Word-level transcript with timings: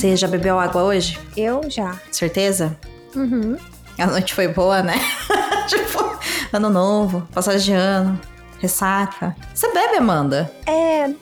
Você 0.00 0.16
já 0.16 0.26
bebeu 0.26 0.58
água 0.58 0.82
hoje? 0.82 1.20
Eu 1.36 1.68
já. 1.68 2.00
Certeza? 2.10 2.74
Uhum. 3.14 3.58
A 3.98 4.06
noite 4.06 4.32
foi 4.32 4.48
boa, 4.48 4.82
né? 4.82 4.94
tipo, 5.68 6.18
ano 6.50 6.70
novo, 6.70 7.28
passagem 7.34 7.60
de 7.60 7.72
ano, 7.74 8.18
ressaca. 8.60 9.36
Você 9.54 9.70
bebe, 9.74 9.98
Amanda? 9.98 10.50
É. 10.64 11.04
Um 11.06 11.16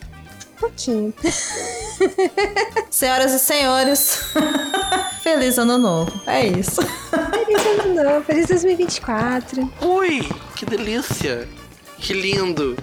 pouquinho. 0.57 1.13
Senhoras 2.89 3.33
e 3.33 3.39
senhores, 3.39 4.31
feliz 5.21 5.57
ano 5.57 5.77
novo. 5.77 6.21
É 6.25 6.47
isso. 6.47 6.81
Feliz 6.81 7.81
ano 7.83 8.01
novo, 8.01 8.23
feliz 8.23 8.47
2024. 8.47 9.73
Ui, 9.81 10.25
que 10.55 10.65
delícia. 10.65 11.49
Que 11.97 12.13
lindo. 12.13 12.77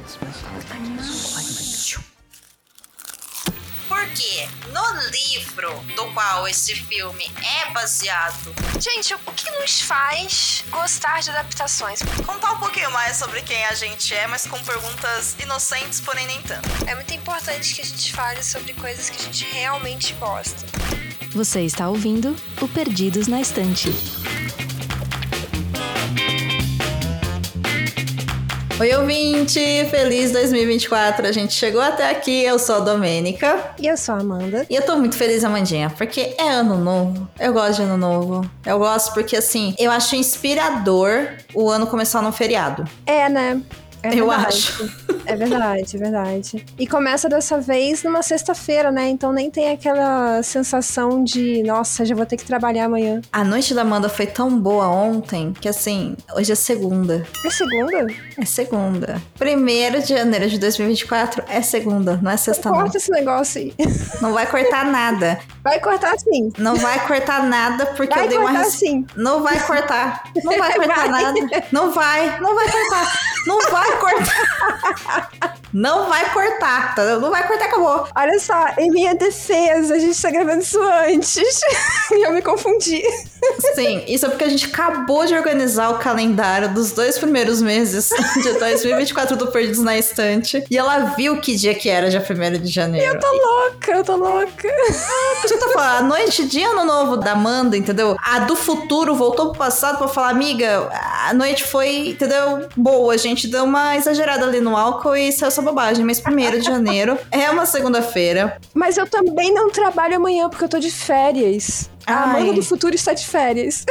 Livro 5.56 5.80
do 5.94 6.04
qual 6.12 6.46
esse 6.46 6.74
filme 6.74 7.24
é 7.42 7.72
baseado, 7.72 8.54
Gente, 8.78 9.14
o 9.14 9.32
que 9.32 9.50
nos 9.52 9.80
faz 9.80 10.62
gostar 10.70 11.20
de 11.22 11.30
adaptações? 11.30 12.00
Contar 12.26 12.52
um 12.52 12.58
pouquinho 12.58 12.90
mais 12.90 13.16
sobre 13.16 13.40
quem 13.40 13.64
a 13.64 13.74
gente 13.74 14.14
é, 14.14 14.26
mas 14.26 14.46
com 14.46 14.62
perguntas 14.62 15.34
inocentes, 15.40 16.00
porém 16.00 16.26
nem 16.26 16.42
tanto. 16.42 16.68
É 16.86 16.94
muito 16.94 17.12
importante 17.14 17.74
que 17.74 17.80
a 17.80 17.84
gente 17.84 18.12
fale 18.12 18.42
sobre 18.42 18.74
coisas 18.74 19.08
que 19.08 19.16
a 19.16 19.24
gente 19.24 19.44
realmente 19.46 20.12
gosta. 20.14 20.66
Você 21.30 21.62
está 21.62 21.88
ouvindo 21.88 22.36
o 22.60 22.68
Perdidos 22.68 23.28
na 23.28 23.40
Estante. 23.40 23.88
Oi, 28.78 28.94
ouvinte! 28.94 29.58
Feliz 29.90 30.32
2024! 30.32 31.26
A 31.26 31.32
gente 31.32 31.54
chegou 31.54 31.80
até 31.80 32.10
aqui. 32.10 32.44
Eu 32.44 32.58
sou 32.58 32.76
a 32.76 32.80
Domênica. 32.80 33.70
E 33.78 33.86
eu 33.86 33.96
sou 33.96 34.14
a 34.14 34.18
Amanda. 34.18 34.66
E 34.68 34.74
eu 34.74 34.82
tô 34.82 34.96
muito 34.96 35.16
feliz, 35.16 35.42
Amandinha, 35.44 35.88
porque 35.88 36.34
é 36.36 36.50
ano 36.50 36.76
novo. 36.76 37.26
Eu 37.40 37.54
gosto 37.54 37.76
de 37.76 37.82
ano 37.84 37.96
novo. 37.96 38.46
Eu 38.66 38.78
gosto 38.78 39.14
porque, 39.14 39.34
assim, 39.34 39.74
eu 39.78 39.90
acho 39.90 40.14
inspirador 40.14 41.26
o 41.54 41.70
ano 41.70 41.86
começar 41.86 42.20
num 42.20 42.30
feriado. 42.30 42.84
É, 43.06 43.30
né? 43.30 43.62
É 44.08 44.14
Eu 44.20 44.28
verdade. 44.28 44.46
acho. 44.48 45.06
É 45.26 45.34
verdade, 45.34 45.96
é 45.96 45.98
verdade. 45.98 46.66
E 46.78 46.86
começa 46.86 47.28
dessa 47.28 47.58
vez 47.60 48.02
numa 48.04 48.22
sexta-feira, 48.22 48.92
né? 48.92 49.08
Então 49.08 49.32
nem 49.32 49.50
tem 49.50 49.70
aquela 49.72 50.40
sensação 50.42 51.24
de, 51.24 51.62
nossa, 51.64 52.04
já 52.04 52.14
vou 52.14 52.24
ter 52.24 52.36
que 52.36 52.44
trabalhar 52.44 52.84
amanhã. 52.84 53.20
A 53.32 53.42
noite 53.42 53.74
da 53.74 53.82
Amanda 53.82 54.08
foi 54.08 54.26
tão 54.26 54.56
boa 54.58 54.86
ontem 54.88 55.52
que, 55.60 55.68
assim, 55.68 56.16
hoje 56.36 56.52
é 56.52 56.54
segunda. 56.54 57.26
É 57.44 57.50
segunda? 57.50 58.06
É 58.38 58.44
segunda. 58.44 59.20
Primeiro 59.36 60.00
de 60.00 60.08
janeiro 60.10 60.48
de 60.48 60.58
2024 60.58 61.42
é 61.48 61.60
segunda, 61.60 62.18
não 62.22 62.30
é 62.30 62.36
sexta, 62.36 62.70
não. 62.70 62.78
Corta 62.78 62.96
esse 62.98 63.10
negócio 63.10 63.60
aí. 63.60 63.74
Não 64.20 64.32
vai 64.32 64.46
cortar 64.46 64.84
nada. 64.84 65.38
Vai 65.64 65.80
cortar 65.80 66.16
sim. 66.18 66.52
Não 66.58 66.76
vai 66.76 67.04
cortar 67.06 67.42
nada 67.42 67.86
porque 67.86 68.14
Vai 68.14 68.24
eu 68.26 68.28
dei 68.28 68.38
uma 68.38 68.46
cortar 68.50 68.62
res- 68.62 68.74
sim. 68.74 69.04
Não 69.16 69.42
vai 69.42 69.58
cortar. 69.66 70.22
Não 70.44 70.56
vai 70.56 70.72
cortar 70.74 70.96
Vai. 71.10 71.22
nada. 71.22 71.40
Não 71.72 71.90
vai. 71.92 72.40
Não 72.40 72.54
vai 72.54 72.70
cortar. 72.70 73.12
Não 73.46 73.60
vai 73.70 73.95
cortar. 73.96 75.56
Não 75.72 76.08
vai 76.08 76.32
cortar. 76.32 76.94
tá? 76.94 77.18
Não 77.18 77.30
vai 77.30 77.46
cortar, 77.46 77.66
acabou. 77.66 78.08
Olha 78.16 78.38
só, 78.38 78.66
em 78.78 78.90
minha 78.90 79.14
defesa, 79.14 79.94
a 79.94 79.98
gente 79.98 80.20
tá 80.20 80.30
gravando 80.30 80.62
isso 80.62 80.80
antes. 80.80 81.60
e 82.12 82.26
eu 82.26 82.32
me 82.32 82.40
confundi. 82.40 83.02
Sim, 83.74 84.02
isso 84.08 84.24
é 84.24 84.28
porque 84.30 84.44
a 84.44 84.48
gente 84.48 84.66
acabou 84.66 85.26
de 85.26 85.34
organizar 85.34 85.90
o 85.90 85.98
calendário 85.98 86.72
dos 86.72 86.92
dois 86.92 87.18
primeiros 87.18 87.60
meses 87.60 88.08
de 88.42 88.52
2024 88.54 89.36
do 89.36 89.48
Perdidos 89.48 89.82
na 89.82 89.98
Estante. 89.98 90.64
E 90.70 90.78
ela 90.78 91.14
viu 91.16 91.40
que 91.40 91.54
dia 91.54 91.74
que 91.74 91.90
era, 91.90 92.08
dia 92.08 92.24
1 92.24 92.62
de 92.62 92.70
janeiro. 92.70 93.14
Eu 93.14 93.20
tô 93.20 93.30
louca, 93.30 93.92
eu 93.92 94.04
tô 94.04 94.16
louca. 94.16 94.68
A 95.44 95.46
gente 95.46 95.60
tá 95.60 95.68
falando, 95.74 95.98
a 95.98 96.02
noite 96.02 96.46
de 96.46 96.62
ano 96.62 96.84
novo 96.86 97.18
da 97.18 97.32
Amanda, 97.32 97.76
entendeu? 97.76 98.16
A 98.24 98.40
do 98.40 98.56
futuro 98.56 99.14
voltou 99.14 99.50
pro 99.50 99.58
passado 99.58 99.98
pra 99.98 100.08
falar, 100.08 100.30
amiga, 100.30 100.88
a 101.28 101.34
noite 101.34 101.64
foi, 101.64 102.08
entendeu? 102.08 102.66
Boa, 102.74 103.12
a 103.12 103.16
gente 103.18 103.46
deu 103.46 103.64
uma 103.64 103.75
exagerada 103.96 104.44
ali 104.44 104.60
no 104.60 104.76
álcool 104.76 105.16
e 105.16 105.32
saiu 105.32 105.48
essa 105.48 105.62
bobagem. 105.62 106.04
Mas 106.04 106.20
1 106.20 106.58
de 106.58 106.64
janeiro 106.64 107.18
é 107.30 107.50
uma 107.50 107.66
segunda-feira. 107.66 108.58
Mas 108.74 108.96
eu 108.96 109.06
também 109.06 109.52
não 109.52 109.70
trabalho 109.70 110.16
amanhã 110.16 110.48
porque 110.48 110.64
eu 110.64 110.68
tô 110.68 110.78
de 110.78 110.90
férias. 110.90 111.90
A 112.06 112.14
Ai. 112.14 112.40
Amanda 112.40 112.52
do 112.52 112.62
futuro 112.62 112.94
está 112.94 113.12
de 113.12 113.26
férias. 113.26 113.84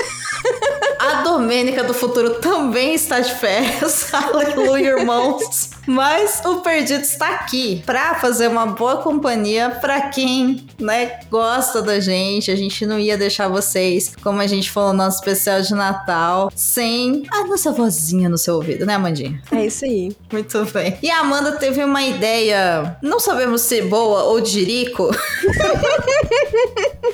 A 0.98 1.22
Domênica 1.22 1.84
do 1.84 1.94
futuro 1.94 2.36
também 2.36 2.94
está 2.94 3.20
de 3.20 3.34
férias. 3.36 4.12
Aleluia, 4.14 4.98
irmãos. 5.00 5.72
Mas 5.86 6.42
o 6.46 6.62
Perdido 6.62 7.04
está 7.04 7.36
aqui 7.36 7.84
pra 7.86 8.16
fazer 8.16 8.48
uma 8.48 8.66
boa 8.66 8.98
companhia 8.98 9.70
pra 9.70 10.09
quem, 10.09 10.66
né, 10.80 11.20
gosta 11.30 11.81
da 11.81 12.00
gente. 12.00 12.50
A 12.50 12.56
gente 12.56 12.86
não 12.86 12.98
ia 12.98 13.18
deixar 13.18 13.50
vocês, 13.50 14.14
como 14.24 14.40
a 14.40 14.48
gente 14.48 14.72
falou 14.72 14.94
no 14.94 15.00
nosso 15.00 15.18
especial 15.18 15.62
de 15.62 15.75
Natal, 15.75 16.52
sem 16.56 17.24
a 17.30 17.44
nossa 17.46 17.72
vozinha 17.72 18.30
no 18.30 18.38
seu 18.38 18.56
ouvido, 18.56 18.86
né, 18.86 18.96
Amandinha? 18.96 19.42
É 19.52 19.66
isso 19.66 19.86
aí. 19.86 20.16
Muito 20.31 20.66
bem. 20.74 20.98
E 21.04 21.09
a 21.12 21.20
Amanda 21.20 21.52
teve 21.52 21.84
uma 21.84 22.02
ideia, 22.02 22.98
não 23.02 23.20
sabemos 23.20 23.62
se 23.62 23.81
boa 23.81 24.24
ou 24.24 24.40
de 24.40 24.52
jirico. 24.52 25.12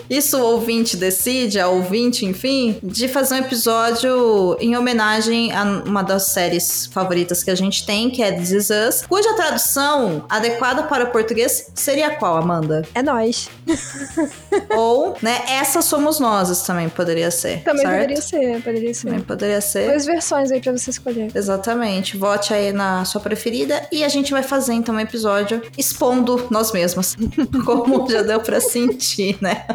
Isso 0.10 0.38
o 0.38 0.60
ouvinte 0.92 0.98
decide, 0.98 1.60
a 1.60 1.68
ouvinte, 1.68 2.26
enfim, 2.26 2.80
de 2.84 3.08
fazer 3.08 3.36
um 3.36 3.38
episódio 3.40 4.58
em 4.60 4.76
homenagem 4.76 5.52
a 5.52 5.64
uma 5.86 6.02
das 6.02 6.28
séries 6.28 6.88
favoritas 6.88 7.44
que 7.44 7.52
a 7.52 7.56
gente 7.56 7.86
tem, 7.86 8.10
que 8.10 8.22
é 8.22 8.32
This 8.32 8.52
Is 8.52 8.70
Us, 8.70 9.06
cuja 9.08 9.34
tradução 9.36 10.26
adequada 10.30 10.84
para 10.84 11.06
o 11.06 11.12
português 11.12 11.72
seria 11.76 12.16
qual, 12.16 12.38
Amanda? 12.38 12.84
É 12.94 13.02
nós. 13.02 13.50
Ou, 14.76 15.16
né, 15.22 15.42
Essa 15.48 15.82
Somos 15.82 16.20
Nós 16.20 16.64
também 16.64 16.90
poderia 16.90 17.32
ser. 17.32 17.64
Também 17.64 17.86
certo? 17.86 18.02
poderia 18.02 18.22
ser, 18.22 18.62
poderia 18.64 18.94
ser. 18.94 19.08
Também 19.08 19.22
poderia 19.22 19.62
ser. 19.62 19.90
Duas 19.90 20.06
versões 20.06 20.52
aí 20.52 20.62
pra 20.62 20.72
você 20.72 20.90
escolher. 20.90 21.32
Exatamente. 21.34 22.18
Vote 22.18 22.54
aí 22.54 22.72
na 22.72 23.06
sua 23.06 23.22
preferida 23.22 23.88
e 23.92 24.04
a 24.04 24.10
gente 24.10 24.32
vai 24.32 24.44
fazer 24.44 24.74
então 24.74 24.96
um 24.96 25.00
episódio 25.00 25.62
expondo 25.78 26.48
nós 26.50 26.72
mesmas. 26.72 27.16
Como 27.66 28.10
já 28.10 28.22
deu 28.22 28.40
pra 28.40 28.60
sentir, 28.60 29.38
né? 29.42 29.66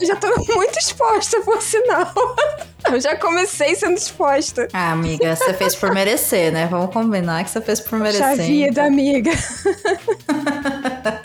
Eu 0.00 0.06
já 0.06 0.16
tô 0.16 0.25
muito 0.54 0.78
exposta, 0.78 1.40
por 1.42 1.60
sinal. 1.62 2.12
Eu 2.90 3.00
já 3.00 3.16
comecei 3.16 3.74
sendo 3.74 3.96
exposta. 3.96 4.68
Ah, 4.72 4.92
amiga, 4.92 5.34
você 5.34 5.52
fez 5.54 5.74
por 5.74 5.92
merecer, 5.92 6.52
né? 6.52 6.68
Vamos 6.70 6.92
combinar 6.92 7.42
que 7.44 7.50
você 7.50 7.60
fez 7.60 7.80
por 7.80 7.98
merecer. 7.98 8.20
Já 8.20 8.34
vida, 8.36 8.84
amiga. 8.84 9.32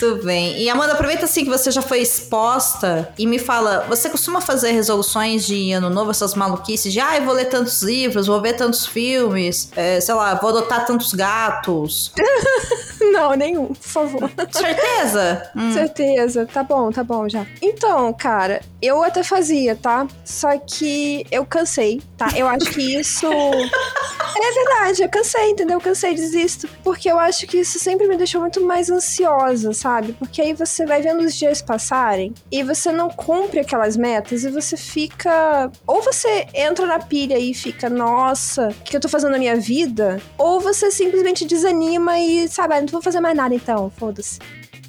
Tudo 0.02 0.24
bem. 0.24 0.58
E 0.60 0.68
Amanda, 0.68 0.94
aproveita 0.94 1.26
assim 1.26 1.44
que 1.44 1.50
você 1.52 1.70
já 1.70 1.80
foi 1.80 2.00
exposta 2.00 3.14
e 3.20 3.28
me 3.28 3.38
fala, 3.38 3.86
você 3.88 4.10
costuma 4.10 4.42
fazer 4.42 4.72
resoluções 4.72 5.46
de 5.46 5.72
ano 5.74 5.92
novo, 5.92 6.10
essas 6.10 6.34
maluquices 6.34 6.92
de, 6.92 7.00
ah, 7.00 7.18
eu 7.18 7.24
vou 7.24 7.36
ler 7.36 7.46
tantos 7.46 7.84
livros, 7.84 8.26
vou 8.26 8.42
ver 8.42 8.54
tantos 8.54 8.84
filmes, 8.84 9.72
é, 9.76 10.02
sei 10.02 10.16
lá, 10.16 10.34
vou 10.34 10.50
adotar 10.50 10.88
tantos 10.88 11.14
gatos. 11.14 12.12
Não, 13.12 13.36
nenhum, 13.36 13.68
por 13.68 13.76
favor. 13.78 14.32
Certeza? 14.52 15.52
Hum. 15.56 15.74
Certeza. 15.74 16.48
Tá 16.52 16.64
bom, 16.64 16.92
tá 16.92 17.04
bom 17.04 17.28
já. 17.28 17.46
Então, 17.62 18.12
cara, 18.14 18.62
eu 18.82 19.04
até 19.04 19.22
fazia, 19.22 19.76
tá? 19.76 20.08
Só 20.24 20.58
que 20.58 21.26
eu 21.30 21.46
cansei, 21.46 22.02
tá? 22.18 22.30
Eu 22.36 22.48
acho 22.48 22.72
que 22.72 22.96
isso. 22.96 23.28
É 24.44 24.54
verdade, 24.54 25.04
eu 25.04 25.10
cansei, 25.10 25.52
entendeu? 25.52 25.78
Eu 25.78 25.82
cansei, 25.82 26.16
desisto. 26.16 26.68
Porque 26.84 27.10
eu 27.10 27.20
acho 27.20 27.46
que 27.46 27.60
isso 27.60 27.78
sempre 27.78 28.08
me 28.08 28.18
deixou 28.18 28.42
muito 28.42 28.60
mais 28.60 28.90
ansiosa, 28.90 29.72
sabe? 29.72 30.14
Porque 30.14 30.42
aí 30.42 30.52
você 30.54 30.84
vai 30.84 31.00
vendo 31.00 31.24
os 31.24 31.36
dias 31.36 31.62
passarem 31.62 32.34
e 32.52 32.64
você 32.64 32.92
não 32.92 33.08
cumpre 33.08 33.60
aquelas 33.60 33.96
metas 33.96 34.44
e 34.44 34.50
você 34.50 34.76
fica. 34.76 35.72
Ou 35.86 36.02
você 36.02 36.48
entra 36.56 36.88
na 36.88 36.98
pilha 36.98 37.38
e 37.38 37.54
fica, 37.54 37.88
nossa, 37.88 38.70
o 38.70 38.84
que 38.84 38.98
eu 38.98 39.02
tô 39.02 39.08
fazendo 39.08 39.34
na 39.34 39.38
minha 39.38 39.56
vida? 39.56 40.20
Ou 40.40 40.60
você 40.60 40.90
simplesmente 40.90 41.46
desanima 41.46 42.18
e, 42.18 42.48
sabe, 42.48 42.74
ah, 42.74 42.82
não 42.82 42.88
vou 42.88 43.02
fazer 43.02 43.20
mais 43.20 43.38
nada 43.38 43.54
então, 43.54 43.92
foda-se. 43.96 44.40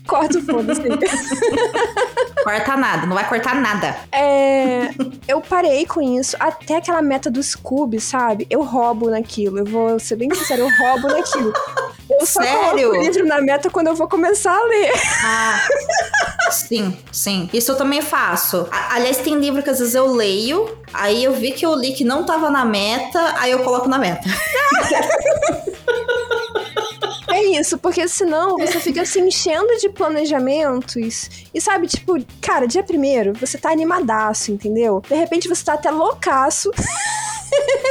Corta 0.07 0.39
o 0.39 0.43
foda-se. 0.43 0.83
Corta 2.43 2.77
nada, 2.77 3.07
não 3.07 3.15
vai 3.15 3.29
cortar 3.29 3.55
nada. 3.55 3.97
É, 4.11 4.89
eu 5.29 5.41
parei 5.41 5.87
com 5.87 6.03
isso. 6.03 6.37
Até 6.41 6.77
aquela 6.77 7.01
meta 7.01 7.31
do 7.31 7.41
Scooby, 7.41 8.01
sabe? 8.01 8.47
Eu 8.51 8.63
roubo 8.63 9.11
naquilo. 9.11 9.59
Eu 9.59 9.65
vou 9.65 9.99
ser 10.01 10.17
bem 10.17 10.29
sincera, 10.35 10.61
eu 10.61 10.69
roubo 10.81 11.07
naquilo. 11.09 11.53
Eu 12.11 12.27
só 12.27 12.43
Sério? 12.43 12.59
coloco 12.59 12.99
o 12.99 13.03
livro 13.03 13.27
na 13.27 13.41
meta 13.41 13.71
quando 13.71 13.87
eu 13.87 13.95
vou 13.95 14.09
começar 14.09 14.57
a 14.57 14.65
ler. 14.65 14.93
Ah, 15.25 15.61
sim, 16.51 16.97
sim. 17.13 17.49
Isso 17.53 17.71
eu 17.71 17.77
também 17.77 18.03
faço. 18.03 18.69
Aliás, 18.91 19.19
tem 19.19 19.39
livro 19.39 19.63
que 19.63 19.71
às 19.71 19.79
vezes 19.79 19.95
eu 19.95 20.13
leio, 20.13 20.69
aí 20.93 21.23
eu 21.23 21.33
vi 21.33 21.53
que 21.53 21.65
eu 21.65 21.75
li 21.75 21.93
que 21.93 22.05
não 22.05 22.25
tava 22.25 22.51
na 22.51 22.65
meta, 22.65 23.35
aí 23.39 23.53
eu 23.53 23.61
coloco 23.61 23.89
na 23.89 23.99
meta. 23.99 24.29
É 27.33 27.59
isso, 27.59 27.79
porque 27.79 28.07
senão 28.07 28.57
você 28.59 28.79
fica 28.79 29.05
se 29.05 29.21
enchendo 29.21 29.77
de 29.79 29.89
planejamentos 29.89 31.31
e 31.55 31.61
sabe, 31.61 31.87
tipo, 31.87 32.15
cara, 32.41 32.67
dia 32.67 32.83
primeiro 32.83 33.33
você 33.33 33.57
tá 33.57 33.71
animadaço, 33.71 34.53
entendeu? 34.53 35.03
De 35.09 35.15
repente 35.15 35.49
você 35.49 35.65
tá 35.65 35.75
até 35.75 35.91
loucaço. 35.91 36.71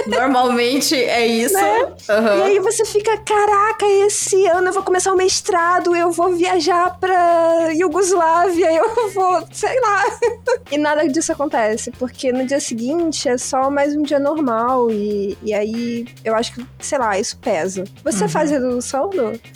Normalmente 0.08 0.96
é 0.96 1.26
isso. 1.26 1.54
Né? 1.54 1.94
Aham. 2.10 2.38
E 2.38 2.42
aí 2.44 2.60
você 2.60 2.86
fica, 2.86 3.18
caraca, 3.20 3.86
esse 3.86 4.48
ano 4.48 4.70
eu 4.70 4.74
vou 4.74 4.84
começar 4.84 5.14
o 5.14 5.18
mestrado, 5.18 5.96
eu 5.96 6.12
vou 6.12 6.34
viajar 6.36 6.98
pra 7.00 7.70
Iugoslávia, 7.74 8.74
eu 8.74 9.10
vou, 9.12 9.48
sei 9.52 9.80
lá. 9.80 10.04
E 10.72 10.78
nada 10.78 11.06
disso 11.08 11.34
acontece, 11.34 11.92
porque 11.92 12.32
no 12.32 12.46
dia 12.46 12.60
seguinte 12.60 13.28
é 13.28 13.38
só 13.38 13.70
mais 13.70 13.94
um 13.94 14.04
dia 14.04 14.20
normal 14.20 14.90
e, 14.90 15.38
e 15.44 15.54
aí 15.54 16.06
eu 16.24 16.34
acho 16.34 16.54
que, 16.54 16.66
sei 16.80 16.98
lá, 16.98 17.20
isso 17.20 17.38
pesa. 17.38 17.84
Você 18.06 18.28
faz 18.28 18.52
resolução? 18.52 19.10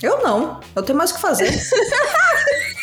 Eu 0.03 0.21
não. 0.21 0.59
Eu 0.75 0.83
tenho 0.83 0.97
mais 0.97 1.11
o 1.11 1.15
que 1.15 1.21
fazer. 1.21 1.49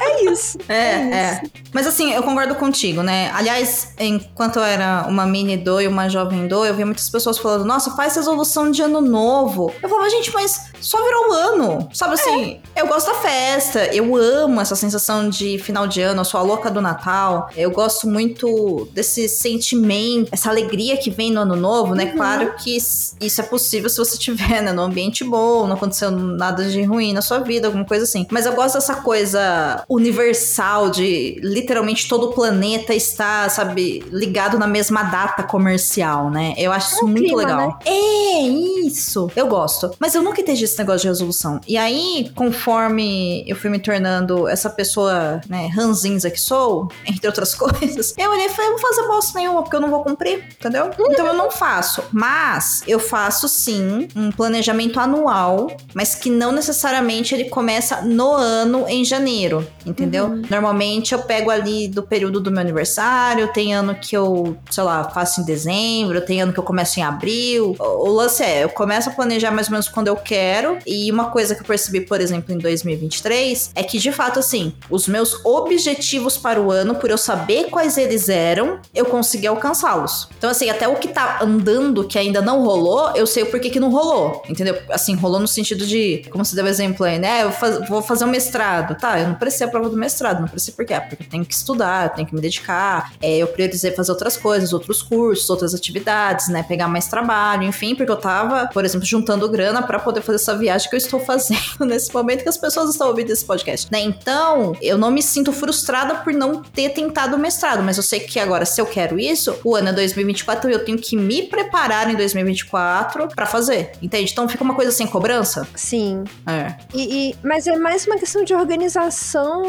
É 0.00 0.24
isso. 0.24 0.58
É, 0.68 0.74
é. 0.74 1.42
Mas 1.72 1.86
assim, 1.86 2.12
eu 2.12 2.22
concordo 2.22 2.54
contigo, 2.54 3.02
né? 3.02 3.30
Aliás, 3.34 3.94
enquanto 3.98 4.56
eu 4.56 4.62
era 4.62 5.06
uma 5.08 5.26
mini 5.26 5.56
do 5.56 5.80
e 5.80 5.86
uma 5.86 6.08
jovem 6.08 6.46
do, 6.46 6.64
eu 6.64 6.74
vi 6.74 6.84
muitas 6.84 7.08
pessoas 7.08 7.38
falando, 7.38 7.64
nossa, 7.64 7.90
faz 7.92 8.14
resolução 8.16 8.70
de 8.70 8.82
ano 8.82 9.00
novo. 9.00 9.72
Eu 9.82 9.88
falava, 9.88 10.08
gente, 10.10 10.32
mas 10.32 10.70
só 10.80 11.02
virou 11.02 11.30
o 11.30 11.32
ano. 11.32 11.88
Sabe 11.92 12.14
assim, 12.14 12.60
eu 12.76 12.86
gosto 12.86 13.06
da 13.06 13.14
festa, 13.14 13.86
eu 13.94 14.14
amo 14.16 14.60
essa 14.60 14.76
sensação 14.76 15.28
de 15.28 15.58
final 15.58 15.86
de 15.86 16.00
ano, 16.00 16.20
eu 16.20 16.24
sou 16.24 16.38
a 16.38 16.42
louca 16.42 16.70
do 16.70 16.80
Natal. 16.80 17.48
Eu 17.56 17.70
gosto 17.70 18.06
muito 18.06 18.88
desse 18.92 19.28
sentimento, 19.28 20.28
essa 20.32 20.50
alegria 20.50 20.96
que 20.96 21.10
vem 21.10 21.32
no 21.32 21.40
ano 21.40 21.56
novo, 21.56 21.94
né? 21.94 22.06
Claro 22.06 22.54
que 22.56 22.76
isso 22.76 23.40
é 23.40 23.44
possível 23.44 23.88
se 23.88 23.96
você 23.96 24.14
estiver 24.14 24.62
né, 24.62 24.72
num 24.72 24.82
ambiente 24.82 25.24
bom, 25.24 25.66
não 25.66 25.74
aconteceu 25.74 26.10
nada 26.10 26.64
de 26.64 26.82
ruim 26.82 27.12
na 27.12 27.22
sua 27.22 27.38
vida, 27.38 27.68
alguma 27.68 27.84
coisa 27.84 28.04
assim. 28.04 28.26
Mas 28.30 28.46
eu 28.46 28.52
gosto 28.52 28.74
dessa 28.74 28.96
coisa 28.96 29.53
universal 29.88 30.90
de 30.90 31.38
literalmente 31.42 32.08
todo 32.08 32.30
o 32.30 32.32
planeta 32.32 32.94
estar, 32.94 33.50
sabe, 33.50 34.04
ligado 34.10 34.58
na 34.58 34.66
mesma 34.66 35.02
data 35.02 35.42
comercial, 35.42 36.30
né? 36.30 36.54
Eu 36.56 36.72
acho 36.72 36.94
isso 36.94 37.04
o 37.04 37.08
muito 37.08 37.24
clima, 37.24 37.42
legal. 37.42 37.78
É, 37.84 38.42
isso. 38.86 39.30
Eu 39.34 39.46
gosto. 39.46 39.90
Mas 39.98 40.14
eu 40.14 40.22
nunca 40.22 40.40
entendi 40.40 40.64
esse 40.64 40.78
negócio 40.78 41.02
de 41.02 41.08
resolução. 41.08 41.60
E 41.66 41.76
aí, 41.76 42.30
conforme 42.34 43.44
eu 43.46 43.56
fui 43.56 43.70
me 43.70 43.78
tornando 43.78 44.48
essa 44.48 44.70
pessoa, 44.70 45.40
né, 45.48 45.68
ranzinza 45.68 46.30
que 46.30 46.40
sou, 46.40 46.88
entre 47.06 47.26
outras 47.26 47.54
coisas, 47.56 48.14
eu 48.16 48.30
olhei 48.30 48.46
e 48.46 48.48
falei, 48.48 48.66
eu 48.66 48.72
não 48.72 48.80
vou 48.80 48.88
fazer 48.88 49.06
bosta 49.06 49.38
nenhuma, 49.38 49.62
porque 49.62 49.76
eu 49.76 49.80
não 49.80 49.90
vou 49.90 50.02
cumprir, 50.02 50.44
entendeu? 50.58 50.90
Então 51.10 51.26
eu 51.26 51.34
não 51.34 51.50
faço. 51.50 52.02
Mas 52.12 52.82
eu 52.86 52.98
faço 52.98 53.48
sim 53.48 54.08
um 54.14 54.30
planejamento 54.30 54.98
anual, 55.00 55.68
mas 55.92 56.14
que 56.14 56.30
não 56.30 56.52
necessariamente 56.52 57.34
ele 57.34 57.44
começa 57.44 58.02
no 58.02 58.32
ano 58.32 58.86
em 58.88 59.04
janeiro, 59.04 59.43
entendeu? 59.84 60.28
Normalmente 60.50 61.12
eu 61.14 61.20
pego 61.20 61.50
ali 61.50 61.88
do 61.88 62.02
período 62.02 62.40
do 62.40 62.50
meu 62.50 62.60
aniversário, 62.60 63.48
tem 63.52 63.74
ano 63.74 63.94
que 63.94 64.16
eu, 64.16 64.56
sei 64.70 64.82
lá, 64.84 65.04
faço 65.10 65.40
em 65.40 65.44
dezembro, 65.44 66.20
tem 66.20 66.40
ano 66.42 66.52
que 66.52 66.58
eu 66.58 66.64
começo 66.64 66.98
em 66.98 67.02
abril. 67.02 67.76
O, 67.78 68.08
o 68.08 68.12
lance 68.12 68.42
é, 68.42 68.64
eu 68.64 68.68
começo 68.68 69.08
a 69.08 69.12
planejar 69.12 69.50
mais 69.50 69.66
ou 69.68 69.72
menos 69.72 69.88
quando 69.88 70.08
eu 70.08 70.16
quero, 70.16 70.78
e 70.86 71.10
uma 71.10 71.26
coisa 71.30 71.54
que 71.54 71.60
eu 71.62 71.66
percebi, 71.66 72.00
por 72.00 72.20
exemplo, 72.20 72.54
em 72.54 72.58
2023, 72.58 73.72
é 73.74 73.82
que 73.82 73.98
de 73.98 74.12
fato, 74.12 74.38
assim, 74.38 74.72
os 74.90 75.06
meus 75.08 75.44
objetivos 75.44 76.36
para 76.36 76.60
o 76.60 76.70
ano, 76.70 76.94
por 76.94 77.10
eu 77.10 77.18
saber 77.18 77.64
quais 77.70 77.96
eles 77.98 78.28
eram, 78.28 78.78
eu 78.94 79.04
consegui 79.06 79.46
alcançá-los. 79.46 80.28
Então, 80.38 80.50
assim, 80.50 80.70
até 80.70 80.86
o 80.88 80.96
que 80.96 81.08
tá 81.08 81.38
andando 81.42 82.04
que 82.04 82.18
ainda 82.18 82.40
não 82.40 82.62
rolou, 82.64 83.10
eu 83.14 83.26
sei 83.26 83.42
o 83.42 83.46
porquê 83.46 83.70
que 83.70 83.80
não 83.80 83.90
rolou, 83.90 84.42
entendeu? 84.48 84.76
Assim, 84.90 85.14
rolou 85.14 85.40
no 85.40 85.48
sentido 85.48 85.86
de, 85.86 86.24
como 86.30 86.44
você 86.44 86.54
deu 86.54 86.64
o 86.64 86.68
exemplo 86.68 87.04
aí, 87.04 87.18
né? 87.18 87.42
Eu 87.42 87.50
faz- 87.52 87.88
vou 87.88 88.02
fazer 88.02 88.24
um 88.24 88.28
mestrado, 88.28 88.96
tá? 88.98 89.18
Eu 89.20 89.28
não 89.34 89.38
precisei 89.38 89.66
a 89.66 89.70
prova 89.70 89.88
do 89.88 89.96
mestrado, 89.96 90.40
não 90.40 90.48
precisei 90.48 90.74
por 90.74 90.84
quê? 90.86 90.94
Porque 91.08 91.24
eu 91.24 91.28
tenho 91.28 91.44
que 91.44 91.54
estudar, 91.54 92.06
eu 92.06 92.10
tenho 92.10 92.26
que 92.28 92.34
me 92.34 92.40
dedicar, 92.40 93.12
é, 93.20 93.36
eu 93.38 93.46
priorizei 93.48 93.90
fazer 93.92 94.10
outras 94.12 94.36
coisas, 94.36 94.72
outros 94.72 95.02
cursos, 95.02 95.48
outras 95.50 95.74
atividades, 95.74 96.48
né? 96.48 96.62
Pegar 96.62 96.88
mais 96.88 97.06
trabalho, 97.08 97.64
enfim, 97.64 97.94
porque 97.94 98.10
eu 98.10 98.16
tava, 98.16 98.68
por 98.72 98.84
exemplo, 98.84 99.06
juntando 99.06 99.48
grana 99.48 99.82
pra 99.82 99.98
poder 99.98 100.22
fazer 100.22 100.36
essa 100.36 100.56
viagem 100.56 100.88
que 100.88 100.94
eu 100.94 100.98
estou 100.98 101.20
fazendo 101.24 101.84
nesse 101.84 102.12
momento 102.14 102.42
que 102.42 102.48
as 102.48 102.56
pessoas 102.56 102.90
estão 102.90 103.08
ouvindo 103.08 103.30
esse 103.30 103.44
podcast, 103.44 103.90
né? 103.90 104.00
Então, 104.00 104.74
eu 104.80 104.96
não 104.96 105.10
me 105.10 105.22
sinto 105.22 105.52
frustrada 105.52 106.14
por 106.16 106.32
não 106.32 106.62
ter 106.62 106.90
tentado 106.90 107.36
o 107.36 107.38
mestrado, 107.38 107.82
mas 107.82 107.96
eu 107.96 108.02
sei 108.02 108.20
que 108.20 108.38
agora, 108.38 108.64
se 108.64 108.80
eu 108.80 108.86
quero 108.86 109.18
isso, 109.18 109.56
o 109.64 109.74
ano 109.74 109.88
é 109.88 109.92
2024 109.92 110.70
e 110.70 110.72
eu 110.72 110.84
tenho 110.84 110.98
que 110.98 111.16
me 111.16 111.42
preparar 111.42 112.10
em 112.10 112.16
2024 112.16 113.28
pra 113.28 113.46
fazer, 113.46 113.92
entende? 114.00 114.30
Então 114.32 114.48
fica 114.48 114.62
uma 114.64 114.74
coisa 114.74 114.90
sem 114.90 115.06
cobrança. 115.06 115.66
Sim. 115.74 116.24
É. 116.46 116.74
E, 116.94 117.30
e- 117.30 117.36
mas 117.42 117.66
é 117.66 117.76
mais 117.76 118.06
uma 118.06 118.16
questão 118.16 118.44
de 118.44 118.54
organização 118.54 119.13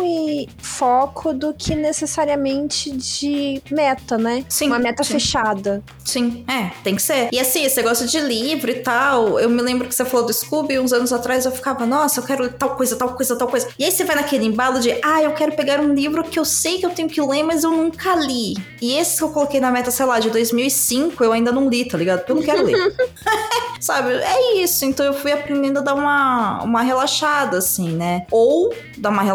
e 0.04 0.48
foco 0.58 1.34
do 1.34 1.54
que 1.54 1.76
necessariamente 1.76 2.92
de 2.92 3.62
meta, 3.72 4.18
né? 4.18 4.46
Sim, 4.50 4.68
Uma 4.68 4.80
meta 4.80 5.04
sim. 5.04 5.14
fechada. 5.14 5.84
Sim, 6.04 6.46
é, 6.48 6.72
tem 6.84 6.96
que 6.96 7.02
ser. 7.02 7.30
E 7.32 7.40
assim, 7.40 7.64
esse 7.64 7.78
negócio 7.78 8.08
de 8.08 8.20
livro 8.20 8.70
e 8.70 8.76
tal, 8.76 9.40
eu 9.40 9.50
me 9.50 9.62
lembro 9.62 9.88
que 9.88 9.96
você 9.96 10.06
falou 10.06 10.26
do 10.26 10.34
Scooby 10.34 10.80
uns 10.80 10.94
anos 10.94 11.12
atrás, 11.12 11.46
eu 11.46 11.52
ficava, 11.52 11.86
nossa, 11.86 12.20
eu 12.20 12.26
quero 12.26 12.44
ler 12.44 12.54
tal 12.54 12.76
coisa, 12.76 12.96
tal 12.96 13.16
coisa, 13.16 13.36
tal 13.36 13.48
coisa. 13.48 13.68
E 13.78 13.84
aí 13.86 13.92
você 13.92 14.04
vai 14.04 14.16
naquele 14.16 14.46
embalo 14.46 14.80
de, 14.80 14.92
ah, 15.04 15.22
eu 15.22 15.34
quero 15.34 15.54
pegar 15.54 15.80
um 15.80 15.94
livro 15.94 16.24
que 16.24 16.40
eu 16.40 16.46
sei 16.46 16.78
que 16.78 16.86
eu 16.86 16.92
tenho 16.92 17.10
que 17.10 17.22
ler, 17.22 17.44
mas 17.44 17.64
eu 17.64 17.72
nunca 17.72 18.16
li. 18.16 18.56
E 18.82 18.94
esse 18.98 19.18
que 19.18 19.24
eu 19.24 19.30
coloquei 19.30 19.60
na 19.60 19.72
meta, 19.72 19.92
sei 19.92 20.06
lá, 20.06 20.20
de 20.20 20.30
2005, 20.30 21.24
eu 21.24 21.32
ainda 21.32 21.52
não 21.52 21.68
li, 21.70 21.86
tá 21.86 21.98
ligado? 21.98 22.20
Porque 22.20 22.32
eu 22.32 22.36
não 22.36 22.44
quero 22.44 22.64
ler. 22.64 22.76
Sabe? 23.80 24.14
É 24.14 24.58
isso. 24.62 24.86
Então 24.86 25.06
eu 25.06 25.14
fui 25.14 25.32
aprendendo 25.32 25.80
a 25.80 25.82
dar 25.82 25.94
uma, 25.94 26.64
uma 26.64 26.82
relaxada, 26.82 27.58
assim, 27.58 27.90
né? 27.90 28.26
Ou 28.32 28.74
dar 28.98 29.10
uma 29.10 29.22
relaxada, 29.22 29.35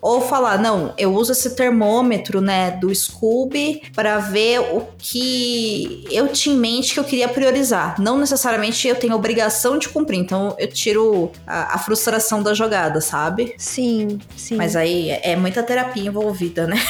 ou 0.00 0.20
falar, 0.20 0.58
não, 0.58 0.92
eu 0.96 1.14
uso 1.14 1.32
esse 1.32 1.54
termômetro, 1.54 2.40
né, 2.40 2.70
do 2.72 2.94
Scooby 2.94 3.82
pra 3.94 4.18
ver 4.18 4.60
o 4.60 4.86
que 4.98 6.06
eu 6.10 6.28
tinha 6.28 6.54
em 6.54 6.58
mente 6.58 6.94
que 6.94 7.00
eu 7.00 7.04
queria 7.04 7.28
priorizar. 7.28 8.00
Não 8.00 8.18
necessariamente 8.18 8.86
eu 8.88 8.96
tenho 8.96 9.14
obrigação 9.14 9.78
de 9.78 9.88
cumprir. 9.88 10.18
Então 10.18 10.54
eu 10.58 10.68
tiro 10.68 11.30
a, 11.46 11.74
a 11.74 11.78
frustração 11.78 12.42
da 12.42 12.54
jogada, 12.54 13.00
sabe? 13.00 13.54
Sim, 13.58 14.18
sim. 14.36 14.56
Mas 14.56 14.74
aí 14.74 15.10
é 15.10 15.36
muita 15.36 15.62
terapia 15.62 16.06
envolvida, 16.06 16.66
né? 16.66 16.80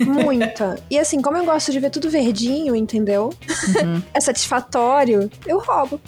Muita. 0.00 0.76
E 0.90 0.98
assim, 0.98 1.20
como 1.20 1.36
eu 1.36 1.44
gosto 1.44 1.70
de 1.70 1.78
ver 1.78 1.90
tudo 1.90 2.10
verdinho, 2.10 2.74
entendeu? 2.74 3.32
Uhum. 3.82 4.02
É 4.14 4.20
satisfatório, 4.20 5.30
eu 5.46 5.58
roubo. 5.58 6.00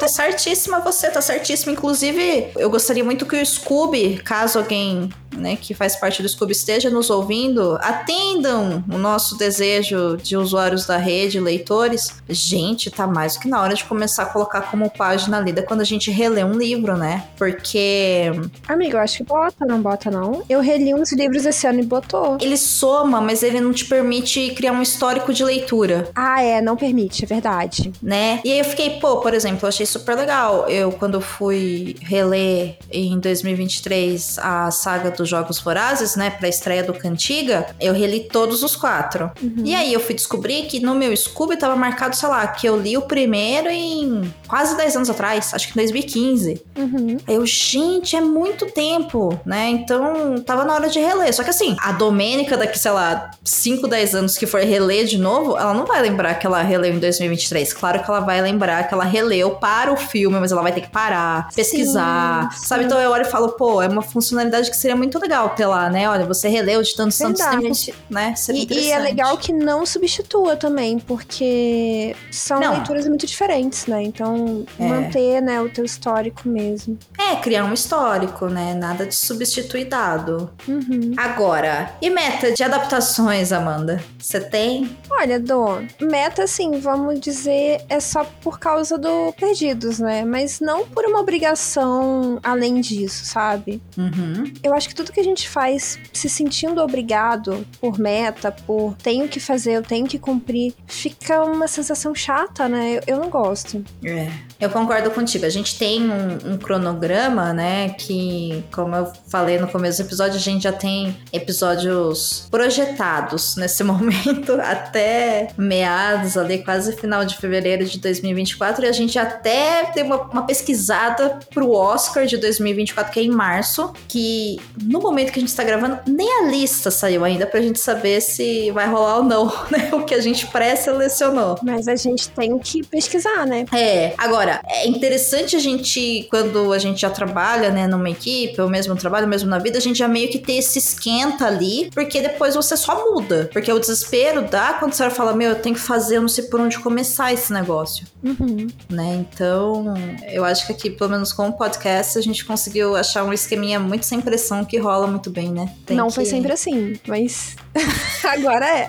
Tá 0.00 0.08
certíssima 0.08 0.80
você, 0.80 1.08
tá 1.08 1.20
certíssima. 1.20 1.72
Inclusive, 1.72 2.50
eu 2.56 2.68
gostaria 2.68 3.04
muito 3.04 3.24
que 3.26 3.36
o 3.36 3.46
Scooby, 3.46 4.16
caso 4.18 4.55
alguém 4.56 5.10
né, 5.36 5.56
que 5.56 5.74
faz 5.74 5.96
parte 5.96 6.22
do 6.22 6.28
Scooby 6.28 6.52
esteja 6.52 6.90
nos 6.90 7.10
ouvindo, 7.10 7.76
atendam 7.80 8.84
o 8.90 8.98
nosso 8.98 9.36
desejo 9.36 10.16
de 10.16 10.36
usuários 10.36 10.86
da 10.86 10.96
rede, 10.96 11.38
leitores. 11.40 12.10
Gente, 12.28 12.90
tá 12.90 13.06
mais 13.06 13.34
do 13.34 13.40
que 13.40 13.48
na 13.48 13.60
hora 13.62 13.74
de 13.74 13.84
começar 13.84 14.24
a 14.24 14.26
colocar 14.26 14.62
como 14.62 14.90
página 14.90 15.40
lida 15.40 15.62
quando 15.62 15.80
a 15.80 15.84
gente 15.84 16.10
relê 16.10 16.44
um 16.44 16.54
livro, 16.58 16.96
né? 16.96 17.24
Porque 17.36 18.30
Amigo, 18.68 18.96
eu 18.96 19.00
acho 19.00 19.18
que 19.18 19.24
bota, 19.24 19.64
não 19.66 19.80
bota 19.80 20.10
não. 20.10 20.42
Eu 20.48 20.60
reli 20.60 20.94
uns 20.94 21.12
livros 21.12 21.44
esse 21.44 21.66
ano 21.66 21.80
e 21.80 21.84
botou. 21.84 22.38
ele 22.40 22.56
soma, 22.56 23.20
mas 23.20 23.42
ele 23.42 23.60
não 23.60 23.72
te 23.72 23.84
permite 23.84 24.50
criar 24.54 24.72
um 24.72 24.82
histórico 24.82 25.32
de 25.32 25.44
leitura. 25.44 26.08
Ah, 26.14 26.42
é, 26.42 26.60
não 26.60 26.76
permite, 26.76 27.24
é 27.24 27.26
verdade. 27.26 27.92
né? 28.02 28.40
E 28.44 28.52
aí 28.52 28.58
eu 28.58 28.64
fiquei, 28.64 28.98
pô, 29.00 29.18
por 29.18 29.34
exemplo, 29.34 29.60
eu 29.62 29.68
achei 29.68 29.86
super 29.86 30.16
legal. 30.16 30.68
Eu, 30.68 30.92
quando 30.92 31.20
fui 31.20 31.96
reler 32.00 32.78
em 32.90 33.18
2023 33.18 34.38
a 34.38 34.70
saga 34.70 35.10
dos 35.26 35.30
Jogos 35.30 35.58
Vorazes, 35.58 36.14
né, 36.14 36.30
pra 36.30 36.48
estreia 36.48 36.84
do 36.84 36.94
Cantiga, 36.94 37.66
eu 37.80 37.92
reli 37.92 38.20
todos 38.20 38.62
os 38.62 38.76
quatro. 38.76 39.30
E 39.64 39.74
aí 39.74 39.92
eu 39.92 40.00
fui 40.00 40.14
descobrir 40.14 40.66
que 40.66 40.78
no 40.80 40.94
meu 40.94 41.14
Scooby 41.14 41.56
tava 41.56 41.74
marcado, 41.74 42.14
sei 42.14 42.28
lá, 42.28 42.46
que 42.46 42.66
eu 42.66 42.80
li 42.80 42.96
o 42.96 43.02
primeiro 43.02 43.68
em 43.68 44.32
quase 44.46 44.76
10 44.76 44.96
anos 44.96 45.10
atrás, 45.10 45.52
acho 45.52 45.66
que 45.66 45.72
em 45.72 45.82
2015. 45.82 46.62
Uhum. 46.76 47.16
Aí 47.26 47.34
eu, 47.34 47.44
gente, 47.44 48.14
é 48.14 48.20
muito 48.20 48.66
tempo, 48.66 49.38
né? 49.44 49.68
Então 49.70 50.40
tava 50.44 50.64
na 50.64 50.74
hora 50.74 50.88
de 50.88 51.00
reler. 51.00 51.34
Só 51.34 51.42
que 51.42 51.50
assim, 51.50 51.76
a 51.80 51.92
Domênica, 51.92 52.56
daqui, 52.56 52.78
sei 52.78 52.92
lá, 52.92 53.30
5, 53.44 53.88
10 53.88 54.14
anos 54.14 54.38
que 54.38 54.46
for 54.46 54.60
reler 54.60 55.06
de 55.06 55.18
novo, 55.18 55.56
ela 55.56 55.74
não 55.74 55.84
vai 55.84 56.00
lembrar 56.00 56.34
que 56.34 56.46
ela 56.46 56.62
releu 56.62 56.94
em 56.94 56.98
2023. 56.98 57.72
Claro 57.72 58.02
que 58.02 58.10
ela 58.10 58.20
vai 58.20 58.40
lembrar 58.40 58.86
que 58.86 58.94
ela 58.94 59.04
releu 59.04 59.52
para 59.52 59.92
o 59.92 59.96
filme, 59.96 60.38
mas 60.38 60.52
ela 60.52 60.62
vai 60.62 60.72
ter 60.72 60.82
que 60.82 60.90
parar, 60.90 61.48
pesquisar, 61.54 62.50
Sim, 62.52 62.66
sabe? 62.66 62.84
Então 62.84 63.00
eu 63.00 63.10
olho 63.10 63.22
e 63.22 63.30
falo, 63.30 63.50
pô, 63.50 63.82
é 63.82 63.88
uma 63.88 64.02
funcionalidade 64.02 64.70
que 64.70 64.76
seria 64.76 64.96
muito 64.96 65.15
legal 65.18 65.50
ter 65.50 65.66
lá, 65.66 65.88
né? 65.90 66.08
Olha, 66.08 66.24
você 66.24 66.48
releu 66.48 66.82
de 66.82 66.94
tantos, 66.94 67.18
tantos 67.18 67.40
Verdade. 67.40 67.62
tempos, 67.62 67.90
né? 68.10 68.34
E, 68.50 68.66
e 68.72 68.90
é 68.92 68.98
legal 68.98 69.36
que 69.38 69.52
não 69.52 69.84
substitua 69.86 70.56
também, 70.56 70.98
porque 70.98 72.14
são 72.30 72.60
Não. 72.60 72.72
leituras 72.74 73.06
muito 73.08 73.26
diferentes, 73.26 73.86
né? 73.86 74.02
Então, 74.02 74.64
É. 74.78 74.86
manter, 74.88 75.40
né, 75.40 75.60
o 75.60 75.68
teu 75.68 75.84
histórico 75.84 76.48
mesmo. 76.48 76.98
É, 77.18 77.36
criar 77.36 77.64
um 77.64 77.72
histórico, 77.72 78.46
né? 78.46 78.74
Nada 78.74 79.06
de 79.06 79.14
substituir 79.14 79.84
dado. 79.86 80.50
Uhum. 80.66 81.12
Agora, 81.16 81.94
e 82.00 82.10
meta 82.10 82.52
de 82.52 82.62
adaptações, 82.62 83.52
Amanda? 83.52 84.02
Você 84.18 84.40
tem? 84.40 84.96
Olha, 85.10 85.38
Dô, 85.38 85.78
meta, 86.00 86.44
assim, 86.44 86.78
vamos 86.80 87.20
dizer, 87.20 87.80
é 87.88 88.00
só 88.00 88.24
por 88.42 88.58
causa 88.58 88.98
do 88.98 89.32
Perdidos, 89.38 89.98
né? 89.98 90.24
Mas 90.24 90.60
não 90.60 90.86
por 90.86 91.04
uma 91.04 91.20
obrigação 91.20 92.38
além 92.42 92.80
disso, 92.80 93.24
sabe? 93.24 93.80
Uhum. 93.96 94.52
Eu 94.62 94.74
acho 94.74 94.88
que 94.88 94.94
tudo 94.94 95.05
tudo 95.06 95.12
que 95.12 95.20
a 95.20 95.24
gente 95.24 95.48
faz 95.48 95.98
se 96.12 96.28
sentindo 96.28 96.82
obrigado 96.82 97.64
por 97.80 97.98
meta, 97.98 98.50
por 98.50 98.96
tenho 98.96 99.28
que 99.28 99.38
fazer, 99.38 99.74
eu 99.74 99.82
tenho 99.82 100.06
que 100.06 100.18
cumprir, 100.18 100.74
fica 100.86 101.44
uma 101.44 101.68
sensação 101.68 102.14
chata, 102.14 102.68
né? 102.68 102.94
Eu, 102.94 103.02
eu 103.06 103.20
não 103.20 103.30
gosto. 103.30 103.84
É, 104.04 104.28
eu 104.58 104.70
concordo 104.70 105.10
contigo. 105.10 105.44
A 105.44 105.50
gente 105.50 105.78
tem 105.78 106.02
um, 106.02 106.52
um 106.52 106.58
cronograma, 106.58 107.52
né? 107.52 107.90
Que, 107.90 108.64
como 108.72 108.94
eu 108.94 109.12
falei 109.28 109.58
no 109.58 109.68
começo 109.68 110.02
do 110.02 110.06
episódio, 110.06 110.36
a 110.36 110.40
gente 110.40 110.62
já 110.62 110.72
tem 110.72 111.16
episódios 111.32 112.46
projetados 112.50 113.56
nesse 113.56 113.84
momento 113.84 114.52
até 114.60 115.48
meados 115.58 116.36
ali, 116.36 116.62
quase 116.62 116.96
final 116.96 117.24
de 117.24 117.36
fevereiro 117.36 117.84
de 117.84 117.98
2024. 117.98 118.84
E 118.84 118.88
a 118.88 118.92
gente 118.92 119.18
até 119.18 119.84
tem 119.92 120.02
uma, 120.04 120.22
uma 120.22 120.46
pesquisada 120.46 121.38
pro 121.52 121.70
Oscar 121.70 122.26
de 122.26 122.36
2024, 122.38 123.12
que 123.12 123.20
é 123.20 123.22
em 123.24 123.30
março. 123.30 123.92
Que 124.08 124.58
no 124.82 125.00
momento 125.00 125.32
que 125.32 125.38
a 125.38 125.42
gente 125.42 125.54
tá 125.54 125.64
gravando, 125.64 125.98
nem 126.06 126.44
a 126.44 126.50
lista 126.50 126.90
saiu 126.90 127.24
ainda 127.24 127.46
pra 127.46 127.60
gente 127.60 127.78
saber 127.78 128.20
se 128.20 128.70
vai 128.70 128.86
rolar 128.86 129.18
ou 129.18 129.24
não, 129.24 129.46
né? 129.70 129.90
O 129.92 130.04
que 130.04 130.14
a 130.14 130.20
gente 130.20 130.46
pré-selecionou. 130.46 131.58
Mas 131.62 131.88
a 131.88 131.96
gente 131.96 132.28
tem 132.30 132.58
que 132.58 132.82
pesquisar, 132.86 133.46
né? 133.46 133.66
É, 133.72 134.14
agora, 134.16 134.45
é 134.66 134.86
interessante 134.86 135.56
a 135.56 135.58
gente, 135.58 136.26
quando 136.30 136.72
a 136.72 136.78
gente 136.78 137.00
já 137.00 137.10
trabalha, 137.10 137.70
né, 137.70 137.86
numa 137.86 138.08
equipe, 138.10 138.60
ou 138.60 138.68
mesmo 138.68 138.94
trabalho, 138.96 139.26
mesmo 139.26 139.48
na 139.48 139.58
vida, 139.58 139.78
a 139.78 139.80
gente 139.80 139.98
já 139.98 140.08
meio 140.08 140.28
que 140.30 140.38
ter 140.38 140.54
esse 140.54 140.78
esquenta 140.78 141.46
ali, 141.46 141.90
porque 141.94 142.20
depois 142.20 142.54
você 142.54 142.76
só 142.76 143.10
muda. 143.12 143.48
Porque 143.52 143.72
o 143.72 143.78
desespero 143.78 144.42
dá 144.42 144.74
quando 144.74 144.92
você 144.92 145.08
fala, 145.10 145.34
meu, 145.34 145.50
eu 145.50 145.56
tenho 145.56 145.74
que 145.74 145.80
fazer, 145.80 146.16
eu 146.16 146.22
não 146.22 146.28
sei 146.28 146.44
por 146.44 146.60
onde 146.60 146.78
começar 146.78 147.32
esse 147.32 147.52
negócio, 147.52 148.06
Uhum. 148.22 148.66
né? 148.90 149.24
Então, 149.30 149.94
eu 150.30 150.44
acho 150.44 150.66
que 150.66 150.72
aqui, 150.72 150.90
pelo 150.90 151.10
menos 151.10 151.32
com 151.32 151.48
o 151.48 151.52
podcast, 151.52 152.18
a 152.18 152.22
gente 152.22 152.44
conseguiu 152.44 152.96
achar 152.96 153.24
um 153.24 153.32
esqueminha 153.32 153.78
muito 153.80 154.04
sem 154.06 154.20
pressão 154.20 154.64
que 154.64 154.78
rola 154.78 155.06
muito 155.06 155.30
bem, 155.30 155.50
né? 155.50 155.70
Tem 155.84 155.96
não 155.96 156.08
que- 156.08 156.14
foi 156.14 156.24
sempre 156.24 156.52
assim, 156.52 156.94
mas 157.06 157.54
agora 158.24 158.66
é. 158.66 158.88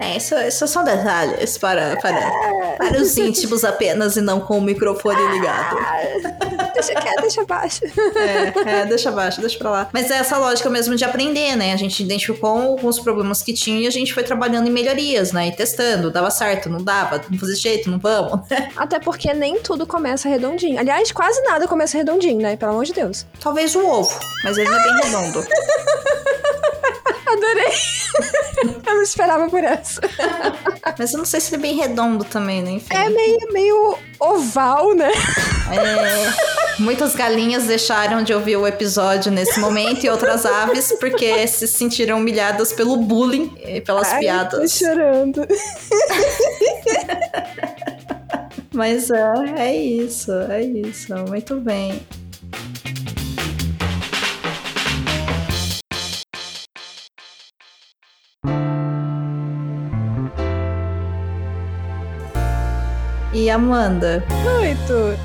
É, 0.00 0.16
isso, 0.16 0.34
isso 0.36 0.66
são 0.66 0.84
detalhes 0.84 1.58
para, 1.58 1.96
para, 1.96 2.30
para 2.78 3.00
os 3.00 3.16
íntimos 3.16 3.64
apenas 3.64 4.16
e 4.16 4.20
não 4.20 4.33
com 4.40 4.58
o 4.58 4.62
microfone 4.62 5.20
ligado. 5.32 5.76
Deixa 6.74 6.94
quieto, 6.94 7.20
deixa 7.20 7.42
abaixo. 7.42 7.80
É, 8.16 8.70
é, 8.70 8.86
deixa 8.86 9.08
abaixo, 9.08 9.40
deixa 9.40 9.58
pra 9.58 9.70
lá. 9.70 9.88
Mas 9.92 10.10
é 10.10 10.16
essa 10.16 10.36
lógica 10.38 10.68
mesmo 10.68 10.96
de 10.96 11.04
aprender, 11.04 11.56
né? 11.56 11.72
A 11.72 11.76
gente 11.76 12.02
identificou 12.02 12.50
alguns 12.50 12.98
problemas 12.98 13.42
que 13.42 13.52
tinha 13.52 13.80
e 13.80 13.86
a 13.86 13.90
gente 13.90 14.12
foi 14.12 14.22
trabalhando 14.22 14.66
em 14.66 14.70
melhorias, 14.70 15.32
né? 15.32 15.48
E 15.48 15.52
testando, 15.52 16.10
dava 16.10 16.30
certo, 16.30 16.68
não 16.68 16.82
dava, 16.82 17.22
não 17.30 17.38
fazia 17.38 17.56
jeito, 17.56 17.90
não 17.90 17.98
vamos. 17.98 18.40
Até 18.76 18.98
porque 18.98 19.32
nem 19.32 19.60
tudo 19.60 19.86
começa 19.86 20.28
redondinho. 20.28 20.78
Aliás, 20.78 21.12
quase 21.12 21.40
nada 21.42 21.68
começa 21.68 21.96
redondinho, 21.96 22.40
né? 22.40 22.56
Pelo 22.56 22.72
amor 22.72 22.84
de 22.84 22.92
Deus. 22.92 23.26
Talvez 23.40 23.74
o 23.74 23.86
ovo, 23.86 24.18
mas 24.42 24.58
ele 24.58 24.68
não 24.68 24.78
é 24.78 24.82
bem 24.82 25.04
redondo. 25.04 25.44
Adorei. 27.26 27.72
Eu 28.86 28.94
não 28.94 29.02
esperava 29.02 29.48
por 29.48 29.62
essa. 29.64 30.00
Mas 30.98 31.12
eu 31.12 31.18
não 31.18 31.24
sei 31.24 31.40
se 31.40 31.54
ele 31.54 31.56
é 31.56 31.66
bem 31.66 31.76
redondo 31.76 32.24
também, 32.24 32.62
né? 32.62 32.70
Enfim. 32.72 32.94
É 32.94 33.08
meio, 33.08 33.38
meio 33.52 33.98
oval, 34.32 34.94
né? 34.94 35.10
É, 35.72 36.82
muitas 36.82 37.14
galinhas 37.14 37.64
deixaram 37.64 38.22
de 38.22 38.32
ouvir 38.34 38.56
o 38.56 38.66
episódio 38.66 39.30
nesse 39.32 39.58
momento 39.60 40.04
e 40.04 40.10
outras 40.10 40.44
aves 40.46 40.92
porque 40.98 41.46
se 41.46 41.66
sentiram 41.66 42.18
humilhadas 42.18 42.72
pelo 42.72 42.96
bullying 42.96 43.52
e 43.66 43.80
pelas 43.80 44.08
Ai, 44.08 44.14
Tô 44.14 44.20
piadas. 44.20 44.72
chorando. 44.72 45.46
Mas 48.72 49.10
é, 49.10 49.32
é 49.56 49.76
isso, 49.76 50.32
é 50.32 50.62
isso. 50.62 51.14
Muito 51.28 51.56
bem. 51.60 52.02
E 63.34 63.50
Amanda, 63.50 64.24
Muito. 64.44 65.18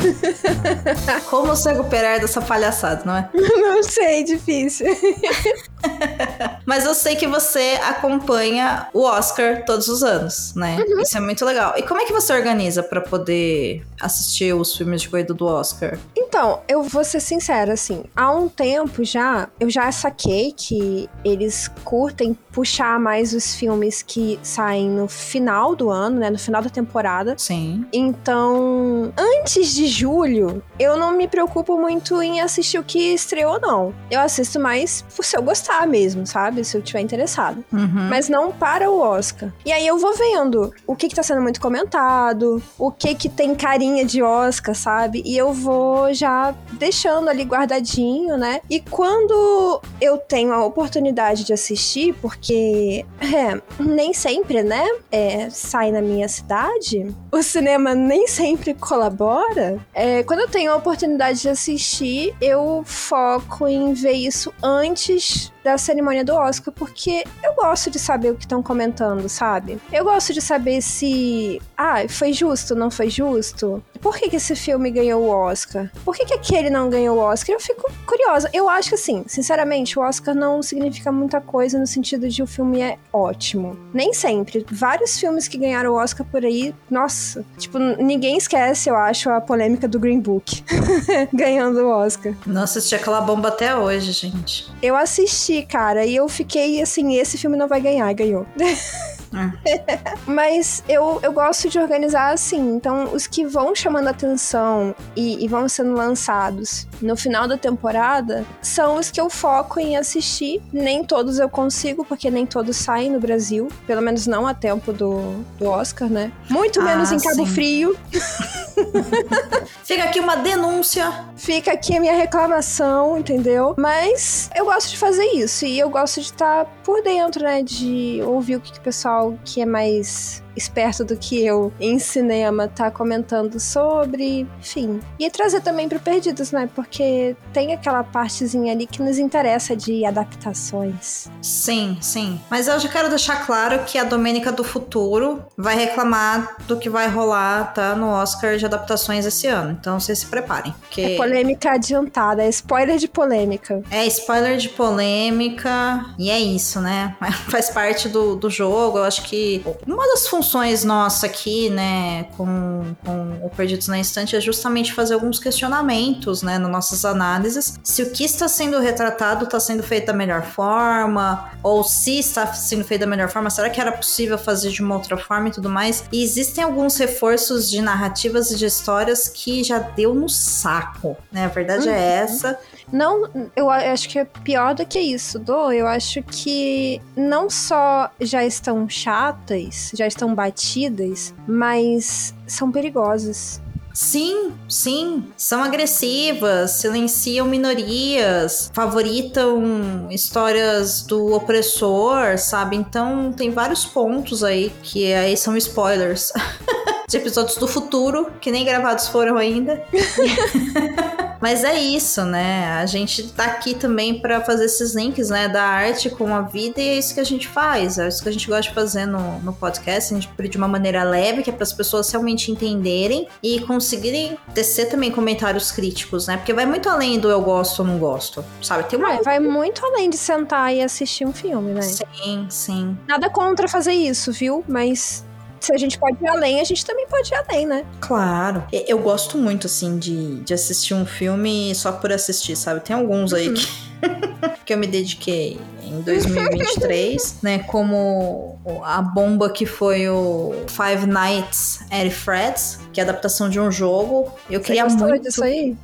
como 1.29 1.55
se 1.55 1.71
recuperar 1.71 2.19
dessa 2.19 2.41
palhaçada, 2.41 3.03
não 3.05 3.15
é? 3.15 3.29
Não 3.37 3.83
sei, 3.83 4.23
difícil. 4.23 4.87
Mas 6.65 6.85
eu 6.85 6.93
sei 6.93 7.15
que 7.15 7.27
você 7.27 7.79
acompanha 7.83 8.87
o 8.93 9.01
Oscar 9.01 9.65
todos 9.65 9.87
os 9.87 10.03
anos, 10.03 10.53
né? 10.55 10.77
Isso 11.01 11.17
é 11.17 11.19
muito 11.19 11.43
legal. 11.43 11.73
E 11.77 11.83
como 11.83 11.99
é 11.99 12.05
que 12.05 12.13
você 12.13 12.31
organiza 12.33 12.83
pra 12.83 13.01
poder 13.01 13.83
assistir 13.99 14.53
os 14.53 14.75
filmes 14.75 15.01
de 15.01 15.09
corrida 15.09 15.33
do 15.33 15.45
Oscar? 15.45 15.97
Então, 16.15 16.61
eu 16.67 16.83
vou 16.83 17.03
ser 17.03 17.19
sincera, 17.19 17.73
assim, 17.73 18.03
há 18.15 18.31
um 18.31 18.47
tempo 18.47 19.03
já, 19.03 19.49
eu 19.59 19.69
já 19.69 19.91
saquei 19.91 20.53
que 20.55 21.09
eles 21.23 21.69
curtem 21.83 22.37
puxar 22.51 22.99
mais 22.99 23.33
os 23.33 23.55
filmes 23.55 24.01
que 24.01 24.39
saem 24.43 24.89
no 24.89 25.07
final 25.07 25.75
do 25.75 25.89
ano, 25.89 26.19
né, 26.19 26.29
no 26.29 26.39
final 26.39 26.61
da 26.61 26.69
temporada. 26.69 27.35
Sim. 27.37 27.85
Então, 27.91 29.11
antes 29.17 29.73
de 29.73 29.87
julho, 29.87 30.61
eu 30.77 30.97
não 30.97 31.13
me 31.15 31.27
preocupo 31.27 31.77
muito 31.77 32.21
em 32.21 32.41
assistir 32.41 32.77
o 32.77 32.83
que 32.83 33.13
estreou, 33.13 33.59
não. 33.59 33.93
Eu 34.09 34.19
assisto 34.19 34.59
mais 34.59 35.03
por 35.15 35.23
se 35.25 35.37
eu 35.37 35.41
gostar 35.41 35.68
mesmo, 35.87 36.25
sabe? 36.25 36.63
Se 36.63 36.77
eu 36.77 36.81
tiver 36.81 37.01
interessado. 37.01 37.63
Uhum. 37.71 38.07
Mas 38.09 38.29
não 38.29 38.51
para 38.51 38.89
o 38.89 38.99
Oscar. 38.99 39.51
E 39.65 39.71
aí 39.71 39.85
eu 39.85 39.97
vou 39.97 40.13
vendo 40.15 40.73
o 40.85 40.95
que, 40.95 41.07
que 41.07 41.15
tá 41.15 41.23
sendo 41.23 41.41
muito 41.41 41.61
comentado, 41.61 42.61
o 42.77 42.91
que 42.91 43.15
que 43.15 43.29
tem 43.29 43.55
carinha 43.55 44.05
de 44.05 44.21
Oscar, 44.21 44.75
sabe? 44.75 45.21
E 45.25 45.37
eu 45.37 45.53
vou 45.53 46.13
já 46.13 46.53
deixando 46.73 47.29
ali 47.29 47.43
guardadinho, 47.43 48.37
né? 48.37 48.61
E 48.69 48.79
quando 48.79 49.81
eu 50.01 50.17
tenho 50.17 50.53
a 50.53 50.65
oportunidade 50.65 51.43
de 51.43 51.53
assistir, 51.53 52.13
porque 52.21 53.05
é, 53.21 53.61
nem 53.79 54.13
sempre, 54.13 54.63
né? 54.63 54.85
É, 55.11 55.49
sai 55.49 55.91
na 55.91 56.01
minha 56.01 56.27
cidade, 56.27 57.13
o 57.31 57.41
cinema 57.41 57.93
nem 57.93 58.27
sempre 58.27 58.73
colabora. 58.73 59.79
É, 59.93 60.23
quando 60.23 60.41
eu 60.41 60.49
tenho 60.49 60.71
a 60.71 60.75
oportunidade 60.75 61.41
de 61.41 61.49
assistir, 61.49 62.35
eu 62.41 62.83
foco 62.85 63.67
em 63.67 63.93
ver 63.93 64.13
isso 64.13 64.53
antes 64.61 65.51
da 65.63 65.77
cerimônia 65.77 66.23
do 66.23 66.33
Oscar, 66.33 66.73
porque 66.73 67.23
eu 67.43 67.53
gosto 67.55 67.89
de 67.89 67.99
saber 67.99 68.31
o 68.31 68.35
que 68.35 68.45
estão 68.45 68.61
comentando, 68.63 69.27
sabe? 69.27 69.79
Eu 69.91 70.03
gosto 70.03 70.33
de 70.33 70.41
saber 70.41 70.81
se, 70.81 71.61
ah, 71.77 72.07
foi 72.07 72.33
justo, 72.33 72.75
não 72.75 72.89
foi 72.89 73.09
justo? 73.09 73.83
Por 74.01 74.17
que, 74.17 74.29
que 74.29 74.35
esse 74.37 74.55
filme 74.55 74.91
ganhou 74.91 75.23
o 75.23 75.29
Oscar? 75.29 75.89
Por 76.05 76.15
que, 76.15 76.25
que 76.25 76.33
aquele 76.33 76.69
não 76.69 76.89
ganhou 76.89 77.17
o 77.17 77.19
Oscar? 77.19 77.55
Eu 77.55 77.59
fico 77.59 77.91
curiosa. 78.05 78.49
Eu 78.53 78.69
acho 78.69 78.89
que, 78.89 78.95
assim, 78.95 79.23
sinceramente, 79.27 79.97
o 79.97 80.01
Oscar 80.01 80.33
não 80.33 80.61
significa 80.61 81.11
muita 81.11 81.41
coisa 81.41 81.77
no 81.77 81.87
sentido 81.87 82.29
de 82.29 82.41
o 82.41 82.47
filme 82.47 82.81
é 82.81 82.97
ótimo. 83.11 83.77
Nem 83.93 84.13
sempre. 84.13 84.65
Vários 84.71 85.19
filmes 85.19 85.47
que 85.47 85.57
ganharam 85.57 85.91
o 85.91 85.95
Oscar 85.95 86.25
por 86.25 86.45
aí, 86.45 86.73
nossa, 86.89 87.45
tipo, 87.57 87.77
ninguém 87.79 88.37
esquece, 88.37 88.89
eu 88.89 88.95
acho, 88.95 89.29
a 89.29 89.41
polêmica 89.41 89.87
do 89.87 89.99
Green 89.99 90.19
Book 90.19 90.63
ganhando 91.33 91.79
o 91.81 91.89
Oscar. 91.89 92.33
Não 92.45 92.63
assisti 92.63 92.95
aquela 92.95 93.21
bomba 93.21 93.49
até 93.49 93.75
hoje, 93.75 94.11
gente. 94.11 94.71
Eu 94.81 94.95
assisti, 94.95 95.63
cara, 95.63 96.05
e 96.05 96.15
eu 96.15 96.27
fiquei 96.29 96.81
assim, 96.81 97.15
esse 97.15 97.37
filme 97.37 97.57
não 97.57 97.67
vai 97.67 97.81
ganhar, 97.81 98.11
e 98.11 98.15
ganhou. 99.31 99.51
Mas 100.25 100.83
eu, 100.87 101.19
eu 101.21 101.31
gosto 101.31 101.69
de 101.69 101.79
organizar 101.79 102.33
assim. 102.33 102.75
Então, 102.75 103.13
os 103.13 103.27
que 103.27 103.45
vão 103.45 103.75
chamando 103.75 104.07
atenção 104.07 104.95
e, 105.15 105.43
e 105.43 105.47
vão 105.47 105.69
sendo 105.69 105.93
lançados 105.93 106.87
no 107.01 107.15
final 107.15 107.47
da 107.47 107.57
temporada 107.57 108.45
são 108.61 108.95
os 108.97 109.09
que 109.11 109.19
eu 109.19 109.29
foco 109.29 109.79
em 109.79 109.97
assistir. 109.97 110.61
Nem 110.71 111.03
todos 111.03 111.39
eu 111.39 111.49
consigo, 111.49 112.03
porque 112.05 112.29
nem 112.29 112.45
todos 112.45 112.75
saem 112.77 113.09
no 113.11 113.19
Brasil. 113.19 113.67
Pelo 113.87 114.01
menos 114.01 114.27
não 114.27 114.45
a 114.47 114.53
tempo 114.53 114.91
do, 114.93 115.43
do 115.57 115.67
Oscar, 115.69 116.09
né? 116.09 116.31
Muito 116.49 116.79
Ah, 116.81 116.83
menos 116.83 117.11
em 117.11 117.19
Cabo 117.19 117.35
sim. 117.35 117.45
Frio. 117.45 117.97
Fica 119.83 120.03
aqui 120.03 120.19
uma 120.19 120.35
denúncia. 120.35 121.11
Fica 121.35 121.71
aqui 121.73 121.97
a 121.97 121.99
minha 121.99 122.15
reclamação, 122.15 123.17
entendeu? 123.17 123.75
Mas 123.77 124.49
eu 124.55 124.65
gosto 124.65 124.89
de 124.89 124.97
fazer 124.97 125.25
isso 125.33 125.65
e 125.65 125.79
eu 125.79 125.89
gosto 125.89 126.19
de 126.19 126.27
estar 126.27 126.65
por 126.83 127.01
dentro, 127.01 127.43
né? 127.43 127.63
De 127.63 128.21
ouvir 128.25 128.57
o 128.57 128.59
que, 128.61 128.71
que 128.73 128.79
o 128.79 128.81
pessoal 128.81 129.33
que 129.43 129.61
é 129.61 129.65
mais 129.65 130.43
esperto 130.55 131.03
do 131.05 131.15
que 131.15 131.45
eu 131.45 131.71
em 131.79 131.99
cinema 131.99 132.67
tá 132.67 132.91
comentando 132.91 133.59
sobre, 133.59 134.47
enfim. 134.59 134.99
E 135.17 135.29
trazer 135.29 135.61
também 135.61 135.87
pro 135.87 135.99
Perdidos, 135.99 136.51
né? 136.51 136.69
Porque 136.75 137.35
tem 137.53 137.73
aquela 137.73 138.03
partezinha 138.03 138.73
ali 138.73 138.85
que 138.85 139.01
nos 139.01 139.17
interessa 139.17 139.75
de 139.75 140.05
adaptações. 140.05 141.27
Sim, 141.41 141.97
sim. 142.01 142.39
Mas 142.49 142.67
eu 142.67 142.79
já 142.79 142.89
quero 142.89 143.09
deixar 143.09 143.45
claro 143.45 143.83
que 143.85 143.97
a 143.97 144.03
Domênica 144.03 144.51
do 144.51 144.63
Futuro 144.63 145.41
vai 145.57 145.75
reclamar 145.75 146.57
do 146.67 146.77
que 146.77 146.89
vai 146.89 147.07
rolar, 147.07 147.73
tá? 147.73 147.95
No 147.95 148.07
Oscar 148.07 148.57
de 148.57 148.65
adaptações 148.65 149.25
esse 149.25 149.47
ano. 149.47 149.71
Então 149.79 149.99
vocês 149.99 150.19
se 150.19 150.25
preparem. 150.25 150.73
Porque 150.81 151.01
É 151.01 151.17
polêmica 151.17 151.71
adiantada, 151.71 152.43
é 152.43 152.49
spoiler 152.49 152.97
de 152.97 153.07
polêmica. 153.07 153.81
É 153.91 154.05
spoiler 154.07 154.57
de 154.57 154.69
polêmica. 154.69 156.05
E 156.17 156.29
é 156.29 156.39
isso, 156.39 156.81
né? 156.81 157.15
Faz 157.49 157.69
parte 157.69 158.09
do, 158.09 158.35
do 158.35 158.49
jogo. 158.49 158.97
Eu 158.97 159.03
acho 159.03 159.23
que 159.23 159.63
uma 159.85 160.07
das 160.07 160.27
funções 160.27 160.38
nossa 160.85 161.25
aqui, 161.25 161.69
né, 161.69 162.23
com, 162.35 162.95
com 163.05 163.39
o 163.43 163.49
Perdidos 163.49 163.87
na 163.87 163.97
Instante 163.97 164.35
é 164.35 164.41
justamente 164.41 164.93
fazer 164.93 165.13
alguns 165.13 165.39
questionamentos, 165.39 166.41
né, 166.41 166.57
nas 166.57 166.71
nossas 166.71 167.05
análises. 167.05 167.79
Se 167.83 168.03
o 168.03 168.11
que 168.11 168.23
está 168.23 168.47
sendo 168.47 168.79
retratado 168.79 169.45
está 169.45 169.59
sendo 169.59 169.83
feito 169.83 170.07
da 170.07 170.13
melhor 170.13 170.43
forma, 170.43 171.51
ou 171.63 171.83
se 171.83 172.19
está 172.19 172.53
sendo 172.53 172.83
feito 172.83 173.01
da 173.01 173.07
melhor 173.07 173.29
forma, 173.29 173.49
será 173.49 173.69
que 173.69 173.79
era 173.79 173.91
possível 173.91 174.37
fazer 174.37 174.69
de 174.71 174.81
uma 174.81 174.95
outra 174.95 175.17
forma 175.17 175.49
e 175.49 175.51
tudo 175.51 175.69
mais? 175.69 176.03
E 176.11 176.23
existem 176.23 176.63
alguns 176.63 176.97
reforços 176.97 177.69
de 177.69 177.81
narrativas 177.81 178.51
e 178.51 178.55
de 178.55 178.65
histórias 178.65 179.27
que 179.27 179.63
já 179.63 179.79
deu 179.79 180.13
no 180.13 180.29
saco, 180.29 181.17
né? 181.31 181.45
A 181.45 181.49
verdade 181.49 181.89
é 181.89 181.99
essa. 181.99 182.57
Não, 182.91 183.29
eu 183.55 183.69
acho 183.69 184.09
que 184.09 184.19
é 184.19 184.25
pior 184.25 184.73
do 184.73 184.85
que 184.85 184.99
isso, 184.99 185.37
Dô. 185.37 185.71
Eu 185.71 185.87
acho 185.87 186.21
que 186.23 187.01
não 187.15 187.49
só 187.49 188.09
já 188.19 188.43
estão 188.43 188.87
chatas, 188.89 189.91
já 189.93 190.07
estão 190.07 190.33
batidas, 190.33 191.33
mas 191.47 192.33
são 192.47 192.71
perigosas. 192.71 193.61
Sim, 193.93 194.53
sim. 194.69 195.25
São 195.35 195.63
agressivas, 195.63 196.71
silenciam 196.71 197.45
minorias, 197.45 198.71
favoritam 198.73 200.07
histórias 200.09 201.01
do 201.01 201.33
opressor, 201.33 202.37
sabe? 202.37 202.77
Então 202.77 203.33
tem 203.33 203.51
vários 203.51 203.85
pontos 203.85 204.43
aí 204.43 204.71
que 204.81 205.13
aí 205.13 205.35
são 205.35 205.57
spoilers. 205.57 206.31
De 207.09 207.17
episódios 207.17 207.57
do 207.57 207.67
futuro, 207.67 208.31
que 208.39 208.51
nem 208.51 208.63
gravados 208.63 209.07
foram 209.07 209.35
ainda. 209.35 209.83
Mas 211.41 211.63
é 211.63 211.79
isso, 211.79 212.23
né? 212.23 212.67
A 212.73 212.85
gente 212.85 213.31
tá 213.31 213.45
aqui 213.45 213.73
também 213.73 214.19
pra 214.19 214.41
fazer 214.41 214.65
esses 214.65 214.93
links, 214.93 215.29
né? 215.29 215.47
Da 215.47 215.63
arte 215.63 216.09
com 216.09 216.35
a 216.35 216.41
vida 216.41 216.81
e 216.81 216.89
é 216.89 216.97
isso 216.97 217.13
que 217.13 217.19
a 217.19 217.25
gente 217.25 217.47
faz. 217.47 217.97
É 217.97 218.07
isso 218.07 218.21
que 218.21 218.29
a 218.29 218.31
gente 218.31 218.47
gosta 218.47 218.63
de 218.63 218.73
fazer 218.73 219.05
no, 219.05 219.39
no 219.39 219.53
podcast. 219.53 220.13
A 220.13 220.19
gente 220.19 220.29
de 220.49 220.57
uma 220.57 220.67
maneira 220.67 221.03
leve, 221.03 221.43
que 221.43 221.49
é 221.49 221.53
para 221.53 221.63
as 221.63 221.73
pessoas 221.73 222.09
realmente 222.09 222.51
entenderem 222.51 223.27
e 223.43 223.59
conseguirem 223.61 224.37
tecer 224.53 224.89
também 224.89 225.11
comentários 225.11 225.71
críticos, 225.71 226.27
né? 226.27 226.37
Porque 226.37 226.53
vai 226.53 226.65
muito 226.65 226.89
além 226.89 227.19
do 227.19 227.29
eu 227.29 227.41
gosto 227.41 227.79
ou 227.79 227.85
não 227.85 227.97
gosto, 227.97 228.43
sabe? 228.61 228.89
Tem 228.89 228.97
uma. 228.97 229.21
Vai 229.21 229.39
muito 229.39 229.85
além 229.85 230.09
de 230.09 230.17
sentar 230.17 230.73
e 230.73 230.81
assistir 230.81 231.25
um 231.25 231.33
filme, 231.33 231.73
né? 231.73 231.81
Sim, 231.81 232.47
sim. 232.49 232.97
Nada 233.07 233.29
contra 233.29 233.67
fazer 233.67 233.93
isso, 233.93 234.31
viu? 234.31 234.63
Mas 234.67 235.23
se 235.59 235.73
a 235.73 235.77
gente 235.77 235.97
pode 235.97 236.17
ir 236.23 236.27
além, 236.27 236.59
a 236.59 236.63
gente 236.63 236.85
também 236.85 237.07
pode 237.07 237.31
ir 237.31 237.35
além, 237.35 237.65
né? 237.65 237.85
Claro. 237.99 238.63
Eu 238.71 238.99
gosto 238.99 239.37
muito, 239.37 239.67
assim, 239.67 239.97
de, 239.97 240.41
de 240.41 240.53
assistir 240.53 240.93
um 240.93 241.05
filme 241.05 241.73
só 241.75 241.91
por 241.91 242.11
assistir, 242.11 242.55
sabe? 242.55 242.81
Tem 242.81 242.95
alguns 242.95 243.33
aí 243.33 243.53
que, 243.53 243.67
que 244.65 244.73
eu 244.73 244.77
me 244.77 244.87
dediquei 244.87 245.59
em 245.83 246.01
2023, 246.01 247.37
né? 247.43 247.59
Como 247.59 248.59
a 248.83 249.01
bomba 249.01 249.49
que 249.49 249.65
foi 249.65 250.07
o 250.07 250.53
Five 250.67 251.07
Nights 251.07 251.79
at 251.91 252.09
Fred's, 252.11 252.79
que 252.93 252.99
é 252.99 253.03
a 253.03 253.07
adaptação 253.07 253.49
de 253.49 253.59
um 253.59 253.71
jogo. 253.71 254.31
Eu 254.49 254.59
Você 254.59 254.65
queria 254.67 254.85
muito. 254.85 255.23
disso 255.23 255.43
aí? 255.43 255.75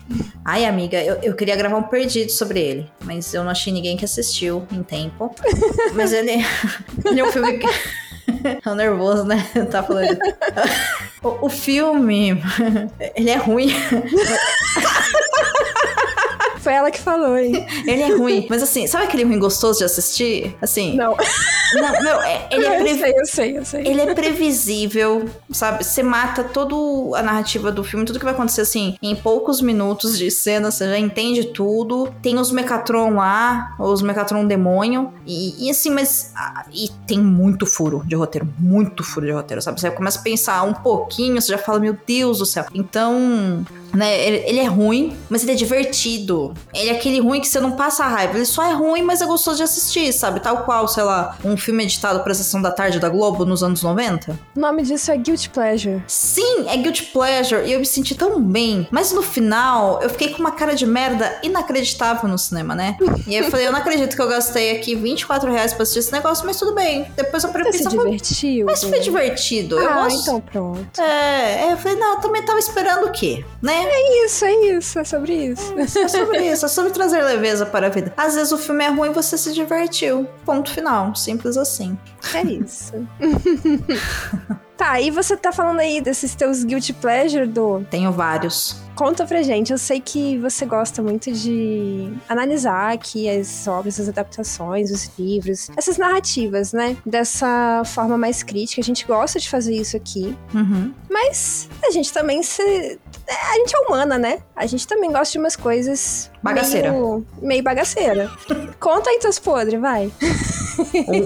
Ai, 0.44 0.66
amiga, 0.66 1.02
eu, 1.04 1.16
eu 1.22 1.36
queria 1.36 1.56
gravar 1.56 1.78
um 1.78 1.84
perdido 1.84 2.32
sobre 2.32 2.60
ele, 2.60 2.92
mas 3.04 3.34
eu 3.34 3.44
não 3.44 3.52
achei 3.52 3.74
ninguém 3.74 3.98
que 3.98 4.06
assistiu 4.06 4.66
em 4.72 4.84
tempo. 4.84 5.34
mas 5.94 6.14
ele, 6.14 6.46
ele 7.04 7.20
é 7.20 7.24
um 7.24 7.32
filme 7.32 7.58
que. 7.58 7.68
É 8.66 8.76
nervoso, 8.76 9.24
né? 9.26 9.46
Tá 9.72 9.84
falando. 9.84 10.18
O, 11.24 11.48
o 11.48 11.50
filme, 11.50 12.40
ele 13.16 13.32
é 13.32 13.36
ruim. 13.36 13.74
Foi 16.66 16.74
ela 16.74 16.90
que 16.90 17.00
falou, 17.00 17.38
hein? 17.38 17.64
Ele 17.86 18.02
é 18.02 18.16
ruim. 18.18 18.48
Mas 18.50 18.64
assim, 18.64 18.88
sabe 18.88 19.04
aquele 19.04 19.24
ruim 19.24 19.38
gostoso 19.38 19.78
de 19.78 19.86
assistir? 19.86 20.56
Assim. 20.60 20.96
Não. 20.96 21.16
Não, 21.76 22.02
meu, 22.04 22.22
é- 22.22 22.48
ele 22.52 22.66
é 22.66 22.80
eu 22.80 22.84
previ- 22.84 23.00
sei, 23.00 23.14
eu 23.20 23.26
sei, 23.26 23.58
eu 23.60 23.66
sei. 23.66 23.88
Ele 23.88 24.02
é 24.02 24.14
previsível, 24.16 25.30
sabe? 25.52 25.84
Você 25.84 26.02
mata 26.02 26.44
toda 26.44 26.76
a 27.18 27.22
narrativa 27.22 27.72
do 27.72 27.84
filme, 27.84 28.06
tudo 28.06 28.18
que 28.18 28.26
vai 28.26 28.34
acontecer 28.34 28.62
assim, 28.62 28.96
em 29.02 29.16
poucos 29.16 29.62
minutos 29.62 30.18
de 30.18 30.32
cena, 30.32 30.72
você 30.72 30.88
já 30.88 30.98
entende 30.98 31.44
tudo. 31.46 32.12
Tem 32.22 32.38
os 32.40 32.52
Mecatron 32.52 33.12
lá, 33.16 33.76
os 33.80 34.02
Mecatron 34.02 34.46
demônio. 34.48 35.14
E, 35.26 35.68
e 35.68 35.70
assim, 35.70 35.92
mas. 35.92 36.32
ah, 36.36 36.66
E 36.74 36.90
tem 37.06 37.20
muito 37.20 37.66
furo 37.68 38.02
de 38.06 38.16
roteiro, 38.16 38.48
muito 38.58 39.04
furo 39.04 39.26
de 39.28 39.32
roteiro, 39.32 39.62
sabe? 39.62 39.80
Você 39.80 39.92
começa 39.92 40.20
a 40.20 40.24
pensar 40.24 40.64
um 40.64 40.74
pouquinho, 40.74 41.40
você 41.42 41.52
já 41.52 41.58
fala, 41.60 41.80
meu 41.80 41.96
Deus 42.08 42.40
do 42.40 42.46
céu. 42.46 42.66
Então. 42.74 43.64
Né, 43.94 44.28
ele, 44.28 44.44
ele 44.50 44.60
é 44.60 44.66
ruim, 44.66 45.16
mas 45.30 45.44
ele 45.44 45.54
é 45.54 45.56
divertido. 45.56 46.54
Ele 46.74 46.90
é 46.90 46.94
aquele 46.94 47.20
ruim 47.20 47.40
que 47.42 47.48
você 47.48 47.60
não 47.60 47.72
passa 47.74 48.04
raiva. 48.06 48.36
Ele 48.36 48.46
só 48.46 48.64
é 48.64 48.74
ruim, 48.74 49.02
mas 49.02 49.22
é 49.22 49.26
gostoso 49.26 49.58
de 49.58 49.64
assistir, 49.64 50.12
sabe? 50.14 50.40
Tal 50.40 50.64
qual, 50.64 50.88
sei 50.88 51.04
lá, 51.04 51.38
um 51.44 51.56
filme 51.58 51.84
editado 51.84 52.20
pra 52.22 52.34
sessão 52.34 52.62
da 52.62 52.72
tarde 52.72 53.00
da 53.00 53.10
Globo 53.10 53.46
nos 53.46 53.64
anos 53.64 53.82
90. 53.84 54.38
O 54.56 54.60
nome 54.60 54.84
disso 54.84 55.12
é 55.12 55.18
Guilty 55.18 55.50
Pleasure. 55.50 56.04
Sim, 56.08 56.68
é 56.68 56.78
guilty 56.78 57.04
pleasure 57.06 57.64
e 57.68 57.72
eu 57.74 57.80
me 57.80 57.86
senti 57.86 58.16
tão 58.16 58.42
bem. 58.42 58.88
Mas 58.92 59.12
no 59.12 59.22
final, 59.22 60.02
eu 60.02 60.10
fiquei 60.10 60.30
com 60.30 60.40
uma 60.40 60.52
cara 60.52 60.74
de 60.76 60.86
merda 60.86 61.38
inacreditável 61.44 62.28
no 62.30 62.38
cinema, 62.38 62.76
né? 62.76 62.98
E 63.28 63.36
aí 63.36 63.44
eu 63.44 63.50
falei, 63.52 63.68
eu 63.68 63.72
não 63.72 63.80
acredito 63.80 64.16
que 64.16 64.22
eu 64.22 64.28
gastei 64.28 64.76
aqui 64.78 64.96
24 64.96 65.52
reais 65.52 65.74
pra 65.74 65.84
assistir 65.84 66.00
esse 66.00 66.12
negócio, 66.12 66.46
mas 66.46 66.58
tudo 66.58 66.74
bem. 66.74 67.06
Depois 67.16 67.44
eu 67.44 67.50
parei 67.50 67.64
pra 67.70 67.78
Você 67.78 67.84
se 67.84 67.90
divertiu? 67.90 68.66
mas 68.66 68.84
foi 68.84 69.00
divertido. 69.00 69.80
eu 69.80 69.90
Ah, 69.90 70.04
gosto. 70.04 70.22
então 70.22 70.42
pronto. 70.42 71.02
É, 71.02 71.66
é, 71.68 71.74
eu 71.74 71.78
falei, 71.78 71.98
não, 71.98 72.14
eu 72.16 72.20
também 72.20 72.44
tava 72.44 72.60
esperando 72.60 73.06
o 73.08 73.12
quê? 73.12 73.44
Né? 73.62 73.74
É 73.88 74.26
isso, 74.26 74.46
é 74.46 74.54
isso, 74.78 75.00
é 75.00 75.04
sobre 75.04 75.34
isso. 75.34 75.74
É 75.78 76.08
sobre 76.08 76.38
isso, 76.52 76.66
é 76.66 76.70
sobre 76.70 76.92
trazer 76.92 77.22
leveza 77.22 77.66
para 77.66 77.88
a 77.88 77.90
vida. 77.90 78.14
Às 78.18 78.36
vezes 78.36 78.52
o 78.52 78.58
filme 78.58 78.84
é 78.84 78.90
ruim 78.90 79.10
e 79.10 79.14
você 79.14 79.38
se 79.38 79.54
divertiu. 79.54 80.28
Ponto 80.46 80.70
final. 80.70 81.16
Simples 81.16 81.58
assim. 81.58 81.98
É 82.34 82.42
isso. 82.44 82.94
tá, 84.78 85.00
e 85.00 85.10
você 85.12 85.36
tá 85.38 85.52
falando 85.52 85.80
aí 85.80 86.02
desses 86.02 86.36
teus 86.36 86.64
Guilty 86.64 86.94
Pleasure, 86.94 87.46
do 87.48 87.86
Tenho 87.90 88.12
vários. 88.12 88.84
Conta 88.96 89.26
pra 89.26 89.42
gente, 89.42 89.74
eu 89.74 89.78
sei 89.78 90.00
que 90.00 90.38
você 90.38 90.66
gosta 90.66 91.02
muito 91.02 91.30
de 91.30 92.14
analisar 92.30 92.94
aqui 92.94 93.30
as 93.30 93.68
obras, 93.68 94.00
as 94.00 94.08
adaptações, 94.08 94.90
os 94.90 95.12
livros, 95.20 95.70
essas 95.76 95.98
narrativas, 95.98 96.72
né? 96.72 96.96
Dessa 97.06 97.82
forma 97.86 98.18
mais 98.18 98.42
crítica. 98.42 98.80
A 98.80 98.84
gente 98.84 99.06
gosta 99.06 99.38
de 99.38 99.50
fazer 99.50 99.76
isso 99.76 99.98
aqui, 99.98 100.34
Uhum. 100.54 100.94
mas 101.10 101.68
a 101.86 101.92
gente 101.92 102.12
também 102.14 102.42
se. 102.42 102.98
A 103.28 103.56
gente 103.58 103.76
é 103.76 103.80
humana, 103.80 104.18
né? 104.18 104.40
A 104.56 104.66
gente 104.66 104.88
também 104.88 105.12
gosta 105.12 105.32
de 105.34 105.40
umas 105.40 105.58
coisas. 105.58 106.32
Bagaceira. 106.42 106.92
Meio, 106.92 107.26
meio 107.42 107.64
bagaceira. 107.64 108.32
Conta 108.80 109.10
aí 109.10 109.20
teus 109.20 109.40
podres, 109.40 109.82
vai. 109.82 110.10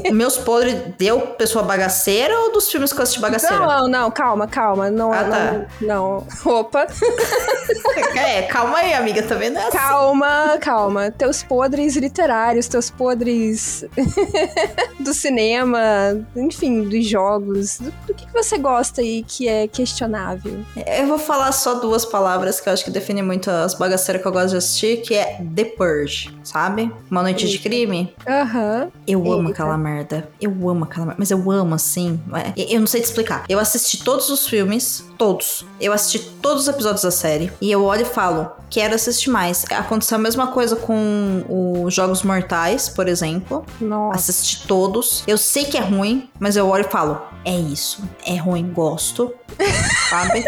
O, 0.10 0.14
meus 0.14 0.38
podres 0.38 0.76
deu 0.98 1.20
pessoa 1.36 1.64
bagaceira 1.64 2.36
ou 2.40 2.52
dos 2.54 2.72
filmes 2.72 2.94
que 2.94 3.00
eu 3.00 3.04
assisti 3.04 3.20
bagaceira? 3.20 3.38
Não, 3.43 3.88
não, 3.88 4.12
calma, 4.12 4.47
calma. 4.47 4.89
Não, 4.89 5.12
Ah, 5.13 5.23
tá. 5.23 5.54
não, 5.82 5.88
não. 5.88 6.28
Opa. 6.60 6.88
É, 8.15 8.43
calma 8.43 8.78
aí, 8.80 8.93
amiga, 8.93 9.21
tá 9.23 9.36
vendo? 9.36 9.58
É 9.58 9.67
assim. 9.67 9.78
Calma, 9.78 10.58
calma. 10.60 11.12
Teus 11.12 11.41
podres 11.43 11.95
literários, 11.95 12.67
teus 12.67 12.89
podres 12.89 13.86
do 14.99 15.13
cinema, 15.13 15.80
enfim, 16.36 16.84
dos 16.84 17.06
jogos. 17.08 17.78
Do, 17.80 17.91
do 18.08 18.13
que, 18.13 18.25
que 18.25 18.34
você 18.34 18.58
gosta 18.58 19.02
aí 19.02 19.23
que 19.28 19.47
é 19.47 19.67
questionável? 19.67 20.60
Eu 20.75 21.08
vou 21.08 21.17
falar 21.17 21.52
só 21.52 21.75
duas 21.75 22.06
palavras 22.06 22.60
que 22.60 22.67
eu 22.69 22.73
acho 22.73 22.84
que 22.84 22.91
definem 22.91 23.23
muito 23.23 23.49
as 23.49 23.73
bagaceiras 23.73 24.21
que 24.21 24.28
eu 24.28 24.32
gosto 24.32 24.49
de 24.52 24.58
assistir, 24.58 24.97
que 25.02 25.15
é 25.15 25.41
The 25.56 25.65
Purge, 25.65 26.36
sabe? 26.43 26.91
Uma 27.10 27.21
Noite 27.21 27.47
de 27.47 27.54
Eita. 27.58 27.63
Crime. 27.69 28.13
Aham. 28.28 28.91
Eu 29.08 29.19
amo 29.32 29.49
Eita. 29.49 29.52
aquela 29.52 29.78
merda. 29.78 30.30
Eu 30.41 30.52
amo 30.69 30.84
aquela 30.84 31.06
merda. 31.08 31.19
Mas 31.19 31.32
eu 31.32 31.49
amo, 31.52 31.75
assim. 31.75 32.19
é, 32.58 32.73
Eu 32.75 32.80
não 32.80 32.88
sei 32.88 33.02
te 33.02 33.06
explicar. 33.06 33.29
Eu 33.48 33.60
assisti 33.60 34.04
todos 34.04 34.30
os 34.30 34.48
filmes, 34.48 35.04
todos. 35.18 35.65
Eu 35.80 35.94
assisti 35.94 36.20
todos 36.42 36.63
os 36.63 36.68
episódios 36.68 37.04
da 37.04 37.12
série. 37.12 37.52
E 37.62 37.72
eu 37.72 37.84
olho 37.84 38.04
e 38.04 38.06
falo, 38.06 38.50
quero 38.70 38.96
assistir 38.96 39.30
mais. 39.30 39.65
Aconteceu 39.72 40.18
a 40.18 40.22
mesma 40.22 40.48
coisa 40.48 40.76
com 40.76 41.46
os 41.84 41.94
Jogos 41.94 42.24
Mortais, 42.24 42.89
por 42.89 43.08
exemplo. 43.08 43.65
Nossa. 43.80 44.32
Assisti 44.32 44.68
todos. 44.68 45.24
Eu 45.28 45.38
sei 45.38 45.65
que 45.65 45.78
é 45.78 45.82
ruim, 45.82 46.30
mas 46.39 46.56
eu 46.56 46.68
olho 46.68 46.86
e 46.88 46.92
falo, 46.92 47.22
é 47.46 47.56
isso. 47.56 48.04
É 48.26 48.36
ruim, 48.36 48.72
gosto. 48.72 49.34
Sabe? 50.10 50.44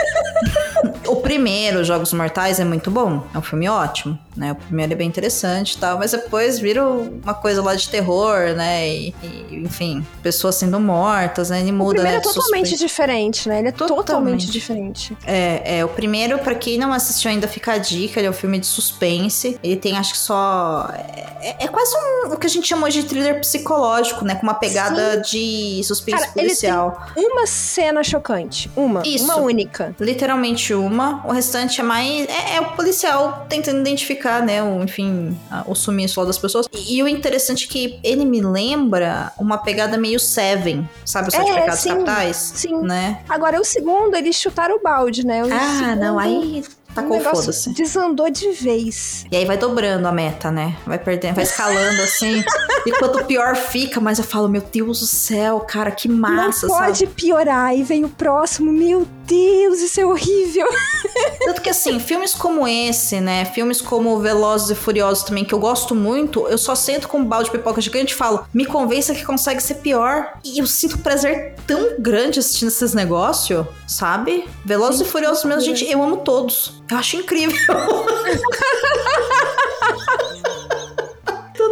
O 1.31 1.33
primeiro, 1.33 1.83
Jogos 1.83 2.11
Mortais, 2.11 2.59
é 2.59 2.65
muito 2.65 2.91
bom. 2.91 3.23
É 3.33 3.37
um 3.37 3.41
filme 3.41 3.69
ótimo, 3.69 4.19
né? 4.35 4.51
O 4.51 4.55
primeiro 4.55 4.91
é 4.91 4.95
bem 4.95 5.07
interessante 5.07 5.73
e 5.73 5.77
tal, 5.77 5.97
mas 5.97 6.11
depois 6.11 6.59
vira 6.59 6.85
uma 6.85 7.33
coisa 7.33 7.61
lá 7.63 7.73
de 7.73 7.87
terror, 7.87 8.53
né? 8.53 8.87
E, 8.89 9.15
e, 9.23 9.55
enfim, 9.63 10.05
pessoas 10.21 10.55
sendo 10.55 10.77
mortas, 10.79 11.49
né? 11.49 11.61
Ele 11.61 11.71
O 11.71 11.75
muda, 11.75 12.01
primeiro 12.01 12.17
né? 12.17 12.17
é 12.17 12.21
totalmente 12.21 12.69
suspense. 12.69 12.85
diferente, 12.85 13.47
né? 13.47 13.59
Ele 13.59 13.67
é 13.69 13.71
totalmente, 13.71 14.05
Totalmente. 14.05 14.51
diferente. 14.51 15.17
É, 15.25 15.77
é, 15.79 15.85
o 15.85 15.87
primeiro, 15.89 16.37
pra 16.39 16.53
quem 16.53 16.77
não 16.77 16.91
assistiu 16.91 17.31
ainda, 17.31 17.47
fica 17.47 17.73
a 17.73 17.77
dica, 17.77 18.19
ele 18.19 18.27
é 18.27 18.29
um 18.29 18.33
filme 18.33 18.59
de 18.59 18.67
suspense. 18.67 19.57
Ele 19.63 19.77
tem, 19.77 19.97
acho 19.97 20.11
que 20.11 20.19
só. 20.19 20.89
É, 21.41 21.63
é 21.65 21.67
quase 21.69 21.93
um, 21.95 22.33
o 22.33 22.37
que 22.37 22.45
a 22.45 22.49
gente 22.49 22.67
chama 22.67 22.87
hoje 22.87 23.01
de 23.03 23.07
thriller 23.07 23.39
psicológico, 23.39 24.25
né? 24.25 24.35
Com 24.35 24.43
uma 24.43 24.53
pegada 24.55 25.21
de 25.21 25.81
suspense 25.85 26.19
Cara, 26.19 26.31
ele 26.35 26.47
policial. 26.47 27.07
Uma 27.15 27.47
cena 27.47 28.03
chocante. 28.03 28.69
Uma. 28.75 29.01
Isso. 29.05 29.23
Uma 29.25 29.37
única. 29.37 29.95
Literalmente 29.99 30.73
uma. 30.73 31.20
O 31.25 31.31
restante 31.31 31.79
é 31.81 31.83
mais. 31.83 32.27
É, 32.27 32.55
é 32.55 32.61
o 32.61 32.71
policial 32.71 33.45
tentando 33.49 33.79
identificar, 33.79 34.41
né? 34.41 34.61
O, 34.63 34.83
enfim, 34.83 35.37
a- 35.49 35.63
o 35.67 35.75
sumiço 35.75 36.19
lá 36.19 36.25
das 36.25 36.37
pessoas. 36.37 36.67
E, 36.73 36.97
e 36.97 37.03
o 37.03 37.07
interessante 37.07 37.65
é 37.65 37.67
que 37.71 37.99
ele 38.03 38.25
me 38.25 38.41
lembra 38.41 39.31
uma 39.37 39.57
pegada 39.57 39.97
meio 39.97 40.19
Seven, 40.19 40.87
sabe? 41.05 41.27
Os 41.29 41.33
Sete 41.33 41.49
É, 41.51 41.53
Pecados 41.55 41.79
sim. 41.79 41.89
Capitais? 41.89 42.35
Sim. 42.55 42.81
Né? 42.81 43.19
Agora, 43.29 43.59
o 43.59 43.63
segundo, 43.65 44.15
eles 44.15 44.35
chutaram 44.35 44.75
o 44.77 44.81
balde, 44.81 45.25
né? 45.25 45.43
O 45.43 45.47
Ah, 45.53 45.59
segundo, 45.79 45.99
não, 45.99 46.19
aí 46.19 46.63
tacou 46.93 47.17
negócio 47.17 47.37
foda-se. 47.41 47.73
desandou 47.73 48.29
de 48.29 48.51
vez. 48.51 49.25
E 49.31 49.35
aí 49.37 49.45
vai 49.45 49.57
dobrando 49.57 50.05
a 50.07 50.11
meta, 50.11 50.51
né? 50.51 50.75
Vai 50.85 50.99
perdendo, 50.99 51.35
vai 51.35 51.43
escalando 51.43 52.01
assim. 52.01 52.43
e 52.85 52.91
quanto 52.99 53.23
pior 53.25 53.55
fica, 53.55 53.99
mas 54.01 54.17
eu 54.19 54.25
falo, 54.25 54.49
meu 54.49 54.61
Deus 54.61 54.99
do 54.99 55.05
céu, 55.05 55.59
cara, 55.61 55.91
que 55.91 56.09
massa, 56.09 56.67
não 56.67 56.75
pode 56.75 56.99
sabe? 56.99 57.11
piorar. 57.13 57.75
E 57.77 57.83
vem 57.83 58.03
o 58.03 58.09
próximo, 58.09 58.71
meu 58.73 59.07
Deus, 59.25 59.79
isso 59.79 59.99
é 59.99 60.05
horrível. 60.05 60.67
Tanto 61.45 61.61
que 61.61 61.69
assim, 61.69 61.99
filmes 61.99 62.33
como 62.33 62.67
esse, 62.67 63.19
né? 63.19 63.45
Filmes 63.45 63.81
como 63.81 64.19
Velozes 64.19 64.69
e 64.69 64.75
Furiosos 64.75 65.23
também, 65.23 65.43
que 65.43 65.53
eu 65.53 65.59
gosto 65.59 65.95
muito, 65.95 66.47
eu 66.47 66.57
só 66.57 66.75
sento 66.75 67.07
com 67.07 67.19
um 67.19 67.25
balde 67.25 67.49
de 67.49 67.57
pipoca 67.57 67.81
gigante 67.81 68.13
e 68.13 68.17
falo, 68.17 68.45
me 68.53 68.65
convença 68.65 69.15
que 69.15 69.25
consegue 69.25 69.61
ser 69.61 69.75
pior. 69.75 70.33
E 70.43 70.59
eu 70.59 70.67
sinto 70.67 70.99
prazer 70.99 71.55
tão 71.65 71.99
grande 71.99 72.39
assistindo 72.39 72.69
esses 72.69 72.93
negócios, 72.93 73.65
sabe? 73.87 74.47
Velozes 74.65 75.01
e 75.01 75.05
Furiosos 75.05 75.43
mesmo, 75.45 75.61
gente, 75.61 75.89
eu 75.89 76.01
amo 76.01 76.17
todos. 76.17 76.81
Eu 76.89 76.97
acho 76.97 77.17
incrível. 77.17 77.55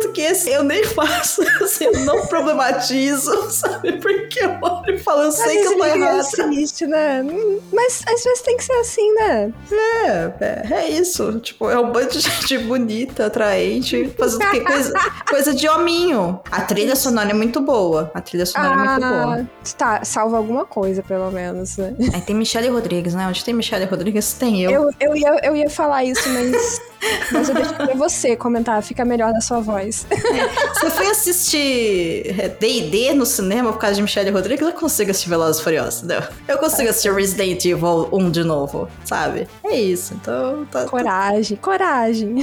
Tanto 0.09 0.11
que 0.13 0.21
esse 0.21 0.49
eu 0.49 0.63
nem 0.63 0.83
faço, 0.83 1.41
assim, 1.63 1.85
eu 1.85 1.99
não 2.05 2.25
problematizo, 2.27 3.31
sabe? 3.51 3.93
Porque 3.93 4.43
eu 4.43 4.57
olho 4.61 4.95
e 4.95 4.97
falo, 4.97 5.23
eu 5.23 5.31
sei 5.31 5.61
que 5.61 5.67
eu 5.67 5.77
tô 5.77 5.85
ele 5.85 6.03
é 6.03 6.07
errada. 6.07 6.19
assiste, 6.19 6.87
né? 6.87 7.21
Hum, 7.23 7.59
Mas 7.71 8.01
às 8.07 8.23
vezes 8.23 8.41
tem 8.41 8.57
que 8.57 8.63
ser 8.63 8.73
assim, 8.73 9.13
né? 9.13 9.53
É, 9.71 10.33
é, 10.39 10.73
é 10.73 10.89
isso. 10.89 11.39
Tipo, 11.39 11.69
é 11.69 11.79
um 11.79 11.91
bando 11.91 12.09
de 12.09 12.19
gente 12.19 12.57
bonita, 12.59 13.27
atraente, 13.27 14.13
fazendo 14.17 14.49
que 14.51 14.61
coisa, 14.61 14.93
coisa 15.29 15.53
de 15.53 15.67
hominho. 15.67 16.39
A 16.51 16.61
trilha 16.61 16.95
sonora 16.95 17.29
é 17.29 17.33
muito 17.33 17.61
boa. 17.61 18.11
A 18.13 18.21
trilha 18.21 18.45
sonora 18.45 18.73
é 18.73 18.77
muito 18.77 19.07
boa. 19.07 19.49
tá, 19.77 20.03
salva 20.03 20.37
alguma 20.37 20.65
coisa, 20.65 21.03
pelo 21.03 21.31
menos, 21.31 21.77
né? 21.77 21.95
Aí 22.13 22.21
tem 22.21 22.35
Michelle 22.35 22.69
Rodrigues, 22.69 23.13
né? 23.13 23.27
Onde 23.27 23.43
tem 23.43 23.53
Michelle 23.53 23.85
Rodrigues, 23.85 24.33
tem 24.33 24.63
eu. 24.63 24.71
Eu, 24.71 24.89
eu, 24.99 25.15
ia, 25.15 25.39
eu 25.43 25.55
ia 25.55 25.69
falar 25.69 26.03
isso, 26.03 26.27
mas, 26.29 26.81
mas 27.31 27.49
eu 27.49 27.55
deixo 27.55 27.73
pra 27.73 27.93
você 27.95 28.35
comentar, 28.35 28.81
fica 28.83 29.03
melhor 29.05 29.31
na 29.31 29.41
sua 29.41 29.59
voz. 29.59 30.05
Você 30.73 30.89
foi 30.91 31.07
assistir 31.07 32.35
é, 32.39 32.49
D&D 32.49 33.13
no 33.13 33.25
cinema 33.25 33.71
por 33.71 33.79
causa 33.79 33.95
de 33.95 34.01
Michelle 34.01 34.29
Rodrigues? 34.31 34.65
Eu 34.65 34.73
consigo 34.73 35.11
assistir 35.11 35.29
Velozes 35.29 35.61
e 35.61 35.63
Furiosos, 35.63 36.01
não. 36.03 36.21
Eu 36.47 36.57
consigo 36.57 36.89
assistir 36.89 37.13
Resident 37.13 37.63
Evil 37.65 38.09
1 38.11 38.31
de 38.31 38.43
novo, 38.43 38.87
sabe? 39.05 39.47
É 39.63 39.75
isso. 39.79 40.13
Então, 40.13 40.65
tá, 40.65 40.83
tá- 40.83 40.89
Coragem, 40.89 41.57
coragem. 41.57 42.35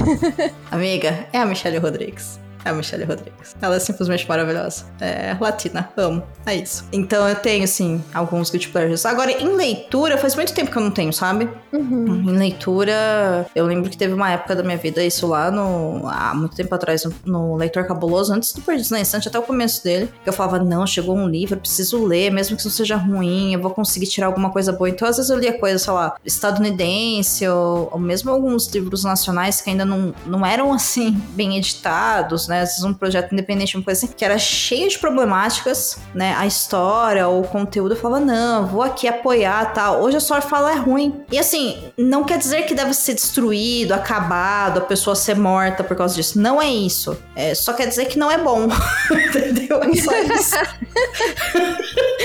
Amiga, 0.71 1.27
é 1.31 1.39
a 1.39 1.45
Michelle 1.45 1.77
Rodrigues. 1.77 2.39
É 2.67 2.69
a 2.69 2.73
Michelle 2.73 3.05
Rodrigues. 3.05 3.55
Ela 3.61 3.77
é 3.77 3.79
simplesmente 3.79 4.27
maravilhosa. 4.27 4.83
É 4.99 5.35
latina, 5.39 5.89
amo. 5.95 6.21
É 6.45 6.53
isso. 6.55 6.85
Então 6.91 7.27
eu 7.27 7.35
tenho, 7.35 7.63
assim, 7.63 8.03
alguns 8.13 8.49
good 8.49 8.67
pleasures. 8.67 9.05
Agora, 9.05 9.31
em 9.31 9.55
leitura, 9.55 10.17
faz 10.17 10.35
muito 10.35 10.53
tempo 10.53 10.69
que 10.69 10.77
eu 10.77 10.81
não 10.81 10.91
tenho, 10.91 11.13
sabe? 11.13 11.49
Uhum. 11.71 12.29
Em 12.29 12.37
leitura, 12.37 13.47
eu 13.55 13.65
lembro 13.65 13.89
que 13.89 13.97
teve 13.97 14.13
uma 14.13 14.31
época 14.31 14.53
da 14.53 14.63
minha 14.63 14.77
vida, 14.77 15.01
isso 15.01 15.25
lá 15.27 15.49
no. 15.49 16.07
há 16.09 16.33
muito 16.33 16.57
tempo 16.57 16.75
atrás, 16.75 17.05
no, 17.05 17.13
no 17.25 17.55
Leitor 17.55 17.87
Cabuloso, 17.87 18.33
antes 18.33 18.51
do 18.51 18.61
Perdidos 18.61 18.91
na 18.91 18.99
Estante, 18.99 19.29
até 19.29 19.39
o 19.39 19.43
começo 19.43 19.81
dele, 19.81 20.09
que 20.21 20.27
eu 20.27 20.33
falava: 20.33 20.59
não, 20.59 20.85
chegou 20.85 21.15
um 21.15 21.27
livro, 21.27 21.55
eu 21.55 21.59
preciso 21.59 22.03
ler, 22.03 22.31
mesmo 22.31 22.57
que 22.57 22.61
isso 22.61 22.67
não 22.67 22.75
seja 22.75 22.97
ruim, 22.97 23.53
eu 23.53 23.61
vou 23.61 23.71
conseguir 23.71 24.07
tirar 24.07 24.27
alguma 24.27 24.49
coisa 24.49 24.73
boa. 24.73 24.89
Então, 24.89 25.07
às 25.07 25.15
vezes 25.15 25.31
eu 25.31 25.39
lia 25.39 25.57
coisa, 25.57 25.79
sei 25.79 25.93
lá, 25.93 26.17
estadunidense, 26.25 27.47
ou, 27.47 27.89
ou 27.93 27.99
mesmo 27.99 28.29
alguns 28.29 28.67
livros 28.67 29.05
nacionais 29.05 29.61
que 29.61 29.69
ainda 29.69 29.85
não, 29.85 30.13
não 30.25 30.45
eram 30.45 30.73
assim, 30.73 31.11
bem 31.33 31.57
editados, 31.57 32.47
né? 32.47 32.56
Às 32.61 32.69
vezes 32.69 32.83
um 32.83 32.93
projeto 32.93 33.33
independente, 33.33 33.75
uma 33.75 33.83
coisa 33.83 34.05
assim, 34.05 34.13
que 34.15 34.23
era 34.23 34.37
cheio 34.37 34.89
de 34.89 34.97
problemáticas, 34.97 35.97
né? 36.13 36.35
A 36.37 36.45
história, 36.45 37.27
o 37.27 37.43
conteúdo, 37.43 37.93
eu 37.93 37.99
falava, 37.99 38.23
não, 38.23 38.67
vou 38.67 38.81
aqui 38.81 39.07
apoiar 39.07 39.73
tal. 39.73 40.01
Hoje 40.01 40.17
a 40.17 40.19
só 40.19 40.41
fala 40.41 40.71
é 40.71 40.75
ruim. 40.75 41.21
E 41.31 41.39
assim, 41.39 41.77
não 41.97 42.23
quer 42.23 42.37
dizer 42.37 42.63
que 42.63 42.75
deve 42.75 42.93
ser 42.93 43.13
destruído, 43.13 43.93
acabado, 43.93 44.79
a 44.79 44.81
pessoa 44.81 45.15
ser 45.15 45.35
morta 45.35 45.83
por 45.83 45.95
causa 45.95 46.15
disso. 46.15 46.39
Não 46.39 46.61
é 46.61 46.67
isso. 46.69 47.17
É, 47.35 47.53
só 47.55 47.73
quer 47.73 47.87
dizer 47.87 48.05
que 48.05 48.17
não 48.17 48.31
é 48.31 48.37
bom. 48.37 48.67
Entendeu? 49.11 49.81
É 49.83 49.95
só 49.95 50.15
isso. 50.17 50.55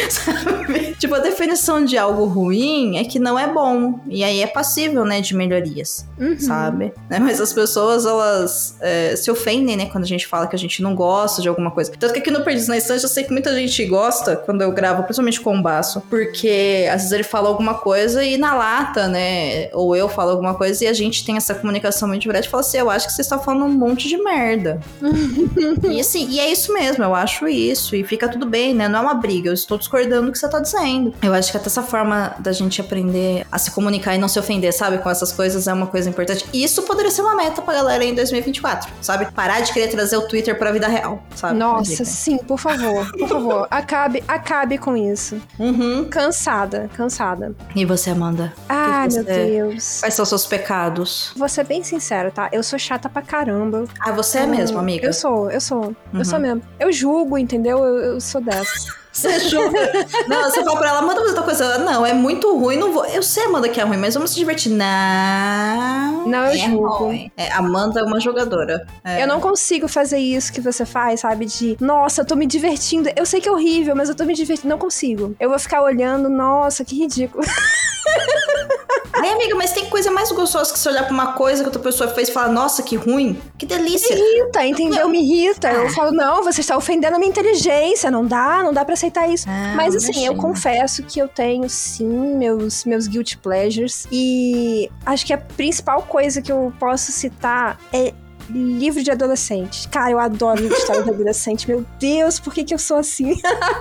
Sabe? 0.08 0.96
Tipo, 1.02 1.14
a 1.16 1.18
definição 1.18 1.84
de 1.84 1.98
algo 1.98 2.24
ruim 2.26 2.96
é 2.98 3.04
que 3.04 3.18
não 3.18 3.38
é 3.38 3.46
bom. 3.52 3.98
E 4.08 4.22
aí 4.22 4.40
é 4.40 4.46
passível, 4.46 5.04
né, 5.04 5.20
de 5.20 5.34
melhorias 5.34 6.06
Uhum. 6.18 6.38
sabe? 6.38 6.92
Né, 7.10 7.18
Mas 7.18 7.40
as 7.40 7.52
pessoas, 7.52 8.06
elas 8.06 8.76
é, 8.80 9.16
se 9.16 9.30
ofendem, 9.30 9.76
né? 9.76 9.86
Quando 9.86 10.04
a 10.04 10.06
gente 10.06 10.26
fala 10.26 10.46
que 10.46 10.54
a 10.54 10.58
gente 10.58 10.80
não 10.82 10.94
gosta 10.94 11.42
de 11.42 11.48
alguma 11.48 11.70
coisa. 11.70 11.90
Tanto 11.98 12.12
que 12.12 12.20
aqui 12.20 12.30
no 12.30 12.42
Perdidos 12.42 12.68
na 12.68 12.76
Estante 12.76 13.02
eu 13.02 13.08
sei 13.08 13.24
que 13.24 13.32
muita 13.32 13.52
gente 13.54 13.84
gosta 13.86 14.36
quando 14.36 14.62
eu 14.62 14.70
gravo, 14.70 15.02
principalmente 15.02 15.40
com 15.40 15.56
o 15.58 15.62
Baço, 15.62 16.02
porque 16.08 16.86
às 16.88 16.96
vezes 17.02 17.12
ele 17.12 17.22
fala 17.24 17.48
alguma 17.48 17.74
coisa 17.74 18.22
e 18.24 18.36
na 18.36 18.54
lata, 18.54 19.08
né? 19.08 19.68
Ou 19.72 19.96
eu 19.96 20.08
falo 20.08 20.30
alguma 20.30 20.54
coisa 20.54 20.84
e 20.84 20.86
a 20.86 20.92
gente 20.92 21.24
tem 21.24 21.36
essa 21.36 21.54
comunicação 21.54 22.06
muito 22.08 22.22
direta 22.22 22.46
e 22.46 22.50
fala 22.50 22.60
assim: 22.60 22.78
eu 22.78 22.90
acho 22.90 23.06
que 23.06 23.12
você 23.12 23.22
está 23.22 23.38
falando 23.38 23.64
um 23.64 23.72
monte 23.72 24.08
de 24.08 24.16
merda. 24.18 24.80
e 25.90 26.00
assim, 26.00 26.28
e 26.30 26.38
é 26.38 26.50
isso 26.50 26.72
mesmo, 26.72 27.02
eu 27.02 27.14
acho 27.14 27.48
isso. 27.48 27.96
E 27.96 28.04
fica 28.04 28.28
tudo 28.28 28.46
bem, 28.46 28.61
né? 28.74 28.88
Não 28.88 28.98
é 28.98 29.02
uma 29.02 29.14
briga, 29.14 29.48
eu 29.48 29.54
estou 29.54 29.76
discordando 29.78 30.26
do 30.26 30.32
que 30.32 30.38
você 30.38 30.48
tá 30.48 30.60
dizendo. 30.60 31.14
Eu 31.22 31.32
acho 31.34 31.50
que 31.50 31.56
até 31.56 31.66
essa 31.66 31.82
forma 31.82 32.34
da 32.38 32.52
gente 32.52 32.80
aprender 32.80 33.46
a 33.50 33.58
se 33.58 33.70
comunicar 33.70 34.14
e 34.14 34.18
não 34.18 34.28
se 34.28 34.38
ofender, 34.38 34.72
sabe? 34.72 34.98
Com 34.98 35.08
essas 35.10 35.32
coisas 35.32 35.66
é 35.66 35.72
uma 35.72 35.86
coisa 35.86 36.08
importante. 36.08 36.44
E 36.52 36.62
isso 36.62 36.82
poderia 36.82 37.10
ser 37.10 37.22
uma 37.22 37.34
meta 37.34 37.62
pra 37.62 37.74
galera 37.74 38.04
em 38.04 38.14
2024, 38.14 38.90
sabe? 39.00 39.30
Parar 39.32 39.60
de 39.60 39.72
querer 39.72 39.88
trazer 39.88 40.16
o 40.16 40.22
Twitter 40.28 40.58
pra 40.58 40.70
vida 40.70 40.86
real, 40.88 41.22
sabe? 41.34 41.58
Nossa, 41.58 42.04
sim, 42.04 42.36
por 42.38 42.58
favor, 42.58 43.10
por 43.18 43.28
favor, 43.28 43.66
acabe, 43.70 44.22
acabe 44.28 44.76
com 44.78 44.96
isso. 44.96 45.40
Uhum. 45.58 46.06
Cansada, 46.10 46.90
cansada. 46.96 47.54
E 47.74 47.84
você, 47.84 48.10
Amanda? 48.10 48.52
Ai, 48.68 49.08
você- 49.10 49.22
meu 49.22 49.68
Deus. 49.68 50.00
Quais 50.00 50.14
são 50.14 50.22
os 50.24 50.28
seus 50.28 50.46
pecados? 50.46 51.32
Vou 51.36 51.48
ser 51.48 51.64
bem 51.64 51.82
sincera, 51.82 52.30
tá? 52.30 52.48
Eu 52.52 52.62
sou 52.62 52.78
chata 52.78 53.08
pra 53.08 53.22
caramba. 53.22 53.84
Ah, 54.00 54.12
você 54.12 54.38
é 54.40 54.46
mesmo, 54.46 54.78
amiga? 54.78 55.06
Eu 55.06 55.12
sou, 55.12 55.50
eu 55.50 55.60
sou. 55.60 55.94
Eu 56.12 56.18
Uhum. 56.18 56.24
sou 56.24 56.38
mesmo. 56.38 56.62
Eu 56.78 56.92
julgo, 56.92 57.38
entendeu? 57.38 57.78
Eu, 57.84 57.96
eu 58.14 58.20
sou 58.20 58.40
dessa. 58.42 59.02
Você 59.12 59.40
julga. 59.40 59.78
não, 60.26 60.44
você 60.44 60.64
fala 60.64 60.78
pra 60.78 60.88
ela, 60.88 61.02
manda 61.02 61.16
fazer 61.16 61.28
outra 61.28 61.42
coisa. 61.42 61.64
Ela, 61.64 61.78
Não, 61.78 62.04
é 62.04 62.14
muito 62.14 62.56
ruim, 62.56 62.76
não 62.78 62.92
vou. 62.92 63.04
Eu 63.04 63.22
sei, 63.22 63.44
Amanda, 63.44 63.68
que 63.68 63.78
é 63.78 63.84
ruim, 63.84 63.98
mas 63.98 64.14
vamos 64.14 64.30
se 64.30 64.36
divertir. 64.36 64.72
Não. 64.72 66.26
Não, 66.26 66.38
eu 66.46 66.52
é 66.52 66.56
julgo. 66.56 66.88
ruim. 66.88 67.30
É, 67.36 67.52
Amanda 67.52 68.00
é 68.00 68.04
uma 68.04 68.18
jogadora. 68.18 68.86
É. 69.04 69.22
Eu 69.22 69.26
não 69.26 69.38
consigo 69.38 69.86
fazer 69.86 70.18
isso 70.18 70.52
que 70.52 70.60
você 70.60 70.86
faz, 70.86 71.20
sabe? 71.20 71.44
De, 71.44 71.76
nossa, 71.78 72.22
eu 72.22 72.24
tô 72.24 72.34
me 72.34 72.46
divertindo. 72.46 73.10
Eu 73.14 73.26
sei 73.26 73.40
que 73.40 73.48
é 73.48 73.52
horrível, 73.52 73.94
mas 73.94 74.08
eu 74.08 74.14
tô 74.14 74.24
me 74.24 74.34
divertindo. 74.34 74.68
Não 74.68 74.78
consigo. 74.78 75.36
Eu 75.38 75.50
vou 75.50 75.58
ficar 75.58 75.82
olhando, 75.82 76.30
nossa, 76.30 76.82
que 76.84 76.96
ridículo. 76.98 77.44
Ai, 79.14 79.28
amiga, 79.30 79.54
mas 79.54 79.72
tem 79.72 79.88
coisa 79.90 80.10
mais 80.10 80.30
gostosa 80.32 80.72
que 80.72 80.78
você 80.78 80.88
olhar 80.88 81.04
pra 81.04 81.12
uma 81.12 81.32
coisa 81.34 81.62
que 81.62 81.68
outra 81.68 81.82
pessoa 81.82 82.08
fez 82.10 82.28
e 82.28 82.32
falar, 82.32 82.48
nossa, 82.48 82.82
que 82.82 82.96
ruim. 82.96 83.40
Que 83.58 83.66
delícia. 83.66 84.14
irrita, 84.14 84.64
entendeu? 84.66 85.08
Me 85.08 85.20
irrita. 85.20 85.70
Eu 85.70 85.90
falo, 85.90 86.12
não, 86.12 86.42
você 86.42 86.60
está 86.60 86.76
ofendendo 86.76 87.16
a 87.16 87.18
minha 87.18 87.30
inteligência. 87.30 88.10
Não 88.10 88.24
dá, 88.26 88.62
não 88.62 88.72
dá 88.72 88.84
pra 88.84 88.94
aceitar 88.94 89.28
isso. 89.28 89.46
Ah, 89.48 89.74
Mas 89.76 89.94
assim, 89.94 90.12
eu 90.24 90.32
imagina. 90.32 90.42
confesso 90.42 91.02
que 91.02 91.18
eu 91.18 91.28
tenho 91.28 91.68
sim 91.68 92.06
meus, 92.36 92.84
meus 92.84 93.06
guilty 93.06 93.36
pleasures. 93.38 94.06
E 94.10 94.90
acho 95.04 95.26
que 95.26 95.32
a 95.32 95.38
principal 95.38 96.02
coisa 96.02 96.40
que 96.40 96.50
eu 96.50 96.72
posso 96.80 97.12
citar 97.12 97.78
é 97.92 98.14
livro 98.50 99.02
de 99.02 99.10
adolescente. 99.10 99.88
Cara, 99.88 100.10
eu 100.10 100.18
adoro 100.18 100.60
livro 100.60 100.74
de 100.74 100.80
história 100.80 101.02
de 101.02 101.10
adolescente. 101.10 101.68
Meu 101.68 101.84
Deus, 101.98 102.38
por 102.38 102.52
que, 102.52 102.64
que 102.64 102.74
eu 102.74 102.78
sou 102.78 102.96
assim? 102.96 103.40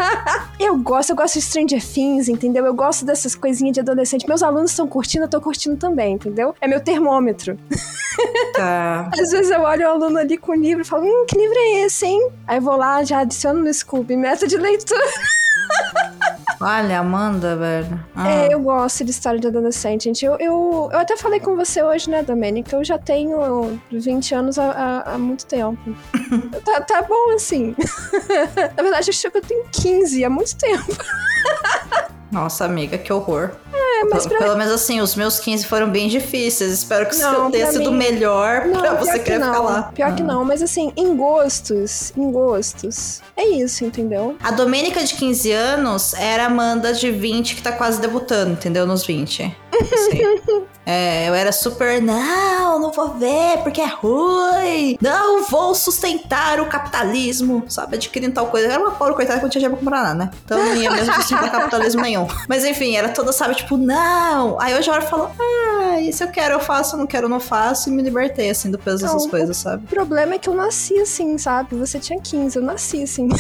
eu 0.60 0.78
gosto, 0.78 1.12
eu 1.12 1.15
gosto 1.15 1.36
de 1.36 1.41
Stranger 1.41 1.86
Things, 1.86 2.30
entendeu? 2.30 2.65
Eu 2.65 2.74
gosto 2.74 3.06
dessas 3.06 3.36
coisinhas 3.36 3.74
de 3.74 3.80
adolescente. 3.80 4.28
Meus 4.28 4.43
alunos 4.43 4.71
estão 4.71 4.88
curtindo, 4.88 5.26
eu 5.26 5.30
tô 5.30 5.41
curtindo 5.41 5.78
também, 5.78 6.15
entendeu? 6.15 6.56
É 6.62 6.67
meu 6.67 6.80
termômetro. 6.80 7.58
Tá. 8.56 9.10
Às 9.19 9.32
vezes 9.32 9.52
eu 9.52 9.62
olho 9.62 9.88
o 9.88 9.89
aluno 9.89 10.17
ali 10.17 10.38
com 10.38 10.52
o 10.52 10.56
livro 10.56 10.82
e 10.82 10.86
falo, 10.86 11.04
hum, 11.06 11.26
que 11.28 11.38
livro 11.38 11.56
é 11.58 11.86
esse, 11.86 12.06
hein? 12.06 12.30
Aí 12.47 12.58
eu 12.58 12.62
vou 12.62 12.76
lá, 12.76 13.04
já 13.04 13.19
adiciono 13.19 13.63
no 13.63 13.74
Scooby, 13.74 14.15
meta 14.15 14.47
de 14.47 14.58
leitura. 14.58 15.02
Olha, 16.62 17.00
Amanda, 17.00 17.56
velho. 17.56 18.00
Ah. 18.15 18.30
É, 18.30 18.54
eu 18.54 18.60
gosto 18.60 19.04
de 19.04 19.10
história 19.10 19.39
de 19.39 19.47
adolescente, 19.47 20.04
gente. 20.04 20.24
Eu, 20.24 20.38
eu, 20.39 20.89
eu 20.93 21.00
até 21.00 21.17
falei 21.17 21.39
com 21.39 21.56
você 21.56 21.82
hoje, 21.82 22.08
né, 22.08 22.21
Domênica? 22.21 22.76
Eu 22.76 22.84
já 22.84 23.00
tenho 23.00 23.82
20 23.91 24.36
anos 24.36 24.60
há, 24.60 25.02
há, 25.02 25.17
muito 25.17 25.47
tempo. 25.47 25.80
tá, 26.63 26.82
tá 26.82 27.02
bom, 27.02 27.34
assim. 27.34 27.76
Na 28.78 28.84
verdade, 28.84 29.10
eu 29.10 29.12
acho 29.12 29.32
que 29.32 29.38
eu 29.38 29.41
tenho 29.41 29.65
15 29.71 30.24
há 30.24 30.30
muito 30.30 30.56
tempo. 30.56 30.95
Nossa, 32.32 32.63
amiga, 32.63 32.95
que 32.95 33.12
horror. 33.12 33.52
É, 34.02 34.06
mas 34.06 34.26
Pelo, 34.26 34.38
pra... 34.38 34.48
pelo 34.48 34.58
menos 34.58 34.74
assim, 34.74 35.00
os 35.02 35.16
meus 35.16 35.40
15 35.40 35.66
foram 35.66 35.90
bem 35.90 36.08
difíceis. 36.08 36.72
Espero 36.74 37.06
que 37.08 37.16
o 37.16 37.20
Não, 37.20 37.34
seu 37.36 37.52
tenha 37.52 37.72
sido 37.72 37.92
mim- 37.92 37.98
melhor 37.98 38.66
Não, 38.66 38.80
pra 38.82 38.96
você 38.96 39.14
que 39.20 39.26
querer 39.26 39.40
não. 39.40 39.48
ficar 39.48 39.60
lá. 39.62 39.82
Pior 39.94 40.16
que 40.16 40.22
Ah. 40.22 40.26
não, 40.26 40.44
mas 40.46 40.62
assim, 40.62 40.92
em 40.98 41.16
gostos, 41.16 42.12
em 42.18 42.32
gostos, 42.32 43.22
é 43.38 43.46
isso, 43.48 43.86
entendeu? 43.86 44.36
A 44.42 44.52
Domênica 44.52 45.04
de 45.04 45.14
15 45.14 45.52
anos 45.52 46.14
era 46.16 46.44
a 46.44 46.46
Amanda 46.48 46.94
de 46.94 47.12
20 47.12 47.56
que 47.56 47.62
tá 47.62 47.72
quase 47.72 48.00
debutando, 48.02 48.54
entendeu? 48.54 48.86
Nos 48.88 49.06
20. 49.06 49.56
Assim. 49.74 50.62
É, 50.91 51.30
eu 51.30 51.34
era 51.34 51.54
super, 51.54 52.01
não, 52.01 52.77
não 52.77 52.91
vou 52.91 53.13
ver 53.13 53.60
porque 53.63 53.80
é 53.80 53.86
ruim. 53.86 54.97
Não 55.01 55.43
vou 55.45 55.73
sustentar 55.73 56.60
o 56.60 56.65
capitalismo, 56.65 57.63
sabe? 57.69 57.95
Adquirindo 57.95 58.34
tal 58.34 58.47
coisa. 58.47 58.67
Eu 58.67 58.71
era 58.71 58.82
uma 58.82 58.91
pobre 58.91 59.15
coitada 59.15 59.39
que 59.39 59.43
não 59.43 59.49
tinha 59.49 59.62
dinheiro 59.62 59.77
pra 59.77 59.86
comprar 59.86 60.04
nada, 60.04 60.25
né? 60.25 60.32
Então 60.43 60.58
eu 60.60 60.65
não 60.65 60.75
ia 60.75 60.91
mesmo 60.91 61.13
sustentar 61.13 61.49
capitalismo 61.49 62.01
nenhum. 62.01 62.27
Mas 62.49 62.65
enfim, 62.65 62.97
era 62.97 63.08
toda, 63.08 63.32
sabe, 63.32 63.56
tipo, 63.56 63.77
não. 63.77 64.60
Aí 64.60 64.75
hoje 64.77 64.89
a 64.89 64.93
hora 64.93 65.01
falo, 65.04 65.32
ah, 65.39 66.12
se 66.12 66.21
eu 66.23 66.27
quero 66.27 66.56
eu 66.56 66.60
faço, 66.60 66.97
não 66.97 67.08
quero 67.08 67.27
eu 67.27 67.30
não 67.30 67.39
faço. 67.39 67.88
E 67.88 67.91
me 67.93 68.04
libertei, 68.04 68.49
assim, 68.49 68.69
do 68.69 68.77
peso 68.77 69.04
dessas 69.04 69.25
coisas, 69.27 69.56
sabe? 69.56 69.86
O 69.86 69.88
problema 69.88 70.36
é 70.36 70.38
que 70.39 70.49
eu 70.49 70.54
nasci 70.54 70.99
assim, 70.99 71.38
sabe? 71.38 71.73
Você 71.77 71.99
tinha 71.99 72.19
15, 72.19 72.58
eu 72.58 72.63
nasci 72.63 73.04
assim. 73.04 73.30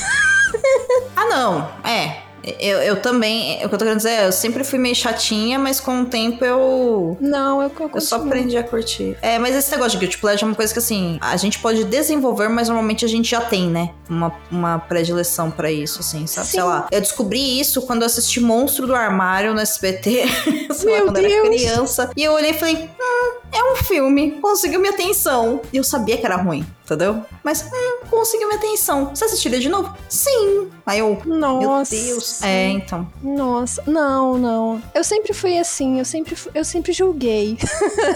Ah, 1.15 1.25
não. 1.29 1.69
É. 1.89 2.30
Eu, 2.59 2.79
eu 2.79 2.95
também, 3.01 3.57
o 3.63 3.69
que 3.69 3.75
eu 3.75 3.77
tô 3.77 3.85
querendo 3.85 3.97
dizer 3.97 4.09
é, 4.09 4.27
eu 4.27 4.31
sempre 4.31 4.63
fui 4.63 4.79
meio 4.79 4.95
chatinha, 4.95 5.59
mas 5.59 5.79
com 5.79 6.01
o 6.01 6.05
tempo 6.05 6.43
eu. 6.43 7.17
Não, 7.21 7.61
eu, 7.61 7.71
Eu 7.93 8.01
só 8.01 8.17
continuo. 8.17 8.33
aprendi 8.33 8.57
a 8.57 8.63
curtir. 8.63 9.15
É, 9.21 9.37
mas 9.37 9.55
esse 9.55 9.69
negócio 9.71 9.91
de 9.91 9.97
guilty 9.99 10.17
pleasure 10.17 10.43
é 10.43 10.47
uma 10.47 10.55
coisa 10.55 10.73
que, 10.73 10.79
assim, 10.79 11.17
a 11.21 11.37
gente 11.37 11.59
pode 11.59 11.83
desenvolver, 11.83 12.47
mas 12.49 12.67
normalmente 12.67 13.05
a 13.05 13.07
gente 13.07 13.29
já 13.29 13.41
tem, 13.41 13.67
né? 13.69 13.91
Uma, 14.09 14.33
uma 14.51 14.79
predileção 14.79 15.51
pra 15.51 15.71
isso, 15.71 15.99
assim, 15.99 16.25
sabe? 16.27 16.47
Sei 16.47 16.59
Sim. 16.61 16.65
lá. 16.67 16.87
Eu 16.91 17.01
descobri 17.01 17.59
isso 17.59 17.81
quando 17.83 18.01
eu 18.01 18.05
assisti 18.07 18.39
Monstro 18.39 18.87
do 18.87 18.95
Armário 18.95 19.53
no 19.53 19.59
SBT, 19.59 20.25
sei 20.73 20.91
lá, 20.93 21.01
quando 21.05 21.17
eu 21.17 21.25
era 21.25 21.43
Deus. 21.43 21.55
criança. 21.61 22.11
E 22.15 22.23
eu 22.23 22.33
olhei 22.33 22.51
e 22.51 22.53
falei, 22.53 22.75
hum, 22.75 23.20
é 23.51 23.73
um 23.73 23.75
filme, 23.75 24.31
conseguiu 24.41 24.79
minha 24.79 24.93
atenção. 24.93 25.61
E 25.71 25.77
eu 25.77 25.83
sabia 25.83 26.17
que 26.17 26.25
era 26.25 26.35
ruim, 26.35 26.65
entendeu? 26.85 27.23
Mas, 27.43 27.63
hum, 27.63 28.05
conseguiu 28.09 28.47
minha 28.47 28.59
atenção. 28.59 29.09
Você 29.09 29.25
assistiria 29.25 29.59
de 29.59 29.69
novo? 29.69 29.95
Sim. 30.09 30.69
Aí 30.85 30.99
eu, 30.99 31.21
Nossa. 31.25 31.95
meu 31.95 32.03
Deus. 32.03 32.41
É, 32.41 32.67
então. 32.69 33.07
Nossa, 33.21 33.83
não, 33.87 34.37
não. 34.37 34.81
Eu 34.93 35.03
sempre 35.03 35.33
fui 35.33 35.57
assim, 35.57 35.99
eu 35.99 36.05
sempre, 36.05 36.35
eu 36.53 36.63
sempre 36.63 36.93
julguei. 36.93 37.57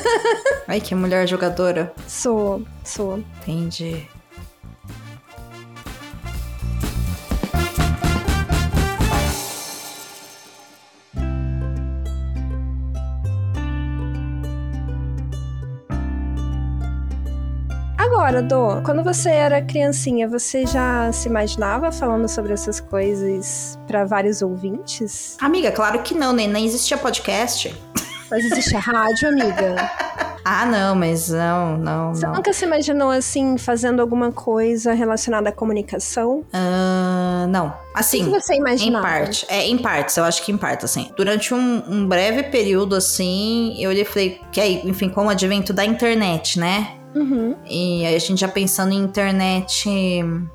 Ai, 0.68 0.80
que 0.80 0.96
mulher 0.96 1.28
jogadora. 1.28 1.94
Sou, 2.08 2.62
sou. 2.84 3.20
Entendi. 3.42 4.08
Agora, 18.16 18.42
Dô, 18.42 18.82
quando 18.82 19.04
você 19.04 19.30
era 19.30 19.62
criancinha, 19.62 20.26
você 20.26 20.66
já 20.66 21.12
se 21.12 21.28
imaginava 21.28 21.92
falando 21.92 22.30
sobre 22.30 22.54
essas 22.54 22.80
coisas 22.80 23.78
pra 23.86 24.06
vários 24.06 24.42
ouvintes? 24.42 25.36
Amiga, 25.42 25.70
claro 25.70 26.00
que 26.02 26.16
não, 26.16 26.32
nem, 26.32 26.48
nem 26.48 26.66
existia 26.66 26.98
podcast. 26.98 27.76
Mas 28.32 28.46
existe 28.46 28.74
a 28.74 28.80
rádio, 28.80 29.28
amiga. 29.30 29.76
Ah, 30.48 30.64
não, 30.68 30.94
mas 30.94 31.30
não, 31.30 31.76
não, 31.76 32.14
Você 32.14 32.24
não. 32.28 32.36
nunca 32.36 32.54
se 32.54 32.66
imaginou 32.66 33.10
assim, 33.10 33.58
fazendo 33.58 34.00
alguma 34.00 34.32
coisa 34.32 34.94
relacionada 34.94 35.50
à 35.50 35.52
comunicação? 35.52 36.44
Ah, 36.54 37.48
não. 37.50 37.70
O 37.70 37.72
que 37.72 37.76
Assim, 37.96 38.30
você 38.30 38.54
em 38.54 38.58
imaginava? 38.60 39.08
parte. 39.08 39.44
É, 39.50 39.66
em 39.68 39.76
partes, 39.80 40.16
eu 40.18 40.24
acho 40.24 40.46
que 40.46 40.52
em 40.52 40.58
partes, 40.58 40.86
assim. 40.86 41.12
Durante 41.18 41.52
um, 41.52 41.84
um 41.90 42.08
breve 42.08 42.44
período, 42.44 42.96
assim, 42.96 43.76
eu 43.80 43.90
olhei 43.90 44.04
e 44.04 44.06
falei, 44.06 44.40
que 44.52 44.62
aí, 44.62 44.82
enfim, 44.86 45.10
com 45.10 45.26
o 45.26 45.30
advento 45.30 45.74
da 45.74 45.84
internet, 45.84 46.60
né? 46.60 46.90
Uhum. 47.16 47.56
E 47.66 48.06
aí 48.06 48.16
a 48.16 48.20
gente 48.20 48.40
já 48.40 48.48
pensando 48.48 48.94
em 48.94 48.98
internet, 48.98 49.90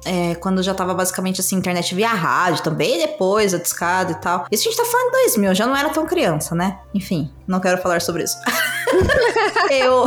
é, 0.04 0.34
quando 0.36 0.62
já 0.62 0.74
tava 0.74 0.92
basicamente 0.92 1.40
assim, 1.40 1.56
internet 1.56 1.94
via 1.94 2.08
rádio 2.08 2.62
também, 2.62 2.98
depois 2.98 3.54
a 3.54 3.58
discada 3.58 4.12
e 4.12 4.14
tal. 4.16 4.46
Isso 4.50 4.68
a 4.68 4.70
gente 4.70 4.80
tá 4.80 4.84
falando 4.84 5.08
em 5.08 5.22
2000, 5.24 5.54
já 5.54 5.66
não 5.66 5.76
era 5.76 5.88
tão 5.88 6.06
criança, 6.06 6.54
né? 6.54 6.78
Enfim, 6.94 7.30
não 7.50 7.60
quero 7.60 7.78
falar 7.82 8.00
sobre 8.00 8.22
isso. 8.24 8.38
eu, 9.70 10.06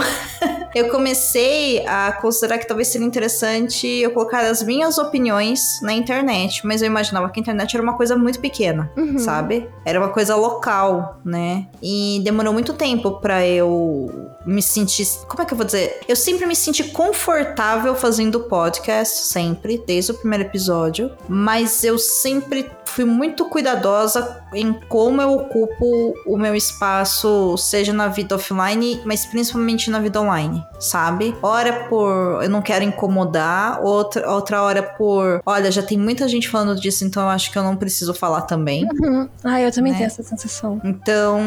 eu 0.74 0.90
comecei 0.90 1.86
a 1.86 2.12
considerar 2.14 2.58
que 2.58 2.68
talvez 2.68 2.88
seria 2.88 3.06
interessante 3.06 3.88
eu 3.88 4.12
colocar 4.12 4.42
as 4.46 4.62
minhas 4.64 4.98
opiniões 4.98 5.80
na 5.82 5.94
internet, 5.94 6.66
mas 6.66 6.82
eu 6.82 6.88
imaginava 6.88 7.30
que 7.30 7.40
a 7.40 7.42
internet 7.42 7.74
era 7.76 7.84
uma 7.84 7.96
coisa 7.98 8.16
muito 8.16 8.40
pequena, 8.40 8.92
Uhum. 8.98 9.20
sabe? 9.20 9.70
Era 9.86 10.00
uma 10.00 10.10
coisa 10.10 10.36
local, 10.36 11.18
né? 11.24 11.68
E 11.82 12.22
demorou 12.24 12.54
muito 12.54 12.74
tempo 12.74 13.20
pra 13.20 13.46
eu 13.46 14.30
me 14.46 14.62
sentir. 14.62 15.06
Como 15.28 15.42
é 15.42 15.46
que 15.46 15.54
eu 15.54 15.58
vou 15.58 15.66
dizer? 15.66 16.00
Eu 16.08 16.16
sempre 16.16 16.46
me 16.46 16.56
senti 16.56 16.84
confortável 16.86 17.96
fazendo 17.96 18.42
podcast, 18.42 19.26
sempre, 19.28 19.84
desde 19.86 20.12
o 20.12 20.16
primeiro 20.16 20.44
episódio, 20.46 21.12
mas 21.28 21.84
eu 21.84 21.98
sempre 21.98 22.70
fui 22.86 23.06
muito 23.06 23.46
cuidadosa 23.46 24.44
em 24.54 24.72
como 24.88 25.22
eu 25.22 25.32
ocupo 25.34 26.14
o 26.28 26.38
meu 26.38 26.54
espaço, 26.56 27.28
seja 27.58 27.92
na 27.94 28.08
vida 28.08 28.36
offline, 28.36 29.02
mas 29.06 29.26
principalmente 29.26 29.90
na 29.90 30.00
vida 30.00 30.20
online, 30.22 30.64
sabe? 30.80 31.36
Hora 31.42 31.88
por 31.90 32.44
eu 32.44 32.50
não 32.50 32.62
quero 32.62 32.84
incomodar, 32.84 33.82
outra, 33.84 34.30
outra 34.32 34.62
hora 34.62 34.82
por 34.84 35.42
olha, 35.46 35.72
já 35.72 35.82
tem 35.82 35.98
muita 35.98 36.28
gente 36.28 36.50
falando 36.50 36.80
disso, 36.80 37.04
então 37.06 37.24
eu 37.24 37.30
acho 37.30 37.52
que 37.52 37.58
eu 37.58 37.64
não 37.64 37.76
preciso 37.76 38.14
falar 38.14 38.42
também. 38.42 38.88
Uhum. 39.02 39.28
Ah, 39.44 39.62
eu 39.62 39.72
também 39.72 39.92
Né? 39.92 39.98
tenho 40.00 40.08
essa 40.08 40.24
sensação. 40.24 40.82
Então, 40.84 41.40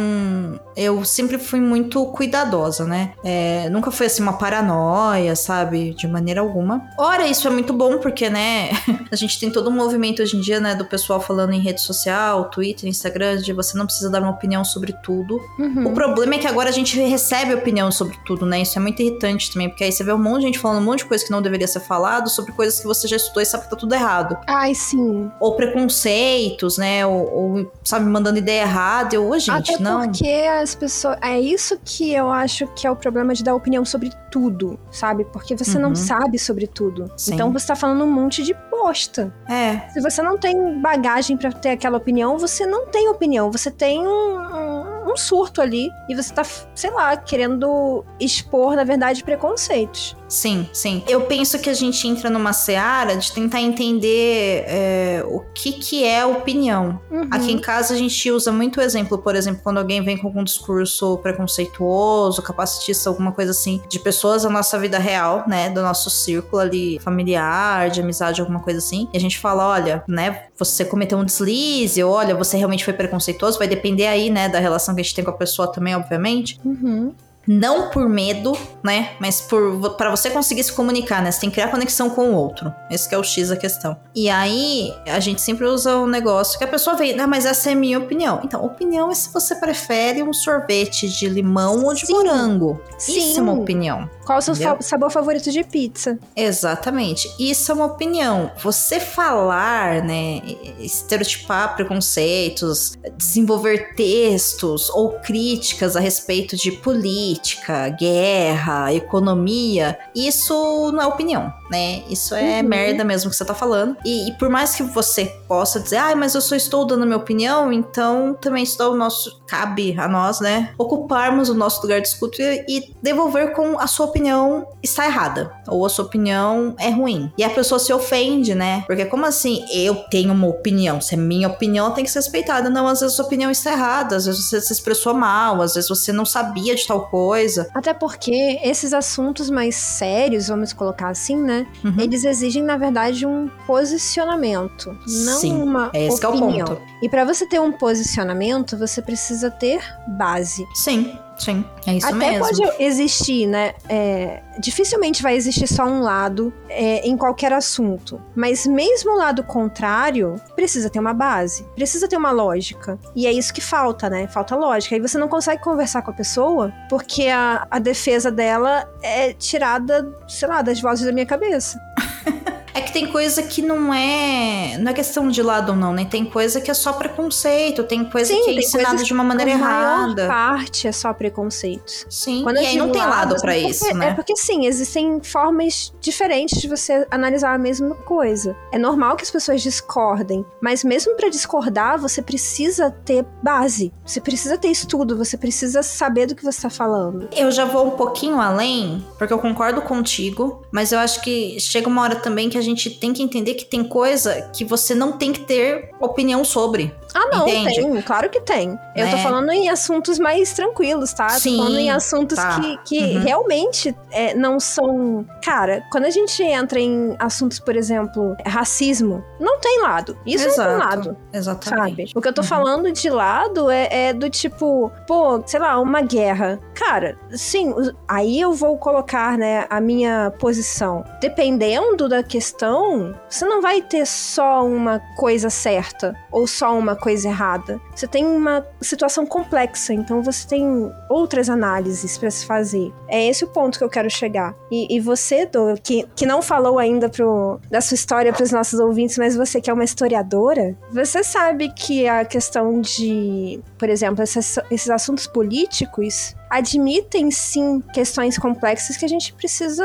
eu 0.76 1.04
sempre 1.04 1.38
fui 1.38 1.60
muito 1.60 2.04
cuidadosa, 2.06 2.84
né? 2.84 3.12
É, 3.24 3.68
nunca 3.70 3.90
foi 3.90 4.06
assim 4.06 4.22
uma 4.22 4.34
paranoia, 4.34 5.34
sabe? 5.36 5.94
De 5.94 6.06
maneira 6.06 6.40
alguma. 6.40 6.82
Ora, 6.98 7.26
isso 7.26 7.46
é 7.46 7.50
muito 7.50 7.72
bom, 7.72 7.98
porque, 7.98 8.28
né? 8.30 8.70
A 9.10 9.16
gente 9.16 9.38
tem 9.38 9.50
todo 9.50 9.68
um 9.70 9.72
movimento 9.72 10.22
hoje 10.22 10.36
em 10.36 10.40
dia, 10.40 10.60
né? 10.60 10.74
Do 10.74 10.84
pessoal 10.84 11.20
falando 11.20 11.52
em 11.52 11.60
rede 11.60 11.80
social, 11.80 12.44
Twitter, 12.50 12.88
Instagram, 12.88 13.38
de 13.38 13.52
você 13.52 13.76
não 13.76 13.86
precisa 13.86 14.10
dar 14.10 14.20
uma 14.22 14.30
opinião 14.30 14.64
sobre 14.64 14.92
tudo. 15.02 15.40
Uhum. 15.58 15.75
O 15.84 15.92
problema 15.92 16.34
é 16.34 16.38
que 16.38 16.46
agora 16.46 16.68
a 16.68 16.72
gente 16.72 16.98
recebe 17.00 17.54
opinião 17.54 17.90
sobre 17.92 18.16
tudo, 18.24 18.46
né? 18.46 18.60
Isso 18.62 18.78
é 18.78 18.82
muito 18.82 19.00
irritante 19.02 19.52
também, 19.52 19.68
porque 19.68 19.84
aí 19.84 19.92
você 19.92 20.02
vê 20.04 20.12
um 20.12 20.18
monte 20.18 20.40
de 20.40 20.46
gente 20.46 20.58
falando 20.58 20.78
um 20.80 20.84
monte 20.84 20.98
de 21.00 21.04
coisa 21.06 21.24
que 21.24 21.30
não 21.30 21.42
deveria 21.42 21.66
ser 21.68 21.80
falado 21.80 22.28
sobre 22.30 22.52
coisas 22.52 22.80
que 22.80 22.86
você 22.86 23.06
já 23.08 23.16
estudou 23.16 23.42
e 23.42 23.46
sabe 23.46 23.64
que 23.64 23.70
tá 23.70 23.76
tudo 23.76 23.94
errado 23.94 24.36
Ai, 24.46 24.74
sim. 24.74 25.30
ou 25.40 25.54
preconceitos, 25.56 26.78
né? 26.78 27.04
Ou, 27.06 27.34
ou, 27.34 27.72
sabe, 27.84 28.06
mandando 28.06 28.38
ideia 28.38 28.62
errada. 28.62 29.14
Eu, 29.16 29.28
ô, 29.28 29.38
gente, 29.38 29.72
Até 29.74 29.82
não. 29.82 30.02
porque 30.02 30.28
as 30.28 30.74
pessoas. 30.74 31.16
É 31.22 31.38
isso 31.40 31.78
que 31.84 32.12
eu 32.12 32.30
acho 32.30 32.66
que 32.68 32.86
é 32.86 32.90
o 32.90 32.96
problema 32.96 33.34
de 33.34 33.42
dar 33.42 33.54
opinião 33.54 33.84
sobre 33.84 34.10
tudo, 34.30 34.78
sabe? 34.90 35.24
Porque 35.24 35.56
você 35.56 35.78
não 35.78 35.90
Uhum. 35.90 35.94
sabe 35.96 36.38
sobre 36.38 36.66
tudo. 36.66 37.10
Sim. 37.16 37.34
Então 37.34 37.52
você 37.52 37.66
tá 37.68 37.76
falando 37.76 38.04
um 38.04 38.10
monte 38.10 38.42
de 38.42 38.54
bosta. 38.70 39.32
É, 39.48 39.88
Se 39.90 40.00
você 40.00 40.20
não 40.22 40.36
tem 40.38 40.80
bagagem 40.80 41.36
pra 41.36 41.50
ter 41.52 41.70
aquela 41.70 41.96
opinião, 41.98 42.38
você 42.38 42.66
não 42.66 42.86
tem 42.86 43.08
opinião. 43.08 43.50
Você 43.50 43.70
tem 43.70 44.06
um, 44.06 44.38
um- 44.38 44.85
um 45.06 45.16
surto 45.16 45.60
ali. 45.60 45.90
E 46.08 46.14
você 46.14 46.32
tá, 46.32 46.42
sei 46.74 46.90
lá, 46.90 47.16
querendo 47.16 48.04
expor, 48.20 48.74
na 48.74 48.84
verdade, 48.84 49.22
preconceitos. 49.22 50.16
Sim, 50.28 50.68
sim. 50.72 51.02
Eu 51.08 51.22
penso 51.22 51.58
que 51.58 51.70
a 51.70 51.74
gente 51.74 52.06
entra 52.06 52.30
numa 52.30 52.52
seara 52.52 53.16
de 53.16 53.32
tentar 53.32 53.60
entender 53.60 54.64
é, 54.66 55.24
o 55.26 55.40
que, 55.54 55.72
que 55.72 56.04
é 56.04 56.24
opinião. 56.24 57.00
Uhum. 57.10 57.28
Aqui 57.30 57.52
em 57.52 57.58
casa 57.58 57.94
a 57.94 57.96
gente 57.96 58.30
usa 58.30 58.52
muito 58.52 58.80
exemplo, 58.80 59.18
por 59.18 59.34
exemplo, 59.34 59.60
quando 59.62 59.78
alguém 59.78 60.02
vem 60.02 60.16
com 60.16 60.26
algum 60.26 60.44
discurso 60.44 61.18
preconceituoso, 61.18 62.42
capacitista, 62.42 63.08
alguma 63.08 63.32
coisa 63.32 63.50
assim, 63.50 63.80
de 63.88 63.98
pessoas 63.98 64.42
da 64.42 64.50
nossa 64.50 64.78
vida 64.78 64.98
real, 64.98 65.44
né? 65.46 65.70
Do 65.70 65.82
nosso 65.82 66.10
círculo 66.10 66.60
ali 66.60 66.98
familiar, 67.00 67.90
de 67.90 68.00
amizade, 68.00 68.40
alguma 68.40 68.60
coisa 68.60 68.78
assim. 68.78 69.08
E 69.12 69.16
a 69.16 69.20
gente 69.20 69.38
fala: 69.38 69.68
olha, 69.68 70.04
né? 70.08 70.44
Você 70.56 70.84
cometeu 70.84 71.18
um 71.18 71.24
deslize, 71.24 72.02
ou 72.02 72.12
olha, 72.12 72.34
você 72.34 72.56
realmente 72.56 72.84
foi 72.84 72.94
preconceituoso. 72.94 73.58
Vai 73.58 73.68
depender 73.68 74.06
aí, 74.06 74.30
né, 74.30 74.48
da 74.48 74.58
relação 74.58 74.94
que 74.94 75.00
a 75.00 75.04
gente 75.04 75.14
tem 75.14 75.24
com 75.24 75.30
a 75.30 75.36
pessoa 75.36 75.70
também, 75.70 75.94
obviamente. 75.94 76.60
Uhum. 76.64 77.14
Não 77.46 77.90
por 77.90 78.08
medo, 78.08 78.56
né? 78.82 79.10
Mas 79.20 79.40
por 79.40 79.94
para 79.96 80.10
você 80.10 80.30
conseguir 80.30 80.64
se 80.64 80.72
comunicar, 80.72 81.22
né? 81.22 81.30
Você 81.30 81.40
tem 81.40 81.50
que 81.50 81.54
criar 81.54 81.68
conexão 81.68 82.10
com 82.10 82.30
o 82.30 82.34
outro. 82.34 82.72
Esse 82.90 83.08
que 83.08 83.14
é 83.14 83.18
o 83.18 83.22
X 83.24 83.48
da 83.48 83.56
questão. 83.56 83.96
E 84.14 84.28
aí, 84.28 84.92
a 85.06 85.20
gente 85.20 85.40
sempre 85.40 85.66
usa 85.66 85.96
o 85.96 86.06
negócio 86.06 86.58
que 86.58 86.64
a 86.64 86.68
pessoa 86.68 86.96
vem, 86.96 87.18
ah, 87.18 87.26
mas 87.26 87.46
essa 87.46 87.70
é 87.70 87.72
a 87.72 87.76
minha 87.76 87.98
opinião. 87.98 88.40
Então, 88.42 88.64
opinião 88.64 89.10
é 89.10 89.14
se 89.14 89.32
você 89.32 89.54
prefere 89.54 90.22
um 90.22 90.32
sorvete 90.32 91.08
de 91.08 91.28
limão 91.28 91.84
ou 91.84 91.94
de 91.94 92.06
Sim. 92.06 92.12
morango. 92.12 92.80
Isso 92.98 93.38
é 93.38 93.42
uma 93.42 93.54
Sim. 93.54 93.60
opinião. 93.60 94.10
Qual 94.26 94.38
o 94.38 94.42
seu 94.42 94.54
fa- 94.56 94.78
sabor 94.80 95.10
favorito 95.10 95.50
de 95.52 95.62
pizza? 95.62 96.18
Exatamente. 96.34 97.32
Isso 97.38 97.70
é 97.70 97.74
uma 97.74 97.84
opinião. 97.86 98.50
Você 98.62 98.98
falar, 98.98 100.02
né, 100.02 100.42
estereotipar 100.80 101.76
preconceitos, 101.76 102.96
desenvolver 103.16 103.94
textos 103.94 104.90
ou 104.90 105.12
críticas 105.20 105.94
a 105.96 106.00
respeito 106.00 106.56
de 106.56 106.72
política, 106.72 107.88
guerra, 107.90 108.92
economia, 108.92 109.98
isso 110.14 110.90
não 110.92 111.02
é 111.02 111.06
opinião, 111.06 111.52
né? 111.70 112.02
Isso 112.08 112.34
é 112.34 112.60
Uhum. 112.62 112.68
merda 112.68 113.04
mesmo 113.04 113.30
que 113.30 113.36
você 113.36 113.44
tá 113.44 113.54
falando. 113.54 113.96
E, 114.04 114.28
e 114.28 114.32
por 114.38 114.48
mais 114.48 114.74
que 114.74 114.82
você 114.82 115.26
possa 115.46 115.78
dizer, 115.78 115.96
ah, 115.98 116.16
mas 116.16 116.34
eu 116.34 116.40
só 116.40 116.56
estou 116.56 116.84
dando 116.84 117.04
minha 117.06 117.16
opinião, 117.16 117.72
então 117.72 118.34
também 118.40 118.62
isso 118.64 118.78
dá 118.78 118.88
o 118.88 118.96
nosso. 118.96 119.36
cabe 119.46 119.94
a 119.98 120.08
nós, 120.08 120.40
né? 120.40 120.72
Ocuparmos 120.78 121.48
o 121.48 121.54
nosso 121.54 121.80
lugar 121.82 122.00
de 122.00 122.08
escuta 122.08 122.36
e, 122.42 122.64
e 122.68 122.94
devolver 123.02 123.52
com 123.54 123.78
a 123.78 123.86
sua 123.86 124.06
opinião 124.06 124.15
opinião 124.16 124.66
está 124.82 125.04
errada, 125.04 125.52
ou 125.68 125.84
a 125.84 125.88
sua 125.88 126.04
opinião 126.04 126.74
é 126.78 126.90
ruim. 126.90 127.32
E 127.36 127.44
a 127.44 127.50
pessoa 127.50 127.78
se 127.78 127.92
ofende, 127.92 128.54
né? 128.54 128.84
Porque 128.86 129.04
como 129.06 129.26
assim, 129.26 129.64
eu 129.72 129.94
tenho 130.10 130.32
uma 130.32 130.46
opinião, 130.46 131.00
se 131.00 131.14
é 131.14 131.16
minha 131.16 131.48
opinião, 131.48 131.90
tem 131.92 132.04
que 132.04 132.10
ser 132.10 132.18
respeitada. 132.18 132.68
Não, 132.70 132.86
às 132.86 133.00
vezes 133.00 133.14
a 133.14 133.16
sua 133.16 133.24
opinião 133.26 133.50
está 133.50 133.72
errada, 133.72 134.16
às 134.16 134.26
vezes 134.26 134.44
você 134.44 134.60
se 134.60 134.72
expressou 134.72 135.14
mal, 135.14 135.60
às 135.62 135.74
vezes 135.74 135.88
você 135.88 136.12
não 136.12 136.24
sabia 136.24 136.74
de 136.74 136.86
tal 136.86 137.06
coisa. 137.08 137.68
Até 137.74 137.92
porque 137.94 138.58
esses 138.62 138.92
assuntos 138.92 139.50
mais 139.50 139.74
sérios, 139.76 140.48
vamos 140.48 140.72
colocar 140.72 141.08
assim, 141.08 141.36
né? 141.36 141.66
Uhum. 141.84 142.00
Eles 142.00 142.24
exigem, 142.24 142.62
na 142.62 142.76
verdade, 142.76 143.26
um 143.26 143.48
posicionamento, 143.66 144.96
não 145.06 145.40
Sim, 145.40 145.62
uma 145.62 145.90
é 145.92 146.06
esse 146.06 146.20
que 146.20 146.26
é 146.26 146.28
o 146.28 146.32
opinião. 146.36 146.66
ponto. 146.66 146.82
E 147.02 147.08
pra 147.08 147.24
você 147.24 147.46
ter 147.46 147.60
um 147.60 147.72
posicionamento, 147.72 148.76
você 148.76 149.00
precisa 149.02 149.50
ter 149.50 149.80
base. 150.08 150.64
Sim, 150.74 151.18
sim, 151.38 151.64
é 151.86 151.94
isso 151.94 152.06
Até 152.06 152.16
mesmo. 152.16 152.44
pode 152.46 152.62
existir, 152.82 153.46
né? 153.46 153.74
é, 153.88 154.42
dificilmente 154.58 155.22
vai 155.22 155.34
existir 155.34 155.66
só 155.66 155.84
um 155.84 156.00
lado 156.00 156.52
é, 156.68 157.06
em 157.06 157.16
qualquer 157.16 157.52
assunto. 157.52 158.20
Mas 158.34 158.66
mesmo 158.66 159.12
o 159.12 159.16
lado 159.16 159.42
contrário, 159.44 160.36
precisa 160.54 160.90
ter 160.90 160.98
uma 160.98 161.14
base, 161.14 161.64
precisa 161.74 162.08
ter 162.08 162.16
uma 162.16 162.30
lógica. 162.30 162.98
E 163.14 163.26
é 163.26 163.32
isso 163.32 163.52
que 163.52 163.60
falta, 163.60 164.08
né? 164.08 164.26
Falta 164.28 164.56
lógica. 164.56 164.94
Aí 164.94 165.00
você 165.00 165.18
não 165.18 165.28
consegue 165.28 165.62
conversar 165.62 166.02
com 166.02 166.10
a 166.10 166.14
pessoa 166.14 166.72
porque 166.88 167.28
a, 167.28 167.66
a 167.70 167.78
defesa 167.78 168.30
dela 168.30 168.88
é 169.02 169.32
tirada, 169.32 170.14
sei 170.28 170.48
lá, 170.48 170.62
das 170.62 170.80
vozes 170.80 171.04
da 171.04 171.12
minha 171.12 171.26
cabeça. 171.26 171.78
Que 172.86 172.92
tem 172.92 173.06
coisa 173.08 173.42
que 173.42 173.60
não 173.60 173.92
é. 173.92 174.78
Não 174.78 174.90
é 174.90 174.94
questão 174.94 175.28
de 175.28 175.42
lado 175.42 175.70
ou 175.70 175.76
não, 175.76 175.92
né? 175.92 176.06
Tem 176.08 176.24
coisa 176.24 176.60
que 176.60 176.70
é 176.70 176.74
só 176.74 176.92
preconceito, 176.92 177.82
tem 177.82 178.04
coisa 178.08 178.32
Sim, 178.32 178.42
que 178.44 178.50
é 178.50 178.54
ensinada 178.54 179.02
de 179.02 179.12
uma 179.12 179.24
maneira 179.24 179.54
a 179.54 179.58
maior 179.58 180.04
errada. 180.06 180.26
parte 180.28 180.86
é 180.86 180.92
só 180.92 181.12
preconceitos. 181.12 182.06
Sim, 182.08 182.42
Quando 182.42 182.56
e 182.56 182.66
aí 182.66 182.76
não 182.76 182.90
tem 182.90 183.02
lado 183.02 183.10
lados, 183.30 183.42
pra 183.42 183.54
é 183.56 183.60
porque- 183.60 183.70
isso, 183.72 183.94
né? 183.94 184.08
É 184.10 184.14
porque 184.14 184.36
sim, 184.36 184.66
existem 184.66 185.20
formas 185.22 185.92
diferentes 186.00 186.60
de 186.60 186.68
você 186.68 187.06
analisar 187.10 187.54
a 187.54 187.58
mesma 187.58 187.94
coisa. 187.94 188.56
É 188.72 188.78
normal 188.78 189.16
que 189.16 189.24
as 189.24 189.30
pessoas 189.30 189.60
discordem, 189.62 190.44
mas 190.62 190.84
mesmo 190.84 191.16
pra 191.16 191.28
discordar, 191.28 191.98
você 191.98 192.22
precisa 192.22 192.90
ter 193.04 193.24
base. 193.42 193.92
Você 194.04 194.20
precisa 194.20 194.56
ter 194.56 194.68
estudo, 194.68 195.16
você 195.16 195.36
precisa 195.36 195.82
saber 195.82 196.26
do 196.26 196.34
que 196.36 196.44
você 196.44 196.62
tá 196.62 196.70
falando. 196.70 197.28
Eu 197.34 197.50
já 197.50 197.64
vou 197.64 197.86
um 197.86 197.90
pouquinho 197.90 198.40
além, 198.40 199.04
porque 199.18 199.32
eu 199.32 199.38
concordo 199.38 199.82
contigo, 199.82 200.62
mas 200.70 200.92
eu 200.92 200.98
acho 200.98 201.20
que 201.22 201.58
chega 201.58 201.88
uma 201.88 202.02
hora 202.02 202.16
também 202.16 202.48
que 202.48 202.56
a 202.58 202.60
gente 202.60 202.75
tem 202.76 203.12
que 203.12 203.22
entender 203.22 203.54
que 203.54 203.64
tem 203.64 203.82
coisa 203.84 204.50
que 204.52 204.64
você 204.64 204.94
não 204.94 205.12
tem 205.12 205.32
que 205.32 205.40
ter 205.40 205.90
opinião 206.00 206.44
sobre. 206.44 206.94
Ah, 207.14 207.28
não, 207.32 207.48
Entende? 207.48 207.74
tem, 207.80 208.02
claro 208.02 208.28
que 208.28 208.40
tem. 208.40 208.78
Eu 208.94 209.08
tô 209.08 209.16
Né? 209.16 209.22
falando 209.22 209.50
em 209.50 209.68
assuntos 209.70 210.18
mais 210.18 210.52
tranquilos, 210.52 211.12
tá? 211.14 211.30
Sim, 211.30 211.56
tô 211.56 211.62
falando 211.64 211.78
em 211.78 211.90
assuntos 211.90 212.36
tá. 212.36 212.60
que, 212.60 212.78
que 212.84 213.16
Uhum. 213.16 213.22
realmente 213.22 213.96
é, 214.10 214.34
não 214.34 214.60
são. 214.60 215.24
Cara, 215.42 215.82
quando 215.90 216.04
a 216.04 216.10
gente 216.10 216.42
entra 216.42 216.78
em 216.78 217.16
assuntos, 217.18 217.58
por 217.58 217.74
exemplo, 217.76 218.36
racismo, 218.44 219.24
não 219.40 219.58
tem 219.60 219.80
lado. 219.82 220.16
Isso 220.26 220.46
não 220.48 220.54
tem 220.54 220.76
lado. 220.76 221.16
Exatamente. 221.32 221.96
Sabe? 222.08 222.12
O 222.14 222.20
que 222.20 222.28
eu 222.28 222.32
tô 222.34 222.42
Uhum. 222.42 222.46
falando 222.48 222.92
de 222.92 223.08
lado 223.08 223.70
é, 223.70 224.08
é 224.08 224.12
do 224.12 224.28
tipo, 224.28 224.90
pô, 225.06 225.42
sei 225.46 225.60
lá, 225.60 225.78
uma 225.80 226.02
guerra. 226.02 226.60
Cara, 226.76 227.16
sim, 227.30 227.72
os- 227.72 227.92
aí 228.06 228.38
eu 228.38 228.52
vou 228.52 228.76
colocar, 228.76 229.38
né, 229.38 229.66
a 229.70 229.80
minha 229.80 230.30
posição. 230.38 231.02
Dependendo 231.22 232.06
da 232.06 232.22
questão, 232.22 233.14
você 233.28 233.46
não 233.46 233.62
vai 233.62 233.80
ter 233.80 234.06
só 234.06 234.64
uma 234.64 235.00
coisa 235.16 235.48
certa 235.48 236.14
ou 236.30 236.46
só 236.46 236.78
uma 236.78 236.94
coisa 236.94 237.28
errada. 237.28 237.80
Você 237.94 238.06
tem 238.06 238.26
uma 238.26 238.64
situação 238.80 239.24
complexa, 239.24 239.94
então 239.94 240.22
você 240.22 240.46
tem 240.46 240.92
outras 241.08 241.48
análises 241.48 242.18
pra 242.18 242.30
se 242.30 242.44
fazer. 242.44 242.92
É 243.08 243.26
esse 243.26 243.42
o 243.44 243.48
ponto 243.48 243.78
que 243.78 243.84
eu 243.84 243.88
quero 243.88 244.10
chegar. 244.10 244.54
E, 244.70 244.94
e 244.96 245.00
você, 245.00 245.46
Dô, 245.46 245.74
que, 245.82 246.06
que 246.14 246.26
não 246.26 246.42
falou 246.42 246.78
ainda 246.78 247.08
pro, 247.08 247.58
da 247.70 247.80
sua 247.80 247.94
história 247.94 248.32
pros 248.34 248.52
nossos 248.52 248.78
ouvintes, 248.78 249.16
mas 249.16 249.34
você 249.34 249.60
que 249.62 249.70
é 249.70 249.72
uma 249.72 249.84
historiadora, 249.84 250.76
você 250.92 251.24
sabe 251.24 251.70
que 251.72 252.06
a 252.06 252.22
questão 252.24 252.80
de, 252.82 253.60
por 253.78 253.88
exemplo, 253.88 254.22
essas- 254.22 254.58
esses 254.70 254.90
assuntos 254.90 255.26
políticos 255.26 256.34
admitem 256.48 257.30
sim 257.30 257.82
questões 257.92 258.38
complexas 258.38 258.96
que 258.96 259.04
a 259.04 259.08
gente 259.08 259.32
precisa 259.32 259.84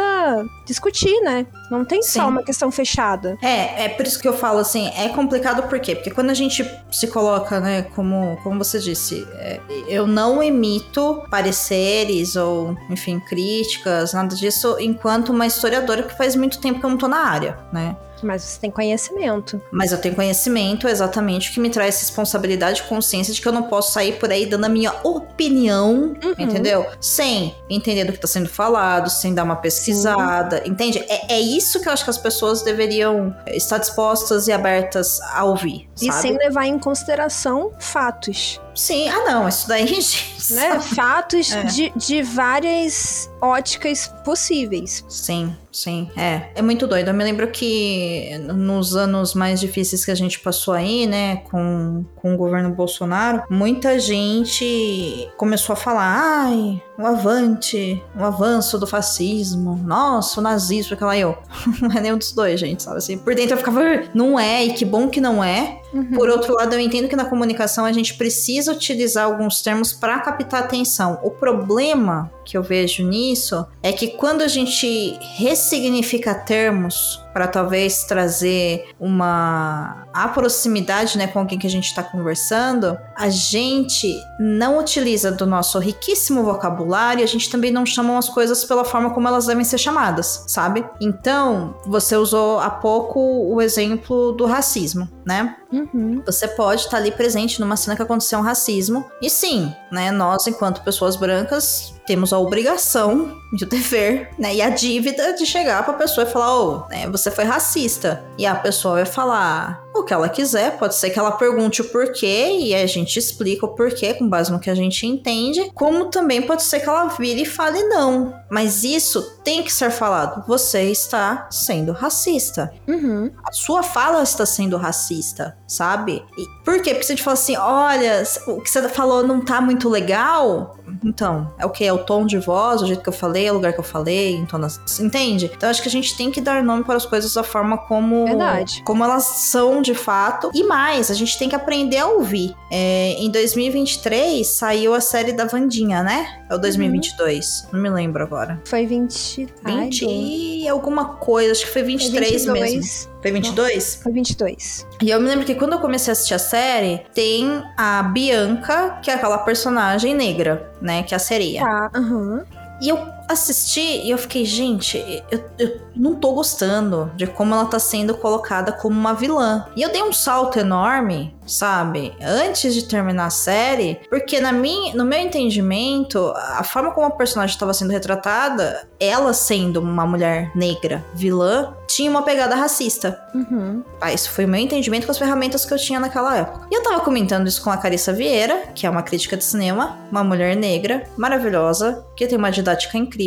discutir, 0.65 1.19
né? 1.21 1.45
Não 1.69 1.84
tem 1.84 2.02
Sim. 2.02 2.19
só 2.19 2.28
uma 2.28 2.43
questão 2.43 2.71
fechada. 2.71 3.38
É, 3.41 3.86
é 3.86 3.89
por 3.89 4.06
isso 4.06 4.19
que 4.19 4.28
eu 4.28 4.34
falo 4.34 4.60
assim, 4.60 4.91
é 4.95 5.10
complicado 5.10 5.67
por 5.67 5.80
quê? 5.80 5.95
Porque 5.95 6.12
quando 6.12 6.30
a 6.30 6.34
gente 6.34 6.69
se 6.91 7.08
coloca, 7.08 7.60
né, 7.60 7.84
como, 7.95 8.38
como 8.43 8.63
você 8.63 8.80
disse, 8.80 9.28
é, 9.36 9.60
eu 9.88 10.06
não 10.06 10.41
emito 10.41 11.24
pareceres 11.30 12.36
ou, 12.36 12.78
enfim, 12.89 13.19
críticas, 13.19 14.13
nada 14.13 14.36
disso, 14.36 14.78
enquanto 14.80 15.30
uma 15.30 15.47
historiadora 15.47 16.04
que 16.04 16.15
faz 16.15 16.36
muito 16.36 16.60
tempo 16.60 16.80
que 16.80 16.86
eu 16.86 16.89
não 16.89 16.97
tô 16.97 17.08
na 17.08 17.26
área, 17.26 17.58
né? 17.71 17.95
Mas 18.23 18.43
você 18.43 18.60
tem 18.60 18.71
conhecimento. 18.71 19.62
Mas 19.71 19.91
eu 19.91 19.97
tenho 19.97 20.15
conhecimento 20.15 20.88
exatamente 20.88 21.49
o 21.49 21.53
que 21.53 21.60
me 21.60 21.69
traz 21.69 21.99
responsabilidade 21.99 22.81
e 22.81 22.84
consciência 22.84 23.34
de 23.34 23.41
que 23.41 23.47
eu 23.47 23.51
não 23.51 23.63
posso 23.63 23.91
sair 23.93 24.13
por 24.19 24.31
aí 24.31 24.45
dando 24.45 24.65
a 24.65 24.69
minha 24.69 24.91
opinião, 25.03 26.15
Uhum. 26.23 26.36
entendeu? 26.38 26.86
Sem 26.99 27.55
entender 27.69 28.03
do 28.05 28.12
que 28.13 28.19
tá 28.19 28.27
sendo 28.27 28.49
falado, 28.49 29.10
sem 29.10 29.34
dar 29.34 29.43
uma 29.43 29.55
pesquisada, 29.55 30.62
entende? 30.65 30.99
É, 31.10 31.36
é 31.36 31.39
isso 31.39 31.79
que 31.81 31.88
eu 31.89 31.93
acho 31.93 32.03
que 32.03 32.10
as 32.10 32.17
pessoas 32.17 32.62
deveriam 32.62 33.36
estar 33.47 33.77
dispostas 33.77 34.47
e 34.47 34.51
abertas 34.51 35.19
a 35.34 35.43
ouvir, 35.43 35.89
E 36.01 36.05
sabe? 36.07 36.21
sem 36.21 36.38
levar 36.38 36.65
em 36.65 36.77
consideração 36.79 37.71
fatos. 37.79 38.60
Sim, 38.75 39.10
ah 39.10 39.23
não, 39.25 39.47
isso 39.47 39.67
daí, 39.67 39.86
gente. 39.88 40.31
Né? 40.53 40.79
Fatos 40.79 41.51
É. 41.51 41.63
de, 41.63 41.93
de 41.95 42.21
várias 42.23 43.29
óticas 43.41 44.07
possíveis. 44.25 45.05
Sim, 45.07 45.55
sim, 45.71 46.10
é. 46.17 46.49
É 46.55 46.62
muito 46.62 46.86
doido. 46.88 47.10
Eu 47.10 47.13
me 47.13 47.23
lembro 47.23 47.47
que 47.49 48.31
nos 48.53 48.95
anos 48.95 49.34
mais 49.34 49.60
difíceis 49.60 50.03
que 50.03 50.12
a 50.12 50.15
gente 50.15 50.39
passou 50.39 50.73
aí, 50.73 51.05
né, 51.07 51.38
com, 51.49 52.03
com 52.15 52.34
o 52.34 52.38
governo 52.38 52.71
Bolsonaro, 52.71 53.43
muita 53.49 53.99
gente 53.99 55.29
começou 55.38 55.73
a 55.73 55.75
falar, 55.75 56.43
ai, 56.47 56.81
o 57.02 57.06
avante, 57.08 58.02
o 58.16 58.24
avanço 58.24 58.78
do 58.78 58.86
fascismo, 58.86 59.76
nossa, 59.84 60.40
o 60.40 60.44
nazismo, 60.44 60.94
aquela 60.94 61.18
eu. 61.18 61.38
Não 61.82 61.92
é 61.92 62.00
nenhum 62.00 62.18
dos 62.18 62.32
dois, 62.32 62.60
gente, 62.60 62.84
sabe 62.84 62.98
assim? 62.98 63.18
Por 63.18 63.34
dentro 63.34 63.54
eu 63.54 63.58
ficava, 63.58 63.82
"Ah, 63.82 64.04
não 64.14 64.40
é, 64.40 64.66
e 64.66 64.74
que 64.74 64.86
bom 64.86 65.10
que 65.10 65.20
não 65.20 65.44
é. 65.44 65.82
Por 66.16 66.30
outro 66.30 66.56
lado, 66.56 66.74
eu 66.74 66.80
entendo 66.80 67.08
que 67.10 67.16
na 67.16 67.26
comunicação 67.26 67.84
a 67.84 67.92
gente 67.92 68.14
precisa 68.14 68.72
utilizar 68.72 69.26
alguns 69.26 69.62
termos 69.62 69.92
para 69.92 70.20
captar 70.20 70.62
atenção. 70.64 71.20
O 71.22 71.32
problema 71.32 72.32
que 72.46 72.58
eu 72.58 72.64
vejo 72.64 73.04
nisso 73.04 73.66
é 73.84 73.92
que 73.92 74.08
quando 74.10 74.42
a 74.42 74.48
gente 74.48 75.18
ressignifica 75.36 76.34
termos 76.34 77.22
para 77.34 77.48
talvez 77.48 78.04
trazer 78.04 78.89
uma 79.00 80.06
a 80.13 80.28
proximidade, 80.28 81.17
né, 81.17 81.28
com 81.28 81.39
alguém 81.39 81.58
que 81.58 81.67
a 81.67 81.70
gente 81.70 81.86
está 81.86 82.04
conversando, 82.04 82.98
a 83.15 83.30
gente 83.30 84.13
não 84.39 84.78
utiliza 84.78 85.32
do 85.32 85.46
nosso 85.46 85.80
riquíssimo 85.80 86.44
vocabulário, 86.44 87.24
a 87.24 87.28
gente 87.28 87.50
também 87.50 87.72
não 87.72 87.86
chama 87.86 88.17
as 88.17 88.28
coisas 88.28 88.65
pela 88.65 88.84
forma 88.84 89.12
como 89.12 89.28
elas 89.28 89.46
devem 89.46 89.63
ser 89.63 89.78
chamadas, 89.78 90.44
sabe? 90.48 90.86
Então, 91.00 91.76
você 91.86 92.15
usou 92.15 92.60
há 92.60 92.70
pouco 92.70 93.20
o 93.20 93.62
exemplo 93.62 94.34
do 94.34 94.46
racismo, 94.46 95.10
né? 95.26 95.56
Uhum. 95.72 96.22
Você 96.26 96.48
pode 96.50 96.82
estar 96.82 96.98
ali 96.98 97.12
presente 97.12 97.62
numa 97.62 97.78
cena 97.78 97.96
que 97.96 98.02
aconteceu 98.02 98.39
um 98.39 98.41
racismo. 98.41 99.06
E 99.22 99.30
sim, 99.30 99.74
né, 99.91 100.12
nós, 100.12 100.46
enquanto 100.48 100.84
pessoas 100.84 101.15
brancas, 101.15 101.94
temos 102.06 102.34
a 102.34 102.39
obrigação 102.39 103.40
e 103.54 103.64
o 103.64 103.68
dever, 103.68 104.30
né, 104.40 104.56
e 104.56 104.62
a 104.62 104.70
dívida 104.70 105.34
de 105.34 105.46
chegar 105.46 105.84
pra 105.84 105.94
pessoa 105.94 106.26
e 106.28 106.32
falar: 106.32 106.58
Ô, 106.60 106.88
né, 106.90 107.08
você 107.10 107.30
foi 107.30 107.44
racista. 107.44 108.24
E 108.38 108.46
a 108.46 108.56
pessoa 108.56 108.96
vai 108.96 109.06
falar 109.06 109.84
o 109.94 110.04
que 110.04 110.14
ela 110.14 110.30
quiser, 110.30 110.78
pode 110.78 110.96
ser 110.96 111.10
que 111.10 111.20
ela 111.20 111.32
pergunte 111.34 111.82
o 111.82 111.86
porquê 111.86 112.58
e 112.60 112.74
a 112.74 112.86
gente 112.88 113.20
explica 113.20 113.66
o 113.66 113.76
porquê 113.76 114.14
com 114.14 114.28
base 114.28 114.52
no 114.52 114.60
que 114.60 114.70
a 114.70 114.76
gente 114.76 115.06
entende, 115.06 115.70
como 115.76 116.06
também 116.06 116.42
pode 116.42 116.64
ser 116.64 116.80
que 116.80 116.88
ela 116.88 117.08
vire 117.08 117.42
e 117.42 117.46
fale 117.46 117.84
não. 117.84 118.34
Mas 118.50 118.84
isso 118.84 119.22
tem 119.44 119.62
que 119.64 119.72
ser 119.72 119.92
falado. 119.92 120.46
Você 120.48 120.84
está 120.84 121.48
sendo 121.52 121.92
racista 121.92 122.72
Uhum. 122.88 123.32
a 123.46 123.52
sua 123.52 123.84
fala 123.84 124.24
está 124.24 124.46
sendo 124.46 124.78
racista, 124.78 125.58
sabe? 125.68 126.24
E 126.38 126.46
por 126.64 126.82
quê? 126.82 126.92
Porque 126.92 127.04
se 127.04 127.12
a 127.12 127.16
gente 127.16 127.24
fala 127.24 127.34
assim, 127.34 127.58
olha, 127.58 128.24
o 128.48 128.62
que 128.62 128.70
você 128.70 128.88
falou 128.90 129.24
não 129.26 129.42
tá 129.42 129.60
muito 129.60 129.90
legal, 129.90 130.76
então, 131.04 131.54
é 131.58 131.66
o 131.66 131.70
que? 131.70 131.84
É 131.84 131.94
o 131.94 132.00
tom 132.00 132.26
de 132.26 132.38
voz, 132.38 132.82
o 132.82 132.88
jeito 132.88 133.02
que 133.02 133.10
eu 133.10 133.14
falei, 133.14 133.40
é 133.45 133.51
o 133.51 133.56
lugar 133.56 133.73
que 133.73 133.80
eu 133.80 133.84
falei, 133.84 134.36
entona... 134.36 134.67
entende? 134.99 135.51
Então 135.56 135.69
acho 135.69 135.82
que 135.82 135.88
a 135.88 135.91
gente 135.91 136.15
tem 136.15 136.32
que 136.32 136.39
dar 136.39 136.63
nome 136.63 136.84
para 136.84 136.95
as 136.95 137.06
coisas 137.06 137.34
da 137.34 137.43
forma 137.43 137.77
como, 137.77 138.25
Verdade. 138.25 138.82
como 138.86 139.04
elas 139.04 139.23
são 139.23 139.82
de 139.82 139.93
fato. 139.93 140.49
E 140.54 140.63
mais, 140.63 141.12
a 141.12 141.13
gente 141.13 141.38
tem 141.38 141.49
que 141.49 141.56
aprender 141.56 141.97
a 141.97 142.08
ouvir. 142.08 142.56
É, 142.71 143.15
em 143.17 143.30
2023 143.30 144.47
saiu 144.47 144.93
a 144.93 145.01
série 145.01 145.34
da 145.34 145.45
Vandinha, 145.45 146.01
né? 146.04 146.41
É 146.49 146.56
o 146.56 146.58
2022, 146.58 147.67
não 147.71 147.82
me 147.82 147.89
lembro 147.89 148.23
agora. 148.23 148.62
Foi 148.65 148.86
20. 148.86 149.47
Ai, 149.63 149.86
20 149.86 150.06
Dô. 150.06 150.12
e 150.12 150.67
alguma 150.69 151.15
coisa, 151.15 151.51
acho 151.51 151.65
que 151.65 151.71
foi 151.71 151.82
Foi 151.82 151.97
23 151.97 152.45
mesmo. 152.45 152.54
22. 152.54 153.10
Foi 153.21 153.32
22? 153.32 153.99
Foi 154.04 154.12
22. 154.12 154.88
E 155.01 155.09
eu 155.09 155.20
me 155.20 155.28
lembro 155.28 155.45
que 155.45 155.55
quando 155.55 155.74
eu 155.74 155.80
comecei 155.80 156.11
a 156.11 156.13
assistir 156.13 156.34
a 156.34 156.39
série, 156.39 157.01
tem 157.13 157.63
a 157.78 158.03
Bianca, 158.03 158.99
que 159.01 159.11
é 159.11 159.16
aquela 159.16 159.39
personagem 159.39 160.13
negra, 160.13 160.72
né? 160.82 161.03
Que 161.03 161.13
é 161.13 161.18
a 161.18 161.20
sereia. 161.20 161.61
Tá, 161.61 161.91
aham. 161.95 162.43
E 162.82 162.89
eu 162.89 162.97
assisti 163.32 164.01
e 164.03 164.09
eu 164.09 164.17
fiquei, 164.17 164.45
gente, 164.45 164.97
eu, 165.29 165.43
eu 165.57 165.82
não 165.95 166.15
tô 166.15 166.34
gostando 166.34 167.11
de 167.15 167.27
como 167.27 167.53
ela 167.53 167.65
tá 167.65 167.79
sendo 167.79 168.15
colocada 168.15 168.71
como 168.71 168.97
uma 168.97 169.13
vilã. 169.13 169.65
E 169.75 169.82
eu 169.82 169.91
dei 169.91 170.01
um 170.01 170.13
salto 170.13 170.59
enorme, 170.59 171.36
sabe? 171.45 172.13
Antes 172.21 172.73
de 172.73 172.84
terminar 172.84 173.25
a 173.25 173.29
série, 173.29 173.99
porque 174.09 174.39
na 174.39 174.51
minha, 174.51 174.95
no 174.95 175.05
meu 175.05 175.19
entendimento, 175.19 176.34
a 176.36 176.63
forma 176.63 176.91
como 176.91 177.07
a 177.07 177.11
personagem 177.11 177.53
estava 177.53 177.73
sendo 177.73 177.91
retratada, 177.91 178.88
ela 178.99 179.34
sendo 179.34 179.79
uma 179.79 180.05
mulher 180.05 180.51
negra, 180.55 181.03
vilã, 181.13 181.73
tinha 181.88 182.09
uma 182.09 182.23
pegada 182.23 182.55
racista. 182.55 183.21
Uhum. 183.36 183.84
Ah, 183.99 184.13
isso 184.13 184.29
foi 184.32 184.45
o 184.45 184.47
meu 184.47 184.59
entendimento 184.59 185.05
com 185.05 185.11
as 185.11 185.17
ferramentas 185.17 185.65
que 185.65 185.73
eu 185.73 185.77
tinha 185.77 185.99
naquela 185.99 186.38
época. 186.38 186.67
E 186.71 186.75
eu 186.75 186.84
tava 186.84 187.01
comentando 187.01 187.47
isso 187.47 187.61
com 187.61 187.69
a 187.69 187.77
Carissa 187.77 188.13
Vieira, 188.13 188.69
que 188.73 188.86
é 188.86 188.89
uma 188.89 189.03
crítica 189.03 189.36
de 189.36 189.43
cinema, 189.43 189.97
uma 190.09 190.23
mulher 190.23 190.55
negra, 190.55 191.03
maravilhosa, 191.17 192.05
que 192.15 192.27
tem 192.27 192.38
uma 192.38 192.51
didática 192.51 192.97
incrível. 192.97 193.20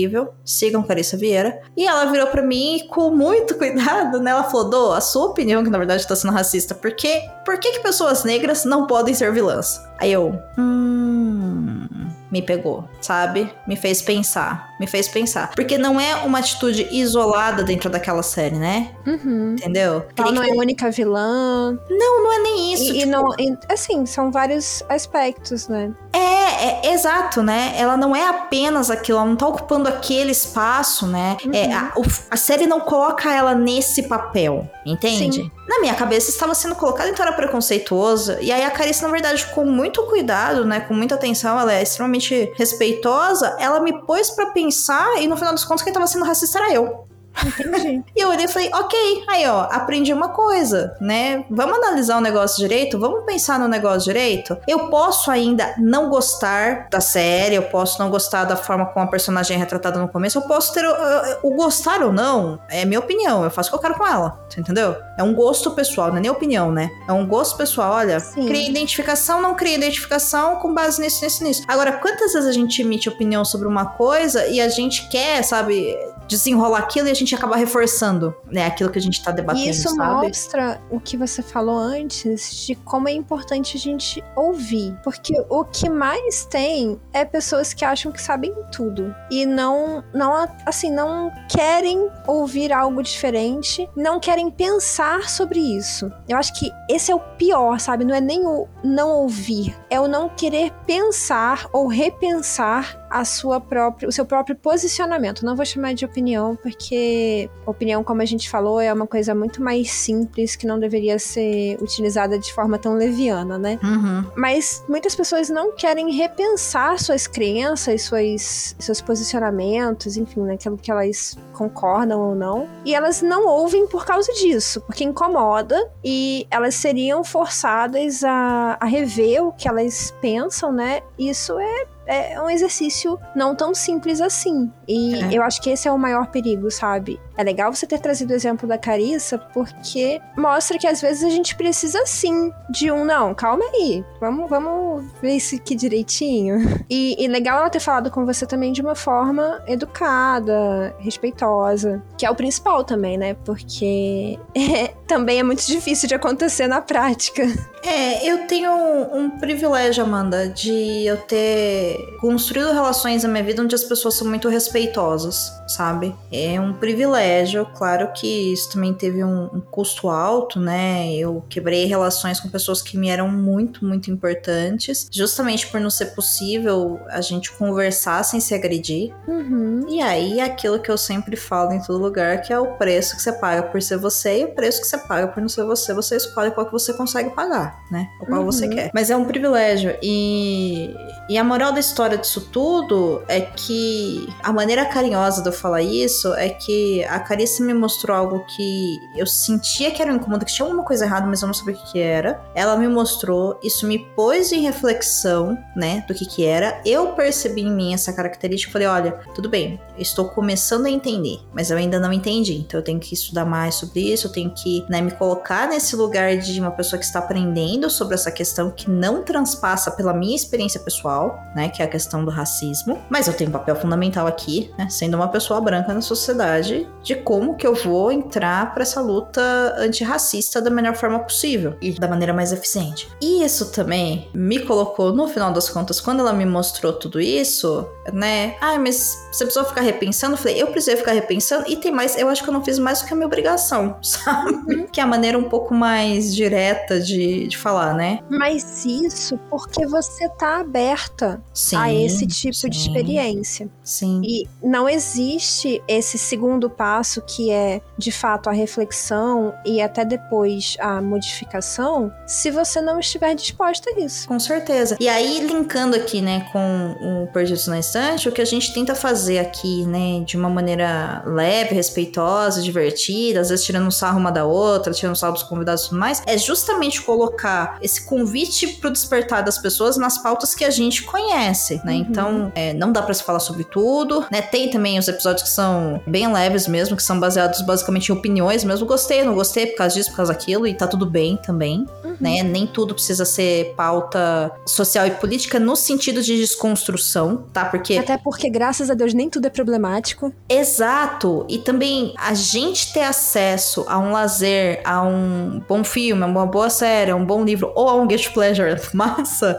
Sigam 0.45 0.82
Carissa 0.82 1.16
Vieira. 1.16 1.61
E 1.76 1.86
ela 1.86 2.05
virou 2.07 2.26
para 2.28 2.42
mim 2.42 2.86
com 2.90 3.11
muito 3.11 3.55
cuidado, 3.59 4.20
né? 4.20 4.30
Ela 4.32 4.45
falou: 4.45 4.68
Dô, 4.70 4.92
a 4.92 5.01
sua 5.01 5.26
opinião, 5.26 5.62
que 5.64 5.70
na 5.70 5.78
verdade 5.78 6.07
tá 6.07 6.16
sendo 6.16 6.32
racista, 6.32 6.74
por 6.74 6.92
quê? 6.92 7.22
Por 7.45 7.59
que, 7.59 7.72
que 7.72 7.80
pessoas 7.80 8.24
negras 8.24 8.64
não 8.64 8.86
podem 8.86 9.14
ser 9.14 9.32
vilãs? 9.32 9.80
Aí 9.99 10.12
eu. 10.12 10.38
Hum 10.59 11.86
me 12.34 12.42
pegou, 12.42 12.82
sabe? 13.01 13.49
Me 13.64 13.76
fez 13.76 14.03
pensar, 14.03 14.74
me 14.80 14.88
fez 14.88 15.07
pensar. 15.07 15.53
Porque 15.55 15.78
não 15.78 16.01
é 16.01 16.16
uma 16.16 16.40
atitude 16.40 16.88
isolada 16.90 17.62
dentro 17.62 17.88
daquela 17.88 18.24
série, 18.24 18.57
né? 18.57 18.90
Uhum. 19.07 19.53
Entendeu? 19.53 20.05
Ela 20.16 20.32
não 20.32 20.42
Queria 20.42 20.53
é 20.53 20.59
a 20.59 20.61
única 20.61 20.90
vilã. 20.90 21.78
que- 21.86 21.95
Não, 21.95 22.24
não 22.24 22.32
é 22.32 22.38
nem 22.42 22.72
isso. 22.72 22.82
E, 22.82 22.88
e 22.90 22.99
tipo, 23.01 23.11
não, 23.12 23.28
e, 23.38 23.57
assim, 23.72 24.05
são 24.05 24.32
vários 24.32 24.82
aspectos, 24.88 25.68
né? 25.68 25.92
É, 26.12 26.43
é, 26.61 26.92
exato, 26.92 27.42
né? 27.42 27.74
Ela 27.76 27.96
não 27.96 28.14
é 28.14 28.28
apenas 28.28 28.90
aquilo, 28.90 29.18
ela 29.18 29.26
não 29.26 29.36
tá 29.36 29.46
ocupando 29.46 29.88
aquele 29.88 30.32
espaço, 30.32 31.07
né? 31.07 31.36
É, 31.52 31.72
a, 31.72 31.92
o- 31.96 32.05
a 32.30 32.36
série 32.36 32.66
não 32.66 32.80
coloca 32.80 33.32
ela 33.32 33.55
nesse 33.55 34.05
papel, 34.05 34.68
entende? 34.84 35.42
Sim. 35.42 35.50
Na 35.68 35.80
minha 35.80 35.94
cabeça 35.94 36.30
estava 36.30 36.55
sendo 36.55 36.74
colocada, 36.74 37.09
então 37.09 37.24
era 37.24 37.34
preconceituosa. 37.34 38.38
E 38.40 38.52
aí 38.52 38.62
a 38.64 38.70
Carissa, 38.70 39.07
na 39.07 39.12
verdade, 39.12 39.46
com 39.55 39.64
muito 39.64 40.02
cuidado, 40.05 40.64
né? 40.64 40.80
Com 40.80 40.94
muita 40.94 41.14
atenção, 41.14 41.59
ela 41.59 41.72
é 41.72 41.82
extremamente 41.82 42.52
respeitosa. 42.57 43.57
Ela 43.59 43.80
me 43.80 43.92
pôs 44.05 44.30
pra 44.30 44.46
pensar 44.46 45.20
e 45.22 45.26
no 45.26 45.36
final 45.36 45.55
dos 45.55 45.64
contos 45.64 45.82
quem 45.82 45.92
tava 45.92 46.07
sendo 46.07 46.24
racista 46.24 46.59
era 46.59 46.72
eu. 46.72 47.05
Entendi. 47.43 48.05
E 48.14 48.20
eu 48.20 48.28
olhei 48.28 48.45
e 48.45 48.49
falei, 48.49 48.70
ok, 48.72 49.24
aí 49.28 49.47
ó, 49.49 49.62
aprendi 49.70 50.12
uma 50.12 50.28
coisa, 50.28 50.97
né? 51.01 51.45
Vamos 51.51 51.78
analisar 51.78 52.18
o 52.18 52.20
negócio 52.20 52.59
direito, 52.59 52.99
vamos 52.99 53.24
pensar 53.24 53.59
no 53.59 53.68
negócio 53.68 54.05
direito. 54.05 54.57
Eu 54.66 54.89
posso 54.89 55.30
ainda 55.30 55.74
não 55.78 56.09
gostar 56.09 56.89
da 56.91 57.01
série, 57.01 57.55
eu 57.55 57.64
posso 57.64 57.99
não 57.99 58.11
gostar 58.11 58.45
da 58.45 58.57
forma 58.57 58.87
como 58.87 59.05
a 59.05 59.09
personagem 59.09 59.57
é 59.57 59.61
retratada 59.61 59.99
no 59.99 60.09
começo, 60.09 60.39
eu 60.39 60.43
posso 60.43 60.72
ter 60.72 60.85
o, 60.85 61.49
o 61.49 61.55
gostar 61.57 62.03
ou 62.03 62.12
não, 62.12 62.59
é 62.68 62.85
minha 62.85 63.01
opinião, 63.01 63.45
eu 63.45 63.51
faço 63.51 63.68
o 63.68 63.72
que 63.72 63.76
eu 63.76 63.80
quero 63.80 63.99
com 63.99 64.07
ela, 64.07 64.39
entendeu? 64.57 64.97
É 65.18 65.22
um 65.22 65.35
gosto 65.35 65.70
pessoal, 65.72 66.11
não 66.11 66.18
é 66.18 66.20
nem 66.20 66.30
opinião, 66.30 66.70
né? 66.70 66.91
É 67.09 67.12
um 67.12 67.26
gosto 67.26 67.57
pessoal, 67.57 67.95
olha, 67.95 68.20
Sim. 68.20 68.47
cria 68.47 68.68
identificação, 68.68 69.41
não 69.41 69.55
cria 69.55 69.76
identificação 69.76 70.57
com 70.57 70.72
base 70.72 71.01
nisso, 71.01 71.24
nisso, 71.24 71.45
nisso. 71.45 71.62
Agora, 71.68 71.93
quantas 71.93 72.32
vezes 72.32 72.49
a 72.49 72.53
gente 72.53 72.80
emite 72.80 73.09
opinião 73.09 73.45
sobre 73.45 73.66
uma 73.66 73.87
coisa 73.87 74.47
e 74.47 74.61
a 74.61 74.68
gente 74.68 75.09
quer, 75.09 75.43
sabe, 75.43 75.97
desenrolar 76.26 76.78
aquilo 76.78 77.09
e 77.09 77.11
a 77.11 77.14
gente 77.14 77.24
acaba 77.33 77.55
reforçando, 77.55 78.35
né, 78.51 78.66
aquilo 78.66 78.91
que 78.91 78.99
a 78.99 79.03
gente 79.03 79.22
tá 79.22 79.31
debatendo, 79.31 79.66
E 79.66 79.70
isso 79.70 79.89
sabe? 79.91 80.27
mostra 80.27 80.83
o 80.91 80.99
que 80.99 81.16
você 81.16 81.43
falou 81.43 81.79
antes 81.79 82.66
de 82.66 82.75
como 82.75 83.09
é 83.09 83.12
importante 83.12 83.77
a 83.77 83.81
gente 83.81 84.25
ouvir. 84.35 84.97
Porque 85.05 85.33
o 85.49 85.64
que 85.64 85.89
mais 85.89 86.45
tem 86.47 87.01
é 87.12 87.25
pessoas 87.25 87.72
que 87.72 87.85
acham 87.85 88.11
que 88.11 88.20
sabem 88.20 88.53
tudo. 88.72 89.14
E 89.31 89.47
não, 89.47 90.03
não 90.12 90.49
assim, 90.66 90.91
não 90.91 91.31
querem 91.49 92.11
ouvir 92.27 92.72
algo 92.72 93.01
diferente, 93.03 93.89
não 93.97 94.18
querem 94.18 94.51
pensar 94.51 95.29
sobre 95.29 95.61
isso. 95.61 96.11
Eu 96.29 96.37
acho 96.37 96.53
que 96.59 96.68
esse 96.91 97.12
é 97.12 97.14
o 97.14 97.20
pior, 97.20 97.79
sabe? 97.79 98.05
Não 98.05 98.14
é 98.14 98.20
nem 98.20 98.45
o 98.45 98.66
não 98.83 99.11
ouvir, 99.11 99.77
é 99.89 100.01
o 100.01 100.09
não 100.09 100.29
querer 100.29 100.72
pensar 100.87 101.68
ou 101.72 101.87
repensar 101.87 103.03
a 103.15 103.25
sua 103.25 103.61
própria, 103.61 104.09
o 104.09 104.12
seu 104.12 104.27
próprio 104.27 104.57
posicionamento. 104.57 105.47
Não 105.47 105.55
vou 105.55 105.65
chamar 105.65 105.95
de 105.95 106.05
opinião, 106.05 106.57
porque 106.57 107.49
opinião, 107.65 108.03
como 108.03 108.21
a 108.21 108.25
gente 108.25 108.51
falou, 108.51 108.81
é 108.81 108.93
uma 108.93 109.07
coisa 109.07 109.33
muito 109.37 109.62
mais 109.62 109.89
simples 109.93 110.57
que 110.57 110.67
não 110.67 110.81
deveria 110.81 111.17
ser 111.17 111.79
utilizada 111.81 112.37
de 112.37 112.53
forma 112.53 112.77
tão 112.77 112.95
leviana, 112.95 113.57
né? 113.57 113.79
Uhum. 113.85 114.25
Mas 114.37 114.83
muitas 114.89 115.15
pessoas 115.15 115.49
não 115.49 115.77
querem 115.77 116.11
repensar 116.11 116.99
suas 116.99 117.29
crenças, 117.29 118.03
suas, 118.03 118.75
seus 118.81 119.01
posicionamentos, 119.01 120.17
enfim, 120.17 120.41
naquilo 120.41 120.77
que 120.77 120.91
elas 120.91 121.39
concordam 121.53 122.21
ou 122.21 122.35
não. 122.35 122.69
E 122.85 122.97
elas 122.97 123.23
não 123.23 123.47
ouvem 123.47 123.87
por 123.87 124.05
causa 124.05 124.33
disso, 124.33 124.81
porque 124.81 125.05
incomoda 125.05 125.89
e 126.05 126.49
elas 126.51 126.75
seriam 126.75 127.23
forçadas 127.23 128.25
a, 128.25 128.77
a 128.81 128.87
rever 128.87 129.45
o 129.45 129.53
que 129.53 129.69
elas 129.69 130.12
pensam, 130.21 130.73
né? 130.73 131.01
Isso 131.17 131.57
é 131.61 131.93
é 132.07 132.40
um 132.40 132.50
exercício 132.50 133.18
não 133.34 133.55
tão 133.55 133.74
simples 133.74 134.20
assim. 134.20 134.70
E 134.86 135.14
É. 135.14 135.34
eu 135.38 135.42
acho 135.42 135.61
que 135.62 135.70
esse 135.70 135.88
é 135.88 135.92
o 135.92 135.98
maior 135.98 136.26
perigo, 136.28 136.70
sabe? 136.70 137.20
É 137.36 137.42
legal 137.42 137.72
você 137.72 137.86
ter 137.86 137.98
trazido 137.98 138.32
o 138.32 138.36
exemplo 138.36 138.68
da 138.68 138.78
Carissa, 138.78 139.38
porque 139.38 140.20
mostra 140.36 140.78
que 140.78 140.86
às 140.86 141.00
vezes 141.00 141.24
a 141.24 141.30
gente 141.30 141.57
precisa 141.57 142.05
sim 142.07 142.52
de 142.70 142.90
um, 142.92 143.05
não, 143.05 143.34
calma 143.34 143.64
aí, 143.64 144.05
vamos, 144.20 144.48
vamos 144.48 145.05
ver 145.20 145.36
isso 145.36 145.57
aqui 145.57 145.74
direitinho. 145.74 146.84
E, 146.88 147.16
e 147.22 147.26
legal 147.26 147.59
ela 147.59 147.70
ter 147.70 147.80
falado 147.80 148.11
com 148.11 148.24
você 148.24 148.46
também 148.46 148.72
de 148.72 148.80
uma 148.80 148.94
forma 148.94 149.62
educada, 149.66 150.94
respeitosa, 150.98 152.02
que 152.16 152.24
é 152.26 152.30
o 152.30 152.34
principal 152.34 152.84
também, 152.84 153.16
né? 153.18 153.34
Porque 153.44 154.38
também 155.07 155.38
é 155.38 155.42
muito 155.42 155.66
difícil 155.66 156.09
de 156.09 156.14
acontecer 156.14 156.66
na 156.66 156.80
prática. 156.80 157.42
É, 157.82 158.26
eu 158.26 158.46
tenho 158.46 158.70
um, 158.70 159.18
um 159.24 159.30
privilégio, 159.30 160.05
Amanda, 160.05 160.48
de 160.48 161.05
eu 161.05 161.16
ter 161.18 161.93
construído 162.20 162.72
relações 162.72 163.22
na 163.22 163.28
minha 163.28 163.45
vida 163.45 163.62
onde 163.62 163.74
as 163.74 163.84
pessoas 163.84 164.14
são 164.14 164.26
muito 164.28 164.49
respeitosas, 164.49 165.53
sabe? 165.68 166.14
É 166.32 166.61
um 166.61 166.72
privilégio, 166.72 167.66
claro 167.76 168.12
que 168.12 168.53
isso 168.53 168.70
também 168.70 168.92
teve 168.95 169.22
um, 169.24 169.45
um 169.53 169.61
custo 169.61 170.09
alto, 170.09 170.59
né? 170.61 171.12
Eu 171.14 171.45
quebrei 171.49 171.84
relações 171.86 172.40
com 172.40 172.49
pessoas 172.49 172.80
que 172.82 172.97
me 172.97 173.09
eram 173.09 173.28
muito, 173.28 173.84
muito 173.84 174.11
importantes, 174.11 175.09
justamente 175.12 175.66
por 175.68 175.80
não 175.80 175.90
ser 175.90 176.07
possível 176.14 177.01
a 177.09 177.20
gente 177.20 177.53
conversar 177.53 178.22
sem 178.24 178.40
se 178.40 178.55
agredir. 178.55 179.12
Uhum. 179.26 179.86
E 179.88 180.01
aí, 180.01 180.40
aquilo 180.40 180.78
que 180.78 180.90
eu 180.90 180.99
sempre 180.99 181.36
falo 181.36 181.72
em 181.72 181.80
todo 181.82 181.99
lugar, 181.99 182.42
que 182.42 182.53
é 182.53 182.59
o 182.59 182.72
preço 182.76 183.16
que 183.16 183.22
você 183.22 183.32
paga 183.32 183.62
por 183.62 183.80
ser 183.82 183.97
você 183.99 184.40
e 184.40 184.45
o 184.45 184.49
preço 184.55 184.80
que 184.80 184.86
você 184.86 184.99
paga 184.99 185.28
por 185.28 185.40
não 185.40 185.49
ser 185.49 185.64
você, 185.64 185.92
você 185.95 186.16
escolhe 186.16 186.51
qual 186.51 186.66
que 186.66 186.72
você 186.72 186.92
consegue 186.92 187.30
pagar, 187.30 187.82
né? 187.90 188.09
O 188.20 188.26
qual 188.26 188.40
Uhum. 188.40 188.47
você 188.47 188.68
quer. 188.68 188.90
Mas 188.95 189.11
é 189.11 189.16
um 189.16 189.24
privilégio. 189.24 189.97
E, 190.03 190.95
e 191.28 191.38
a 191.38 191.45
moral 191.45 191.72
da 191.72 191.80
história 191.85 192.16
disso 192.16 192.41
tudo 192.53 193.22
é 193.28 193.41
que 193.41 194.28
a 194.43 194.53
maneira 194.53 194.85
carinhosa 194.85 195.43
de 195.43 195.49
eu 195.49 195.53
falar 195.53 195.82
isso 195.82 196.32
é 196.35 196.49
que 196.49 197.05
a 197.05 197.20
Carissa 197.20 197.62
me 197.62 197.74
mostrou 197.74 198.16
algo 198.16 198.45
que 198.57 198.99
eu 199.16 199.26
sentia 199.26 199.91
que 199.91 200.01
era 200.01 200.12
um 200.12 200.16
incômodo, 200.16 200.45
que 200.45 200.53
tinha 200.53 200.66
alguma 200.66 200.85
coisa 200.85 201.05
errada, 201.05 201.26
mas 201.26 201.43
eu 201.43 201.47
não 201.47 201.55
sabia 201.55 201.74
o 201.74 201.78
que, 201.78 201.93
que 201.93 201.99
era. 201.99 202.43
Ela 202.55 202.76
me 202.76 202.89
mostrou, 202.89 203.59
isso 203.62 203.87
me 203.87 203.99
pôs 203.99 204.53
em 204.53 204.61
reflexão, 204.61 205.59
né, 205.76 206.05
do 206.09 206.14
que 206.14 206.24
que 206.26 206.45
era. 206.45 206.80
Eu 206.85 207.12
percebi 207.12 207.62
em 207.62 207.72
mim 207.72 207.95
essa 207.95 208.12
característica 208.12 208.70
e 208.70 208.72
falei, 208.72 208.89
olha, 208.89 209.12
tudo 209.35 209.49
bem, 209.49 209.80
estou 209.99 210.28
começando 210.28 210.87
a 210.87 210.91
entender, 210.91 211.41
mas 211.53 211.70
eu 211.70 211.76
ainda 211.76 212.01
não 212.01 212.12
entendi. 212.12 212.55
Então 212.55 212.80
eu 212.80 212.85
tenho 212.85 212.99
que 212.99 213.14
estudar 213.14 213.45
mais 213.45 213.74
sobre 213.74 214.01
isso, 214.12 214.26
eu 214.26 214.32
tenho 214.32 214.51
que, 214.51 214.85
né, 214.89 215.01
me 215.01 215.11
colocar 215.11 215.68
nesse 215.68 215.95
lugar 215.95 216.37
de 216.39 216.61
uma 216.61 216.70
pessoa 216.70 216.99
que 216.99 217.05
está 217.05 217.18
aprendendo 217.18 217.91
sobre 217.91 218.14
essa 218.14 218.30
questão 218.30 218.70
que 218.70 218.91
não 218.91 219.22
transpassa 219.22 219.91
pela 219.91 220.14
minha 220.14 220.35
experiência 220.35 220.80
pessoal, 220.80 221.39
né, 221.55 221.68
que 221.75 221.83
é 221.83 221.85
a 221.85 221.89
questão 221.89 222.25
do 222.25 222.31
racismo. 222.31 223.03
Mas 223.11 223.27
eu 223.27 223.35
tenho 223.35 223.51
um 223.51 223.53
papel 223.53 223.75
fundamental 223.75 224.27
aqui, 224.27 224.72
né, 224.79 224.89
sendo 224.89 225.16
uma 225.16 225.29
pessoa 225.29 225.61
branca 225.61 225.93
na 225.93 226.01
sociedade, 226.01 226.89
de 227.03 227.16
como 227.16 227.57
que 227.57 227.66
eu 227.66 227.75
vou 227.75 228.12
entrar 228.12 228.72
para 228.72 228.83
essa 228.83 229.01
luta 229.01 229.75
antirracista 229.79 230.61
da 230.61 230.70
melhor 230.70 230.95
forma 230.95 231.18
possível 231.18 231.77
e 231.83 231.93
da 231.93 232.07
maneira 232.07 232.33
mais 232.33 232.53
eficiente. 232.53 233.09
E 233.20 233.43
isso 233.43 233.72
também 233.72 234.29
me 234.33 234.61
colocou, 234.61 235.12
no 235.12 235.27
final 235.29 235.53
das 235.53 235.68
contas, 235.68 236.01
quando 236.01 236.20
ela 236.20 236.33
me 236.33 236.47
mostrou 236.47 236.93
tudo 236.93 237.20
isso, 237.20 237.89
né? 238.12 238.57
Ai, 238.61 238.79
mas 238.79 239.16
você 239.33 239.45
precisou 239.45 239.68
ficar 239.68 239.81
repensando? 239.81 240.35
Eu 240.35 240.39
falei, 240.39 240.62
eu 240.62 240.66
precisei 240.68 240.97
ficar 240.97 241.12
repensando 241.12 241.64
e 241.68 241.77
tem 241.77 241.91
mais, 241.91 242.16
eu 242.16 242.29
acho 242.29 242.43
que 242.43 242.49
eu 242.49 242.55
não 242.55 242.64
fiz 242.64 242.79
mais 242.79 243.01
do 243.01 243.07
que 243.07 243.12
a 243.12 243.16
minha 243.16 243.27
obrigação, 243.27 243.97
sabe? 244.03 244.87
Que 244.93 245.01
é 245.01 245.03
a 245.03 245.07
maneira 245.07 245.37
um 245.37 245.49
pouco 245.49 245.75
mais 245.75 246.35
direta 246.35 247.01
de, 247.01 247.49
de 247.49 247.59
falar, 247.59 247.95
né? 247.95 248.20
Mas 248.29 248.85
isso 248.85 249.39
porque 249.51 249.87
você 249.87 250.29
tá 250.29 250.61
aberta. 250.61 251.43
Sim, 251.65 251.77
a 251.77 251.93
esse 251.93 252.27
tipo 252.27 252.53
de 252.53 252.59
sim. 252.59 252.69
experiência. 252.69 253.69
Sim. 253.83 254.21
E 254.25 254.47
não 254.62 254.89
existe 254.89 255.83
esse 255.89 256.19
segundo 256.19 256.69
passo 256.69 257.23
que 257.23 257.51
é, 257.51 257.81
de 257.97 258.12
fato, 258.12 258.49
a 258.49 258.53
reflexão 258.53 259.55
e 259.65 259.81
até 259.81 260.05
depois 260.05 260.77
a 260.79 261.01
modificação, 261.01 262.12
se 262.27 262.51
você 262.51 262.81
não 262.81 263.01
estiver 263.01 263.35
disposta 263.35 263.91
a 263.91 264.01
isso. 264.01 264.29
Com 264.29 264.39
certeza. 264.39 264.97
E 265.01 265.09
aí, 265.09 265.47
linkando 265.47 265.97
aqui, 265.97 266.21
né, 266.21 266.47
com 266.53 266.95
o 267.01 267.33
Perdidos 267.33 267.67
na 267.67 267.79
Estante, 267.79 268.29
o 268.29 268.33
que 268.33 268.43
a 268.43 268.45
gente 268.45 268.73
tenta 268.75 268.95
fazer 268.95 269.39
aqui, 269.39 269.87
né, 269.87 270.23
de 270.25 270.37
uma 270.37 270.49
maneira 270.49 271.23
leve, 271.27 271.75
respeitosa, 271.75 272.62
divertida, 272.62 273.41
às 273.41 273.49
vezes 273.49 273.65
tirando 273.65 273.87
um 273.87 273.91
sarro 273.91 274.19
uma 274.19 274.31
da 274.31 274.45
outra, 274.45 274.93
tirando 274.93 275.12
um 275.12 275.17
sarro 275.17 275.35
dos 275.35 275.43
convidados 275.43 275.85
e 275.85 275.89
tudo 275.89 275.99
mais, 275.99 276.23
é 276.27 276.37
justamente 276.37 277.03
colocar 277.03 277.79
esse 277.81 278.05
convite 278.05 278.67
pro 278.75 278.91
despertar 278.91 279.43
das 279.43 279.59
pessoas 279.59 279.97
nas 279.97 280.19
pautas 280.19 280.55
que 280.55 280.65
a 280.65 280.71
gente 280.71 281.03
conhece, 281.03 281.53
né? 281.84 281.94
Então, 281.94 282.52
é, 282.55 282.72
não 282.72 282.92
dá 282.92 283.02
pra 283.02 283.14
se 283.14 283.22
falar 283.22 283.40
sobre 283.40 283.64
tudo, 283.64 284.24
né? 284.30 284.42
Tem 284.42 284.70
também 284.70 284.98
os 284.98 285.09
episódios 285.09 285.42
que 285.42 285.50
são 285.50 286.00
bem 286.07 286.32
leves 286.32 286.66
mesmo, 286.66 286.96
que 286.96 287.02
são 287.02 287.18
baseados 287.18 287.61
basicamente 287.62 288.09
em 288.09 288.12
opiniões 288.12 288.64
mesmo. 288.64 288.86
Gostei, 288.86 289.22
não 289.24 289.34
gostei 289.34 289.66
por 289.66 289.76
causa 289.76 289.94
disso, 289.94 290.11
por 290.11 290.16
causa 290.16 290.32
daquilo, 290.32 290.66
e 290.66 290.74
tá 290.74 290.86
tudo 290.86 291.07
bem 291.07 291.36
também, 291.36 291.86
né? 292.20 292.42
Nem 292.42 292.66
tudo 292.66 292.94
precisa 292.94 293.24
ser 293.24 293.74
pauta 293.76 294.52
social 294.66 295.07
e 295.07 295.11
política 295.12 295.59
no 295.59 295.76
sentido 295.76 296.22
de 296.22 296.36
desconstrução, 296.38 297.44
tá? 297.52 297.64
Porque 297.64 297.96
Até 297.96 298.16
porque, 298.18 298.48
graças 298.48 298.90
a 298.90 298.94
Deus, 298.94 299.14
nem 299.14 299.28
tudo 299.28 299.46
é 299.46 299.50
problemático. 299.50 300.32
Exato. 300.48 301.46
E 301.48 301.59
também 301.59 302.14
a 302.18 302.34
gente 302.34 302.92
ter 302.92 303.02
acesso 303.02 303.84
a 303.88 303.98
um 303.98 304.12
lazer, 304.12 304.80
a 304.84 305.02
um 305.02 305.62
bom 305.68 305.84
filme, 305.84 306.22
a 306.22 306.26
uma 306.26 306.46
boa 306.46 306.70
série, 306.70 307.11
a 307.11 307.16
um 307.16 307.24
bom 307.24 307.44
livro 307.44 307.72
ou 307.74 307.88
a 307.88 307.94
um 307.94 308.07
guilty 308.07 308.30
pleasure 308.32 308.80
massa 308.92 309.59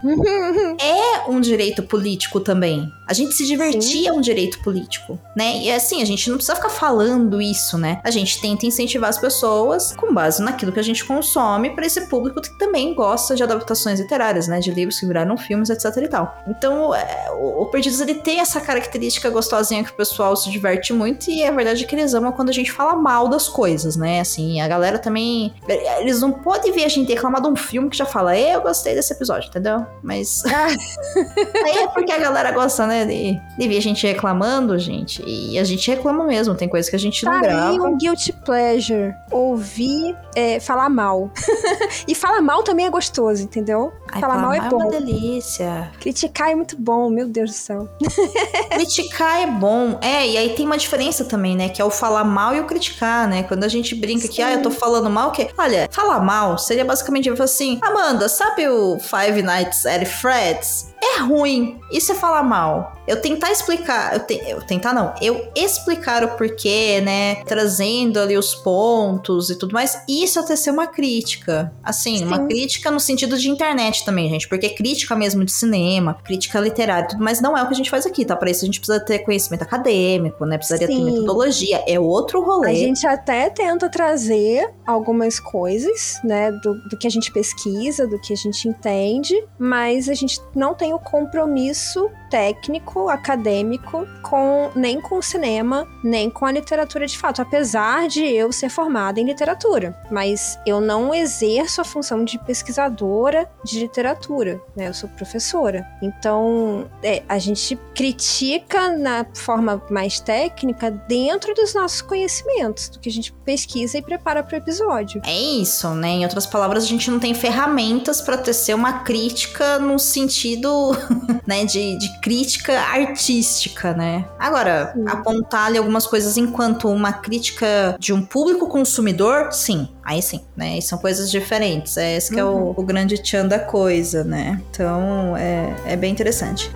é 0.79 1.29
um 1.29 1.39
direito 1.39 1.83
político 1.85 2.39
também. 2.39 2.91
A 3.07 3.13
gente 3.13 3.33
se 3.35 3.45
divertir 3.45 4.07
é 4.07 4.11
um 4.11 4.21
direito 4.21 4.59
político, 4.61 5.19
né? 5.35 5.59
E 5.59 5.71
assim, 5.71 6.01
a 6.01 6.05
gente 6.05 6.29
não 6.29 6.37
precisa 6.37 6.55
ficar 6.55 6.69
falando 6.69 7.41
isso, 7.41 7.77
né? 7.77 7.99
A 8.03 8.11
gente 8.11 8.41
tenta 8.41 8.65
incentivar 8.65 9.09
as 9.09 9.17
pessoas 9.17 9.93
com 9.95 10.13
base 10.13 10.41
naquilo 10.41 10.71
que 10.71 10.79
a 10.79 10.83
gente 10.83 11.05
consome 11.05 11.69
para 11.69 11.85
esse 11.85 12.07
público 12.07 12.41
que 12.41 12.57
também 12.57 12.93
gosta 12.95 13.35
de 13.35 13.43
adaptações 13.43 13.99
literárias, 13.99 14.47
né? 14.47 14.59
De 14.59 14.71
livros 14.71 14.99
que 14.99 15.05
viraram 15.05 15.37
filmes, 15.37 15.69
etc 15.69 15.85
e 15.97 16.07
tal. 16.07 16.35
Então, 16.47 16.95
é, 16.95 17.27
o, 17.31 17.63
o 17.63 17.65
Perdidos, 17.67 18.01
ele 18.01 18.15
tem 18.15 18.39
essa 18.39 18.59
característica 18.59 19.29
gostosinha 19.29 19.83
que 19.83 19.91
o 19.91 19.95
pessoal 19.95 20.35
se 20.35 20.49
diverte 20.49 20.93
muito 20.93 21.29
e 21.29 21.43
é 21.43 21.51
verdade 21.51 21.85
que 21.85 21.95
eles 21.95 22.13
amam 22.13 22.31
quando 22.31 22.49
a 22.49 22.53
gente 22.53 22.71
fala 22.71 22.95
mal 22.95 23.27
das 23.27 23.47
coisas, 23.47 23.95
né? 23.95 24.19
Assim, 24.19 24.61
a 24.61 24.67
galera 24.67 24.97
também... 24.97 25.53
Eles 25.99 26.21
não 26.21 26.31
podem 26.31 26.71
ver 26.71 26.85
a 26.85 26.89
gente 26.89 27.11
reclamar 27.11 27.41
de 27.41 27.47
um 27.47 27.55
filme 27.55 27.89
que 27.89 27.97
já 27.97 28.05
fala, 28.05 28.37
eu 28.37 28.61
gostei 28.61 28.95
desse 28.95 29.13
episódio, 29.13 29.49
entendeu? 29.49 29.85
Mas... 30.01 30.43
Aí 30.45 31.77
é 31.83 31.87
porque 31.87 32.11
a 32.11 32.17
galera 32.17 32.51
gosta, 32.51 32.87
né, 32.87 32.94
de, 33.03 33.41
de 33.57 33.67
ver 33.67 33.77
a 33.77 33.81
gente 33.81 34.05
reclamando, 34.05 34.77
gente. 34.77 35.23
E 35.25 35.57
a 35.57 35.63
gente 35.63 35.89
reclama 35.89 36.23
mesmo, 36.23 36.55
tem 36.55 36.69
coisas 36.69 36.89
que 36.89 36.95
a 36.95 36.99
gente 36.99 37.25
não 37.25 37.41
grava. 37.41 37.73
um 37.73 37.97
guilty 37.97 38.31
pleasure. 38.31 39.13
Ouvir 39.31 40.15
é, 40.35 40.59
falar 40.59 40.89
mal. 40.89 41.31
e 42.07 42.13
falar 42.13 42.41
mal 42.41 42.63
também 42.63 42.85
é 42.85 42.89
gostoso, 42.89 43.43
entendeu? 43.43 43.91
Ai, 44.15 44.21
falar 44.21 44.37
mal 44.37 44.53
é 44.53 44.59
uma 44.61 44.69
bom. 44.69 44.89
delícia. 44.89 45.91
Criticar 45.99 46.49
é 46.51 46.55
muito 46.55 46.75
bom, 46.79 47.09
meu 47.09 47.27
Deus 47.27 47.51
do 47.51 47.55
céu. 47.55 47.89
criticar 48.71 49.41
é 49.41 49.47
bom. 49.47 49.99
É, 50.01 50.27
e 50.27 50.37
aí 50.37 50.49
tem 50.55 50.65
uma 50.65 50.77
diferença 50.77 51.25
também, 51.25 51.55
né? 51.55 51.69
Que 51.69 51.81
é 51.81 51.85
o 51.85 51.89
falar 51.89 52.23
mal 52.23 52.55
e 52.55 52.59
o 52.59 52.65
criticar, 52.65 53.27
né? 53.27 53.43
Quando 53.43 53.63
a 53.63 53.67
gente 53.67 53.93
brinca 53.93 54.27
que, 54.27 54.41
ah, 54.41 54.53
eu 54.53 54.61
tô 54.61 54.71
falando 54.71 55.09
mal, 55.09 55.31
que. 55.31 55.49
Olha, 55.57 55.87
falar 55.91 56.19
mal 56.21 56.57
seria 56.57 56.85
basicamente 56.85 57.29
assim: 57.41 57.79
Amanda, 57.81 58.29
sabe 58.29 58.67
o 58.67 58.97
Five 58.99 59.41
Nights 59.41 59.85
at 59.85 60.05
Fred's? 60.05 60.93
É 61.03 61.19
ruim. 61.19 61.79
Isso 61.91 62.11
é 62.13 62.15
falar 62.15 62.41
mal. 62.41 62.93
Eu 63.07 63.21
tentar 63.21 63.51
explicar, 63.51 64.13
eu, 64.13 64.19
te- 64.21 64.41
eu 64.47 64.61
tentar 64.61 64.91
não, 64.91 65.13
eu 65.21 65.51
explicar 65.55 66.23
o 66.23 66.29
porquê, 66.29 66.99
né? 67.01 67.35
Trazendo 67.45 68.19
ali 68.19 68.35
os 68.35 68.55
pontos 68.55 69.51
e 69.51 69.55
tudo 69.59 69.73
mais. 69.73 70.01
Isso 70.09 70.39
até 70.39 70.55
ser 70.55 70.71
uma 70.71 70.87
crítica. 70.87 71.71
Assim, 71.83 72.23
uma 72.25 72.37
Sim. 72.37 72.47
crítica 72.47 72.89
no 72.89 72.99
sentido 72.99 73.37
de 73.37 73.49
internet 73.49 74.03
também, 74.05 74.29
gente. 74.29 74.47
Porque 74.47 74.69
crítica 74.69 75.15
mesmo 75.15 75.43
de 75.43 75.51
cinema, 75.51 76.13
crítica 76.23 76.59
literária 76.59 77.05
e 77.05 77.09
tudo 77.09 77.23
mais, 77.23 77.41
não 77.41 77.57
é 77.57 77.63
o 77.63 77.67
que 77.67 77.73
a 77.73 77.77
gente 77.77 77.89
faz 77.89 78.05
aqui, 78.05 78.23
tá? 78.23 78.35
Pra 78.35 78.49
isso 78.49 78.63
a 78.63 78.67
gente 78.67 78.79
precisa 78.79 78.99
ter 78.99 79.19
conhecimento 79.19 79.63
acadêmico, 79.63 80.45
né? 80.45 80.57
Precisaria 80.57 80.87
ter 80.87 80.93
Sim. 80.93 81.05
metodologia. 81.05 81.83
É 81.87 81.99
outro 81.99 82.41
rolê. 82.41 82.69
A 82.69 82.73
gente 82.73 83.05
até 83.05 83.49
tenta 83.49 83.89
trazer 83.89 84.69
algumas 84.85 85.39
coisas, 85.39 86.19
né, 86.23 86.51
do, 86.51 86.75
do 86.89 86.97
que 86.97 87.07
a 87.07 87.09
gente 87.09 87.31
pesquisa, 87.31 88.07
do 88.07 88.19
que 88.19 88.33
a 88.33 88.35
gente 88.35 88.67
entende, 88.67 89.35
mas 89.57 90.07
a 90.07 90.13
gente 90.13 90.39
não 90.55 90.73
tem 90.73 90.93
o 90.93 90.99
compromisso 90.99 92.09
técnico, 92.29 93.09
acadêmico, 93.09 94.05
com 94.21 94.69
nem 94.75 94.99
com 94.99 95.17
o 95.17 95.21
cinema, 95.21 95.87
nem 96.03 96.29
com 96.29 96.45
a 96.45 96.51
literatura 96.51 97.07
de 97.07 97.17
fato. 97.17 97.41
Apesar 97.41 98.07
de 98.07 98.23
eu 98.23 98.51
ser 98.51 98.69
formada 98.69 99.19
em 99.19 99.25
literatura, 99.25 99.97
mas 100.11 100.59
eu 100.65 100.81
não 100.81 101.13
exerço 101.13 101.81
a 101.81 101.83
função 101.83 102.23
de 102.23 102.37
pesquisadora 102.39 103.49
de 103.63 103.84
literatura, 103.85 104.61
né? 104.75 104.87
Eu 104.87 104.93
sou 104.93 105.09
professora. 105.09 105.85
Então, 106.01 106.87
é, 107.03 107.23
a 107.27 107.37
gente 107.37 107.77
critica 107.93 108.95
na 108.97 109.25
forma 109.33 109.81
mais 109.89 110.19
técnica 110.19 110.91
dentro 110.91 111.53
dos 111.53 111.73
nossos 111.73 112.01
conhecimentos, 112.01 112.89
do 112.89 112.99
que 112.99 113.09
a 113.09 113.11
gente 113.11 113.31
pesquisa 113.45 113.97
e 113.97 114.01
prepara 114.01 114.43
para 114.43 114.55
o 114.55 114.57
episódio. 114.57 115.21
É 115.25 115.39
isso, 115.39 115.89
né? 115.89 116.09
Em 116.09 116.23
outras 116.23 116.45
palavras, 116.45 116.83
a 116.83 116.87
gente 116.87 117.09
não 117.09 117.19
tem 117.19 117.33
ferramentas 117.33 118.21
pra 118.21 118.37
tecer 118.37 118.75
uma 118.75 118.99
crítica 118.99 119.79
no 119.79 119.97
sentido, 119.97 120.91
né, 121.45 121.65
de, 121.65 121.97
de 121.97 122.19
crítica 122.21 122.79
artística, 122.79 123.93
né? 123.93 124.25
Agora, 124.39 124.93
apontar 125.07 125.67
ali 125.67 125.77
algumas 125.77 126.05
coisas 126.05 126.37
enquanto 126.37 126.89
uma 126.89 127.13
crítica 127.13 127.95
de 127.99 128.13
um 128.13 128.25
público 128.25 128.67
consumidor, 128.67 129.51
sim. 129.51 129.89
Aí 130.05 130.21
sim, 130.21 130.41
né? 130.55 130.77
E 130.77 130.81
são 130.83 130.99
coisas 130.99 131.31
diferentes. 131.31 131.97
É 131.97 132.15
esse 132.15 132.31
que 132.31 132.39
é 132.39 132.45
o, 132.45 132.75
o 132.77 132.83
grande 132.83 133.17
tchan 133.17 133.47
da 133.47 133.57
coisa, 133.57 134.23
né? 134.23 134.61
Então, 134.69 135.35
é, 135.35 135.75
é 135.87 135.95
bem 135.95 136.11
interessante. 136.11 136.71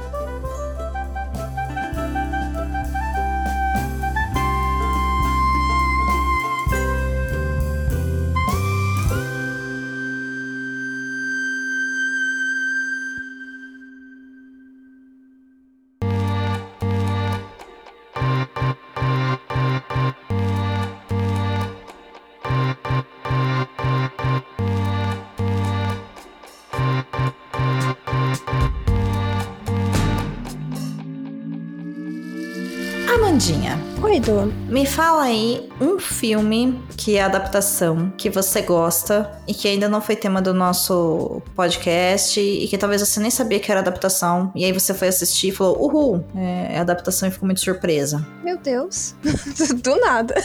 Me 34.68 34.86
fala 34.86 35.24
aí 35.24 35.70
um 35.82 35.98
filme 35.98 36.84
que 36.96 37.18
é 37.18 37.24
adaptação, 37.24 38.12
que 38.18 38.30
você 38.30 38.62
gosta 38.62 39.32
e 39.48 39.54
que 39.54 39.68
ainda 39.68 39.90
não 39.90 40.02
foi 40.02 40.16
tema 40.16 40.42
do 40.42 40.54
nosso 40.54 41.42
podcast 41.56 42.40
e 42.40 42.68
que 42.68 42.78
talvez 42.78 43.02
você 43.02 43.20
nem 43.20 43.32
sabia 43.32 43.60
que 43.60 43.72
era 43.72 43.82
adaptação. 43.82 44.52
E 44.56 44.64
aí 44.64 44.72
você 44.72 44.94
foi 44.94 45.08
assistir 45.08 45.48
e 45.48 45.52
falou, 45.52 45.82
uhul, 45.84 46.26
é, 46.36 46.76
é 46.76 46.80
adaptação 46.80 47.28
e 47.28 47.32
ficou 47.32 47.48
muito 47.48 47.62
surpresa. 47.62 48.26
Meu 48.44 48.58
Deus. 48.58 49.16
Do 49.82 50.00
nada. 50.00 50.36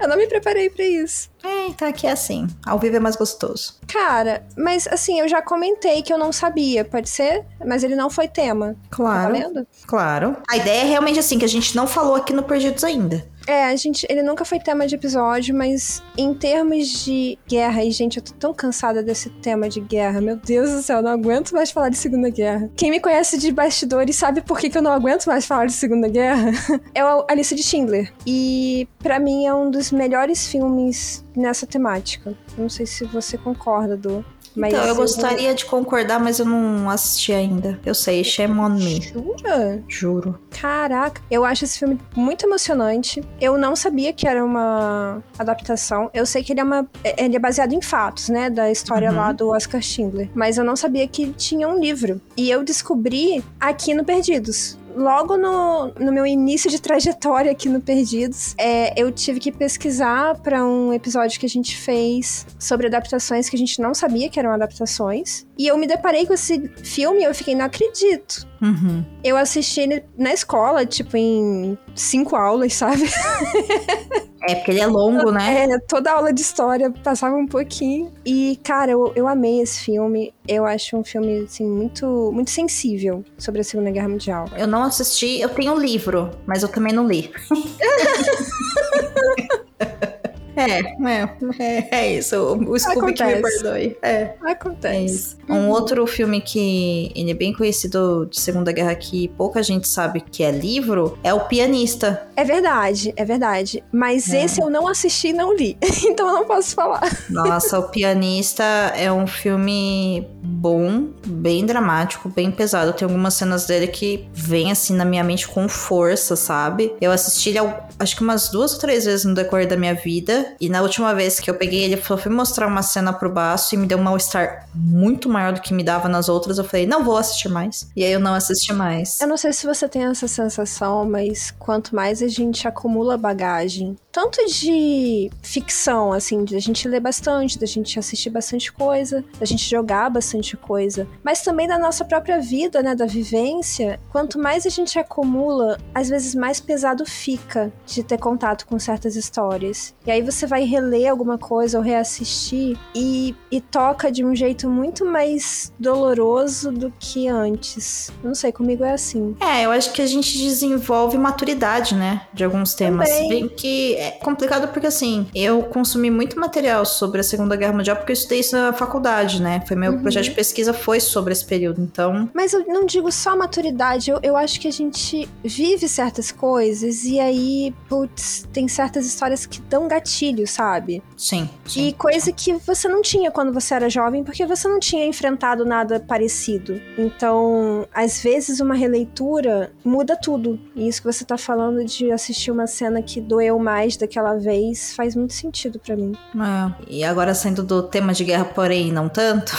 Eu 0.00 0.08
não 0.08 0.16
me 0.16 0.26
preparei 0.26 0.70
pra 0.70 0.84
isso. 0.84 1.31
Eita, 1.44 1.92
que 1.92 2.06
é 2.06 2.12
assim. 2.12 2.46
Ao 2.64 2.78
vivo 2.78 2.96
é 2.96 3.00
mais 3.00 3.16
gostoso. 3.16 3.74
Cara, 3.88 4.46
mas 4.56 4.86
assim, 4.86 5.18
eu 5.20 5.28
já 5.28 5.42
comentei 5.42 6.02
que 6.02 6.12
eu 6.12 6.18
não 6.18 6.32
sabia, 6.32 6.84
pode 6.84 7.08
ser? 7.08 7.44
Mas 7.64 7.82
ele 7.82 7.96
não 7.96 8.08
foi 8.10 8.28
tema. 8.28 8.74
Tá 8.90 8.96
Claro, 8.96 9.32
valendo? 9.32 9.66
claro. 9.86 10.36
A 10.48 10.56
ideia 10.56 10.82
é 10.82 10.86
realmente 10.86 11.18
assim, 11.18 11.38
que 11.38 11.44
a 11.44 11.48
gente 11.48 11.74
não 11.74 11.86
falou 11.86 12.14
aqui 12.14 12.32
no 12.32 12.42
Perdidos 12.42 12.84
ainda. 12.84 13.26
É, 13.52 13.66
a 13.66 13.76
gente, 13.76 14.06
ele 14.08 14.22
nunca 14.22 14.46
foi 14.46 14.58
tema 14.58 14.86
de 14.86 14.94
episódio, 14.94 15.54
mas 15.54 16.02
em 16.16 16.32
termos 16.32 17.04
de 17.04 17.38
guerra, 17.46 17.84
e 17.84 17.90
gente, 17.90 18.16
eu 18.16 18.22
tô 18.22 18.32
tão 18.32 18.54
cansada 18.54 19.02
desse 19.02 19.28
tema 19.28 19.68
de 19.68 19.78
guerra. 19.78 20.22
Meu 20.22 20.36
Deus 20.36 20.70
do 20.70 20.80
céu, 20.80 20.96
eu 20.96 21.02
não 21.02 21.10
aguento 21.10 21.52
mais 21.52 21.70
falar 21.70 21.90
de 21.90 21.98
Segunda 21.98 22.30
Guerra. 22.30 22.70
Quem 22.74 22.90
me 22.90 22.98
conhece 22.98 23.36
de 23.36 23.52
bastidores 23.52 24.16
sabe 24.16 24.40
por 24.40 24.58
que, 24.58 24.70
que 24.70 24.78
eu 24.78 24.80
não 24.80 24.90
aguento 24.90 25.26
mais 25.26 25.44
falar 25.44 25.66
de 25.66 25.74
Segunda 25.74 26.08
Guerra. 26.08 26.50
é 26.94 27.04
o 27.04 27.26
Alice 27.28 27.54
de 27.54 27.62
Schindler. 27.62 28.10
E 28.26 28.88
pra 29.00 29.20
mim 29.20 29.44
é 29.44 29.52
um 29.52 29.70
dos 29.70 29.92
melhores 29.92 30.46
filmes 30.46 31.22
nessa 31.36 31.66
temática. 31.66 32.34
Não 32.56 32.70
sei 32.70 32.86
se 32.86 33.04
você 33.04 33.36
concorda, 33.36 33.98
Du. 33.98 34.24
Mas 34.54 34.72
então, 34.72 34.84
eu 34.86 34.94
gostaria 34.94 35.54
de 35.54 35.64
concordar, 35.64 36.20
mas 36.20 36.38
eu 36.38 36.44
não 36.46 36.88
assisti 36.90 37.32
ainda. 37.32 37.78
Eu 37.84 37.94
sei, 37.94 38.22
shame 38.22 38.58
on 38.58 38.70
me. 38.70 39.00
Jura? 39.00 39.82
Juro. 39.88 40.38
Caraca, 40.60 41.20
eu 41.30 41.44
acho 41.44 41.64
esse 41.64 41.78
filme 41.78 41.98
muito 42.14 42.46
emocionante. 42.46 43.22
Eu 43.40 43.56
não 43.56 43.74
sabia 43.74 44.12
que 44.12 44.26
era 44.28 44.44
uma 44.44 45.22
adaptação. 45.38 46.10
Eu 46.12 46.26
sei 46.26 46.42
que 46.42 46.52
ele 46.52 46.60
é 46.60 46.64
uma. 46.64 46.86
Ele 47.16 47.36
é 47.36 47.38
baseado 47.38 47.72
em 47.72 47.80
fatos, 47.82 48.28
né? 48.28 48.50
Da 48.50 48.70
história 48.70 49.10
Uhum. 49.10 49.16
lá 49.16 49.32
do 49.32 49.48
Oscar 49.48 49.80
Schindler. 49.82 50.28
Mas 50.34 50.58
eu 50.58 50.64
não 50.64 50.76
sabia 50.76 51.06
que 51.08 51.32
tinha 51.32 51.68
um 51.68 51.78
livro. 51.78 52.20
E 52.36 52.50
eu 52.50 52.62
descobri 52.62 53.42
aqui 53.60 53.94
no 53.94 54.04
Perdidos. 54.04 54.78
Logo 54.96 55.36
no, 55.36 55.92
no 55.98 56.12
meu 56.12 56.26
início 56.26 56.70
de 56.70 56.80
trajetória 56.80 57.50
aqui 57.50 57.68
no 57.68 57.80
Perdidos, 57.80 58.54
é, 58.58 59.00
eu 59.00 59.10
tive 59.10 59.40
que 59.40 59.50
pesquisar 59.50 60.38
para 60.40 60.64
um 60.64 60.92
episódio 60.92 61.38
que 61.38 61.46
a 61.46 61.48
gente 61.48 61.76
fez 61.76 62.46
sobre 62.58 62.86
adaptações 62.86 63.48
que 63.48 63.56
a 63.56 63.58
gente 63.58 63.80
não 63.80 63.94
sabia 63.94 64.28
que 64.28 64.38
eram 64.38 64.50
adaptações. 64.52 65.46
E 65.58 65.66
eu 65.66 65.76
me 65.76 65.86
deparei 65.86 66.26
com 66.26 66.32
esse 66.32 66.68
filme 66.82 67.20
e 67.20 67.24
eu 67.24 67.34
fiquei, 67.34 67.54
não 67.54 67.66
acredito. 67.66 68.46
Uhum. 68.60 69.04
Eu 69.22 69.36
assisti 69.36 69.80
ele 69.80 70.04
na 70.16 70.32
escola, 70.32 70.86
tipo, 70.86 71.16
em 71.16 71.76
cinco 71.94 72.36
aulas, 72.36 72.74
sabe? 72.74 73.02
É, 74.44 74.56
porque 74.56 74.72
ele 74.72 74.80
é 74.80 74.86
longo, 74.86 75.30
né? 75.30 75.66
É, 75.70 75.78
toda 75.78 76.10
aula 76.10 76.32
de 76.32 76.40
história 76.40 76.90
passava 76.90 77.36
um 77.36 77.46
pouquinho. 77.46 78.12
E, 78.26 78.58
cara, 78.64 78.90
eu, 78.90 79.12
eu 79.14 79.28
amei 79.28 79.60
esse 79.60 79.84
filme. 79.84 80.34
Eu 80.48 80.66
acho 80.66 80.96
um 80.96 81.04
filme, 81.04 81.44
assim, 81.44 81.64
muito, 81.64 82.32
muito 82.32 82.50
sensível 82.50 83.24
sobre 83.38 83.60
a 83.60 83.64
Segunda 83.64 83.92
Guerra 83.92 84.08
Mundial. 84.08 84.46
Eu 84.56 84.66
não 84.66 84.82
assisti, 84.82 85.40
eu 85.40 85.48
tenho 85.48 85.74
o 85.74 85.78
livro, 85.78 86.28
mas 86.44 86.64
eu 86.64 86.68
também 86.68 86.92
não 86.92 87.06
li. 87.06 87.30
é, 90.56 90.80
é, 90.80 91.28
é, 91.58 91.88
é 91.90 92.12
isso. 92.18 92.36
O 92.36 92.78
Scooby 92.78 93.14
que 93.14 93.24
me 93.24 93.40
perdoe. 93.40 93.96
É. 94.02 94.12
É 94.12 94.52
Acontece. 94.52 95.04
isso. 95.14 95.36
Um 95.48 95.68
outro 95.68 96.06
filme 96.06 96.40
que 96.40 97.10
ele 97.14 97.30
é 97.30 97.34
bem 97.34 97.52
conhecido 97.52 98.26
de 98.30 98.40
Segunda 98.40 98.72
Guerra 98.72 98.94
que 98.94 99.28
pouca 99.28 99.62
gente 99.62 99.88
sabe 99.88 100.20
que 100.20 100.42
é 100.42 100.50
livro 100.50 101.18
é 101.22 101.32
O 101.32 101.40
Pianista. 101.40 102.26
É 102.36 102.44
verdade, 102.44 103.12
é 103.16 103.24
verdade. 103.24 103.82
Mas 103.92 104.28
É. 104.32 104.44
esse 104.44 104.60
eu 104.60 104.70
não 104.70 104.86
assisti 104.88 105.28
e 105.28 105.32
não 105.32 105.54
li. 105.54 105.76
então 106.04 106.26
eu 106.28 106.34
não 106.34 106.44
posso 106.46 106.74
falar. 106.74 107.02
Nossa, 107.28 107.78
O 107.78 107.88
Pianista 107.88 108.62
é 108.96 109.12
um 109.12 109.26
filme 109.26 110.26
bom, 110.42 111.08
bem 111.26 111.64
dramático, 111.66 112.28
bem 112.28 112.50
pesado. 112.50 112.92
Tem 112.92 113.06
algumas 113.06 113.34
cenas 113.34 113.66
dele 113.66 113.86
que 113.88 114.28
vêm 114.32 114.70
assim 114.70 114.94
na 114.94 115.04
minha 115.04 115.24
mente 115.24 115.46
com 115.48 115.68
força, 115.68 116.36
sabe? 116.36 116.92
Eu 117.00 117.10
assisti 117.12 117.50
ele 117.50 117.58
acho 117.98 118.16
que 118.16 118.22
umas 118.22 118.48
duas 118.48 118.72
ou 118.74 118.78
três 118.80 119.04
vezes 119.04 119.24
no 119.24 119.34
decorrer 119.34 119.66
da 119.68 119.76
minha 119.76 119.94
vida. 119.94 120.41
E 120.60 120.68
na 120.68 120.82
última 120.82 121.14
vez 121.14 121.40
que 121.40 121.50
eu 121.50 121.54
peguei 121.54 121.84
ele, 121.84 122.00
só 122.02 122.16
fui 122.16 122.30
mostrar 122.30 122.66
uma 122.66 122.82
cena 122.82 123.12
pro 123.12 123.30
baço 123.30 123.74
e 123.74 123.78
me 123.78 123.86
deu 123.86 123.98
um 123.98 124.02
mal-estar 124.02 124.68
muito 124.74 125.28
maior 125.28 125.52
do 125.52 125.60
que 125.60 125.74
me 125.74 125.82
dava 125.82 126.08
nas 126.08 126.28
outras. 126.28 126.58
Eu 126.58 126.64
falei, 126.64 126.86
não 126.86 127.04
vou 127.04 127.16
assistir 127.16 127.48
mais. 127.48 127.88
E 127.96 128.04
aí 128.04 128.12
eu 128.12 128.20
não 128.20 128.34
assisti 128.34 128.72
mais. 128.72 129.20
Eu 129.20 129.28
não 129.28 129.36
sei 129.36 129.52
se 129.52 129.66
você 129.66 129.88
tem 129.88 130.04
essa 130.04 130.28
sensação, 130.28 131.08
mas 131.08 131.50
quanto 131.58 131.94
mais 131.94 132.22
a 132.22 132.28
gente 132.28 132.66
acumula 132.66 133.16
bagagem, 133.16 133.96
tanto 134.12 134.44
de 134.46 135.30
ficção, 135.42 136.12
assim, 136.12 136.44
de 136.44 136.54
a 136.54 136.60
gente 136.60 136.86
ler 136.86 137.00
bastante, 137.00 137.58
da 137.58 137.66
gente 137.66 137.98
assistir 137.98 138.28
bastante 138.28 138.70
coisa, 138.70 139.24
da 139.40 139.46
gente 139.46 139.68
jogar 139.68 140.10
bastante 140.10 140.54
coisa, 140.54 141.08
mas 141.24 141.40
também 141.40 141.66
da 141.66 141.78
nossa 141.78 142.04
própria 142.04 142.38
vida, 142.38 142.82
né, 142.82 142.94
da 142.94 143.06
vivência, 143.06 143.98
quanto 144.10 144.38
mais 144.38 144.66
a 144.66 144.68
gente 144.68 144.98
acumula, 144.98 145.78
às 145.94 146.10
vezes 146.10 146.34
mais 146.34 146.60
pesado 146.60 147.06
fica 147.06 147.72
de 147.86 148.02
ter 148.02 148.18
contato 148.18 148.66
com 148.66 148.78
certas 148.78 149.16
histórias. 149.16 149.94
E 150.06 150.10
aí 150.10 150.20
você 150.20 150.46
vai 150.46 150.64
reler 150.64 151.10
alguma 151.10 151.38
coisa 151.38 151.78
ou 151.78 151.84
reassistir 151.84 152.78
e, 152.94 153.34
e 153.50 153.60
toca 153.60 154.12
de 154.12 154.24
um 154.24 154.34
jeito 154.34 154.68
muito 154.68 155.06
mais 155.06 155.72
doloroso 155.78 156.70
do 156.70 156.92
que 156.98 157.28
antes. 157.28 158.10
Não 158.22 158.34
sei, 158.34 158.52
comigo 158.52 158.84
é 158.84 158.92
assim. 158.92 159.34
É, 159.40 159.64
eu 159.64 159.70
acho 159.70 159.92
que 159.92 160.02
a 160.02 160.06
gente 160.06 160.36
desenvolve 160.36 161.16
maturidade, 161.16 161.94
né? 161.94 162.26
De 162.34 162.44
alguns 162.44 162.74
temas. 162.74 163.08
Também. 163.08 163.28
Bem 163.28 163.48
que 163.48 164.01
é 164.02 164.10
complicado 164.12 164.68
porque, 164.68 164.86
assim, 164.86 165.26
eu 165.34 165.62
consumi 165.64 166.10
muito 166.10 166.38
material 166.38 166.84
sobre 166.84 167.20
a 167.20 167.24
Segunda 167.24 167.56
Guerra 167.56 167.72
Mundial 167.72 167.96
porque 167.96 168.12
eu 168.12 168.14
estudei 168.14 168.40
isso 168.40 168.56
na 168.56 168.72
faculdade, 168.72 169.40
né? 169.42 169.62
Foi 169.66 169.76
meu 169.76 169.92
Uhum. 169.92 170.02
projeto 170.02 170.24
de 170.24 170.30
pesquisa 170.32 170.72
foi 170.72 171.00
sobre 171.00 171.32
esse 171.32 171.44
período. 171.44 171.80
Então, 171.80 172.28
Mas 172.34 172.52
eu 172.52 172.64
não 172.66 172.86
digo 172.86 173.10
só 173.12 173.36
maturidade, 173.36 174.10
eu, 174.10 174.18
eu 174.22 174.36
acho 174.36 174.58
que 174.60 174.68
a 174.68 174.72
gente 174.72 175.28
vive 175.44 175.88
certas 175.88 176.30
coisas 176.32 177.04
e 177.04 177.20
aí, 177.20 177.74
putz, 177.88 178.46
tem 178.52 178.66
certas 178.68 179.06
histórias 179.06 179.46
que 179.46 179.60
dão 179.62 179.86
gatilho, 179.88 180.46
sabe? 180.46 181.02
sim. 181.16 181.48
sim. 181.66 181.88
E 181.88 181.92
coisa 181.92 182.32
que 182.32 182.54
você 182.54 182.88
não 182.88 183.02
tinha 183.02 183.30
quando 183.30 183.52
você 183.52 183.74
era 183.74 183.88
jovem, 183.88 184.24
porque 184.24 184.44
você 184.46 184.66
não 184.68 184.80
tinha 184.80 185.06
enfrentado 185.06 185.64
nada 185.64 186.00
parecido. 186.00 186.80
Então, 186.98 187.86
às 187.94 188.22
vezes, 188.22 188.60
uma 188.60 188.74
releitura 188.74 189.72
muda 189.84 190.16
tudo. 190.16 190.58
E 190.74 190.88
isso 190.88 191.00
que 191.02 191.12
você 191.12 191.24
tá 191.24 191.36
falando 191.38 191.84
de 191.84 192.10
assistir 192.10 192.50
uma 192.50 192.66
cena 192.66 193.02
que 193.02 193.20
doeu 193.20 193.58
mais 193.58 193.91
daquela 193.98 194.34
vez 194.34 194.94
faz 194.94 195.14
muito 195.14 195.32
sentido 195.32 195.78
pra 195.78 195.96
mim. 195.96 196.12
É. 196.34 196.84
E 196.88 197.04
agora 197.04 197.34
saindo 197.34 197.62
do 197.62 197.82
tema 197.82 198.12
de 198.12 198.24
guerra, 198.24 198.44
porém 198.44 198.92
não 198.92 199.08
tanto. 199.08 199.52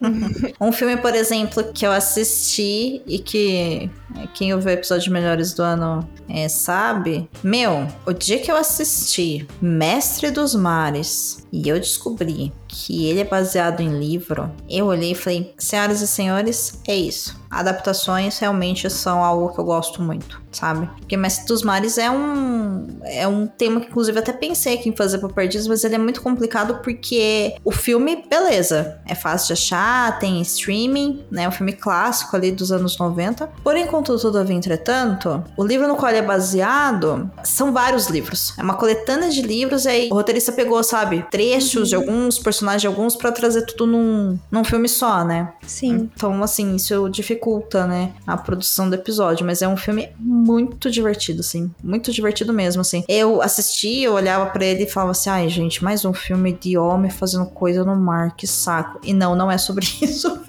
um 0.60 0.72
filme, 0.72 0.96
por 0.96 1.14
exemplo, 1.14 1.72
que 1.72 1.86
eu 1.86 1.92
assisti 1.92 3.02
e 3.06 3.18
que 3.18 3.90
é, 4.16 4.26
quem 4.34 4.52
ouviu 4.54 4.70
o 4.70 4.72
episódio 4.72 5.12
melhores 5.12 5.52
do 5.52 5.62
ano 5.62 6.08
é, 6.28 6.48
sabe. 6.48 7.28
Meu, 7.42 7.86
o 8.06 8.12
dia 8.12 8.38
que 8.38 8.50
eu 8.50 8.56
assisti 8.56 9.46
Mestre 9.60 10.30
dos 10.30 10.54
Mares 10.54 11.46
e 11.52 11.68
eu 11.68 11.78
descobri 11.78 12.52
que 12.68 13.06
ele 13.06 13.20
é 13.20 13.24
baseado 13.24 13.80
em 13.80 13.98
livro, 13.98 14.50
eu 14.68 14.86
olhei 14.86 15.12
e 15.12 15.14
falei: 15.14 15.54
senhoras 15.58 16.00
e 16.00 16.06
senhores, 16.06 16.80
é 16.86 16.94
isso. 16.94 17.38
Adaptações 17.50 18.38
realmente 18.38 18.88
são 18.88 19.24
algo 19.24 19.52
que 19.52 19.58
eu 19.58 19.64
gosto 19.64 20.00
muito, 20.00 20.40
sabe? 20.52 20.88
Porque 20.98 21.16
Mestre 21.16 21.46
dos 21.46 21.62
Mares 21.62 21.98
é 21.98 22.08
um 22.08 22.86
é 23.02 23.26
um 23.26 23.46
tema 23.46 23.80
que 23.80 23.88
inclusive 23.88 24.18
até 24.18 24.32
pensei 24.32 24.74
aqui 24.74 24.88
em 24.88 24.96
fazer 24.96 25.18
para 25.18 25.28
Perdidos, 25.28 25.66
mas 25.66 25.82
ele 25.82 25.96
é 25.96 25.98
muito 25.98 26.22
complicado 26.22 26.80
porque 26.82 27.56
o 27.64 27.72
filme, 27.72 28.24
beleza, 28.28 29.00
é 29.06 29.14
fácil 29.14 29.48
de 29.48 29.52
achar, 29.54 29.89
tem 30.18 30.40
streaming, 30.42 31.24
né? 31.30 31.48
Um 31.48 31.52
filme 31.52 31.72
clássico 31.72 32.36
ali 32.36 32.52
dos 32.52 32.70
anos 32.72 32.98
90. 32.98 33.48
Porém, 33.62 33.86
contudo, 33.86 34.20
todavia, 34.20 34.56
entretanto, 34.56 35.42
o 35.56 35.64
livro 35.64 35.88
no 35.88 35.96
qual 35.96 36.10
ele 36.10 36.18
é 36.18 36.22
baseado 36.22 37.30
são 37.44 37.72
vários 37.72 38.08
livros. 38.08 38.54
É 38.58 38.62
uma 38.62 38.74
coletânea 38.74 39.30
de 39.30 39.42
livros 39.42 39.84
e 39.84 39.88
aí 39.88 40.08
o 40.10 40.14
roteirista 40.14 40.52
pegou, 40.52 40.82
sabe, 40.82 41.24
trechos 41.30 41.88
de 41.88 41.94
alguns, 41.94 42.38
personagens 42.38 42.82
de 42.82 42.86
alguns 42.86 43.16
para 43.16 43.32
trazer 43.32 43.62
tudo 43.62 43.86
num, 43.86 44.38
num 44.50 44.64
filme 44.64 44.88
só, 44.88 45.24
né? 45.24 45.52
Sim. 45.66 46.10
Então, 46.14 46.42
assim, 46.42 46.76
isso 46.76 47.08
dificulta, 47.08 47.86
né, 47.86 48.12
a 48.26 48.36
produção 48.36 48.88
do 48.88 48.94
episódio. 48.94 49.44
Mas 49.46 49.62
é 49.62 49.68
um 49.68 49.76
filme 49.76 50.10
muito 50.18 50.90
divertido, 50.90 51.40
assim. 51.40 51.70
Muito 51.82 52.12
divertido 52.12 52.52
mesmo, 52.52 52.80
assim. 52.80 53.04
Eu 53.08 53.42
assisti, 53.42 54.02
eu 54.02 54.14
olhava 54.14 54.46
pra 54.46 54.64
ele 54.64 54.84
e 54.84 54.88
falava 54.88 55.12
assim, 55.12 55.30
ai, 55.30 55.48
gente, 55.48 55.82
mais 55.82 56.04
um 56.04 56.12
filme 56.12 56.52
de 56.52 56.76
homem 56.76 57.10
fazendo 57.10 57.46
coisa 57.46 57.84
no 57.84 57.96
mar, 57.96 58.34
que 58.36 58.46
saco. 58.46 59.00
E 59.02 59.12
não, 59.12 59.34
não 59.34 59.50
é 59.50 59.58
sobre 59.58 59.79
isso. 60.02 60.40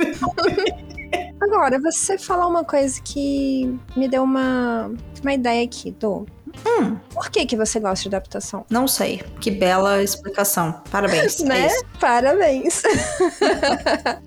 Agora, 1.42 1.80
você 1.80 2.18
falar 2.18 2.48
uma 2.48 2.64
coisa 2.64 3.02
que 3.04 3.78
me 3.96 4.08
deu 4.08 4.24
uma, 4.24 4.92
uma 5.22 5.34
ideia 5.34 5.64
aqui, 5.66 5.92
Dô. 5.92 6.26
Hum. 6.68 6.98
Por 7.14 7.30
que, 7.30 7.46
que 7.46 7.56
você 7.56 7.80
gosta 7.80 8.10
de 8.10 8.16
adaptação? 8.16 8.66
Não 8.70 8.86
sei. 8.88 9.24
Que 9.40 9.50
bela 9.50 10.04
explicação. 10.04 10.82
Parabéns. 10.92 11.40
é 11.42 11.46
né? 11.46 11.68
isso. 11.68 11.86
Parabéns. 12.00 12.84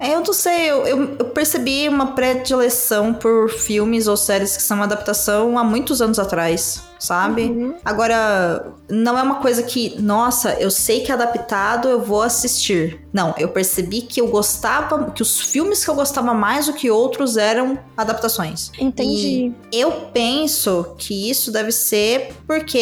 É, 0.01 0.15
eu 0.15 0.21
não 0.21 0.33
sei, 0.33 0.71
eu, 0.71 0.87
eu- 0.87 1.17
eu 1.19 1.25
percebi 1.27 1.89
uma 1.89 2.13
predileção 2.15 3.13
por 3.13 3.51
filmes 3.51 4.07
ou 4.09 4.17
séries 4.17 4.57
que 4.57 4.63
são 4.63 4.79
uma 4.79 4.87
adaptação 4.87 5.59
há 5.59 5.65
muitos 5.65 6.01
anos 6.01 6.19
atrás, 6.19 6.83
sabe? 7.05 7.43
Uhum. 7.43 7.75
Agora, 7.85 8.75
não 8.89 9.19
é 9.19 9.23
uma 9.23 9.37
coisa 9.37 9.63
que, 9.63 10.01
nossa, 10.01 10.55
eu 10.55 10.71
sei 10.71 11.01
que 11.01 11.11
é 11.11 11.15
adaptado, 11.15 11.89
eu 11.89 12.01
vou 12.01 12.23
assistir. 12.23 13.01
Não, 13.13 13.35
eu 13.39 13.49
percebi 13.49 14.03
que 14.03 14.21
eu 14.21 14.27
gostava, 14.29 15.11
que 15.11 15.23
os 15.23 15.41
filmes 15.41 15.85
que 15.85 15.91
eu 15.91 15.95
gostava 15.95 16.35
mais 16.35 16.67
do 16.67 16.73
que 16.73 16.91
outros 16.91 17.37
eram 17.37 17.79
adaptações. 17.97 18.73
Entendi. 18.79 19.53
E 19.73 19.81
eu 19.81 19.93
penso 20.13 20.95
que 20.99 21.31
isso 21.31 21.53
deve 21.53 21.71
ser 21.71 22.33
porque 22.47 22.79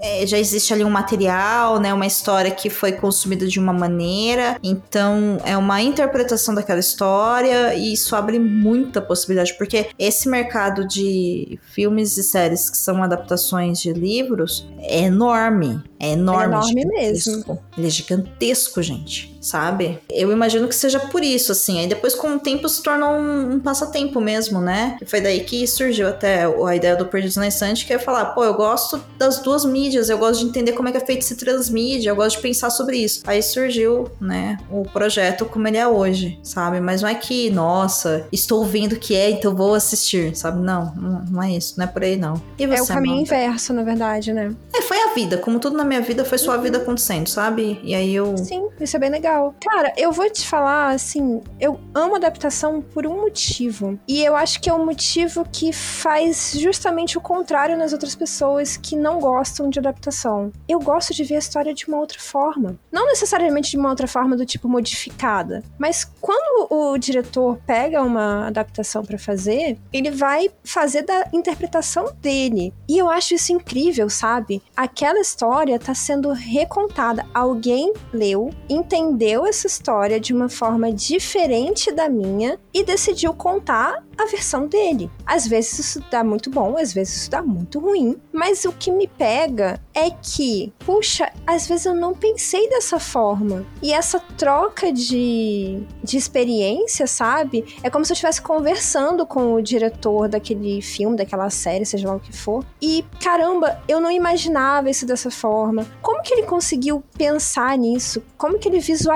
é, 0.00 0.26
já 0.26 0.38
existe 0.38 0.72
ali 0.72 0.84
um 0.84 0.90
material, 0.90 1.78
né, 1.78 1.94
uma 1.94 2.06
história 2.06 2.50
que 2.50 2.68
foi 2.68 2.92
consumida 2.92 3.46
de 3.46 3.58
uma 3.58 3.72
maneira, 3.72 4.58
então 4.62 5.38
é 5.44 5.56
uma 5.56 5.80
interpretação 5.80 6.54
daquela 6.54 6.80
história 6.80 7.74
e 7.74 7.92
isso 7.92 8.14
abre 8.14 8.38
muita 8.38 9.00
possibilidade, 9.00 9.54
porque 9.56 9.88
esse 9.98 10.28
mercado 10.28 10.86
de 10.86 11.58
filmes 11.62 12.16
e 12.16 12.22
séries 12.22 12.68
que 12.68 12.76
são 12.76 13.02
adaptações 13.02 13.59
de 13.82 13.92
livros 13.92 14.66
é 14.78 15.02
enorme, 15.02 15.82
é 15.98 16.12
enorme, 16.12 16.54
enorme 16.54 16.82
gigantesco. 16.82 17.30
mesmo. 17.30 17.58
Ele 17.76 17.86
é 17.86 17.90
gigantesco, 17.90 18.82
gente. 18.82 19.29
Sabe? 19.40 19.98
Eu 20.10 20.30
imagino 20.30 20.68
que 20.68 20.74
seja 20.74 21.00
por 21.00 21.22
isso, 21.22 21.52
assim. 21.52 21.80
Aí 21.80 21.86
depois, 21.86 22.14
com 22.14 22.34
o 22.34 22.38
tempo, 22.38 22.68
se 22.68 22.82
tornou 22.82 23.10
um, 23.10 23.54
um 23.54 23.60
passatempo 23.60 24.20
mesmo, 24.20 24.60
né? 24.60 24.98
E 25.00 25.06
foi 25.06 25.20
daí 25.20 25.40
que 25.40 25.66
surgiu 25.66 26.08
até 26.08 26.44
a 26.44 26.76
ideia 26.76 26.96
do 26.96 27.06
Perdidos 27.06 27.36
na 27.36 27.48
Estante, 27.48 27.86
que 27.86 27.92
é 27.92 27.98
falar, 27.98 28.26
pô, 28.26 28.44
eu 28.44 28.54
gosto 28.54 29.02
das 29.18 29.38
duas 29.38 29.64
mídias, 29.64 30.08
eu 30.10 30.18
gosto 30.18 30.40
de 30.40 30.46
entender 30.46 30.72
como 30.72 30.88
é 30.88 30.92
que 30.92 30.98
é 30.98 31.00
feito 31.00 31.22
esse 31.22 31.36
transmídia, 31.36 32.10
eu 32.10 32.16
gosto 32.16 32.36
de 32.36 32.42
pensar 32.42 32.70
sobre 32.70 32.98
isso. 32.98 33.22
Aí 33.26 33.42
surgiu, 33.42 34.10
né, 34.20 34.58
o 34.70 34.82
projeto 34.82 35.44
como 35.44 35.66
ele 35.66 35.78
é 35.78 35.86
hoje, 35.86 36.38
sabe? 36.42 36.80
Mas 36.80 37.02
não 37.02 37.08
é 37.08 37.14
que, 37.14 37.50
nossa, 37.50 38.26
estou 38.30 38.64
vendo 38.64 38.96
que 38.96 39.16
é, 39.16 39.30
então 39.30 39.54
vou 39.54 39.74
assistir, 39.74 40.36
sabe? 40.36 40.60
Não, 40.60 40.92
não, 41.30 41.42
é 41.42 41.52
isso, 41.52 41.74
não 41.78 41.84
é 41.84 41.88
por 41.88 42.02
aí 42.02 42.16
não. 42.16 42.40
E 42.58 42.66
você, 42.66 42.78
É 42.78 42.82
o 42.82 42.86
caminho 42.86 43.14
Amanda? 43.14 43.34
inverso, 43.34 43.72
na 43.72 43.82
verdade, 43.82 44.32
né? 44.32 44.52
É, 44.74 44.82
foi 44.82 44.98
a 44.98 45.14
vida, 45.14 45.38
como 45.38 45.58
tudo 45.58 45.76
na 45.76 45.84
minha 45.84 46.00
vida, 46.00 46.24
foi 46.24 46.38
só 46.38 46.52
a 46.52 46.56
vida 46.56 46.78
acontecendo, 46.78 47.26
sabe? 47.28 47.80
E 47.82 47.94
aí 47.94 48.14
eu... 48.14 48.36
Sim, 48.36 48.68
isso 48.80 48.96
é 48.96 49.00
bem 49.00 49.10
legal. 49.10 49.29
Cara, 49.60 49.92
eu 49.96 50.10
vou 50.10 50.28
te 50.28 50.44
falar, 50.44 50.90
assim, 50.90 51.40
eu 51.60 51.78
amo 51.94 52.16
adaptação 52.16 52.82
por 52.82 53.06
um 53.06 53.20
motivo. 53.20 53.96
E 54.08 54.24
eu 54.24 54.34
acho 54.34 54.60
que 54.60 54.68
é 54.68 54.74
um 54.74 54.84
motivo 54.84 55.46
que 55.52 55.72
faz 55.72 56.52
justamente 56.58 57.16
o 57.16 57.20
contrário 57.20 57.78
nas 57.78 57.92
outras 57.92 58.16
pessoas 58.16 58.76
que 58.76 58.96
não 58.96 59.20
gostam 59.20 59.70
de 59.70 59.78
adaptação. 59.78 60.50
Eu 60.68 60.80
gosto 60.80 61.14
de 61.14 61.22
ver 61.22 61.36
a 61.36 61.38
história 61.38 61.72
de 61.72 61.86
uma 61.86 61.98
outra 61.98 62.18
forma. 62.18 62.76
Não 62.90 63.06
necessariamente 63.06 63.70
de 63.70 63.76
uma 63.76 63.90
outra 63.90 64.08
forma 64.08 64.36
do 64.36 64.44
tipo 64.44 64.68
modificada, 64.68 65.62
mas 65.78 66.04
quando 66.20 66.66
o 66.68 66.98
diretor 66.98 67.56
pega 67.64 68.02
uma 68.02 68.48
adaptação 68.48 69.04
pra 69.04 69.18
fazer, 69.18 69.78
ele 69.92 70.10
vai 70.10 70.50
fazer 70.64 71.02
da 71.02 71.28
interpretação 71.32 72.12
dele. 72.20 72.74
E 72.88 72.98
eu 72.98 73.08
acho 73.08 73.34
isso 73.34 73.52
incrível, 73.52 74.10
sabe? 74.10 74.60
Aquela 74.76 75.20
história 75.20 75.78
tá 75.78 75.94
sendo 75.94 76.32
recontada. 76.32 77.24
Alguém 77.32 77.92
leu, 78.12 78.50
entendeu 78.68 79.19
essa 79.26 79.66
história 79.66 80.20
de 80.20 80.32
uma 80.32 80.48
forma 80.48 80.92
diferente 80.92 81.92
da 81.92 82.08
minha 82.08 82.58
e 82.72 82.84
decidiu 82.84 83.34
contar 83.34 84.04
a 84.18 84.26
versão 84.26 84.66
dele. 84.66 85.10
Às 85.24 85.46
vezes 85.46 85.78
isso 85.78 86.04
dá 86.10 86.22
muito 86.22 86.50
bom, 86.50 86.76
às 86.76 86.92
vezes 86.92 87.16
isso 87.16 87.30
dá 87.30 87.42
muito 87.42 87.78
ruim, 87.78 88.16
mas 88.32 88.64
o 88.64 88.72
que 88.72 88.90
me 88.90 89.06
pega 89.06 89.80
é 89.94 90.10
que, 90.10 90.72
puxa, 90.80 91.32
às 91.46 91.66
vezes 91.66 91.86
eu 91.86 91.94
não 91.94 92.12
pensei 92.14 92.68
dessa 92.68 92.98
forma. 92.98 93.66
E 93.82 93.92
essa 93.92 94.20
troca 94.20 94.92
de, 94.92 95.82
de 96.02 96.16
experiência, 96.16 97.06
sabe? 97.06 97.64
É 97.82 97.90
como 97.90 98.04
se 98.04 98.12
eu 98.12 98.14
estivesse 98.14 98.42
conversando 98.42 99.26
com 99.26 99.54
o 99.54 99.62
diretor 99.62 100.28
daquele 100.28 100.82
filme, 100.82 101.16
daquela 101.16 101.48
série, 101.50 101.86
seja 101.86 102.08
lá 102.08 102.16
o 102.16 102.20
que 102.20 102.36
for. 102.36 102.64
E 102.80 103.04
caramba, 103.20 103.80
eu 103.88 104.00
não 104.00 104.10
imaginava 104.10 104.90
isso 104.90 105.06
dessa 105.06 105.30
forma. 105.30 105.86
Como 106.02 106.22
que 106.22 106.34
ele 106.34 106.42
conseguiu 106.42 107.02
pensar 107.16 107.76
nisso? 107.78 108.22
Como 108.36 108.58
que 108.58 108.68
ele 108.68 108.80
visualizou 108.80 109.09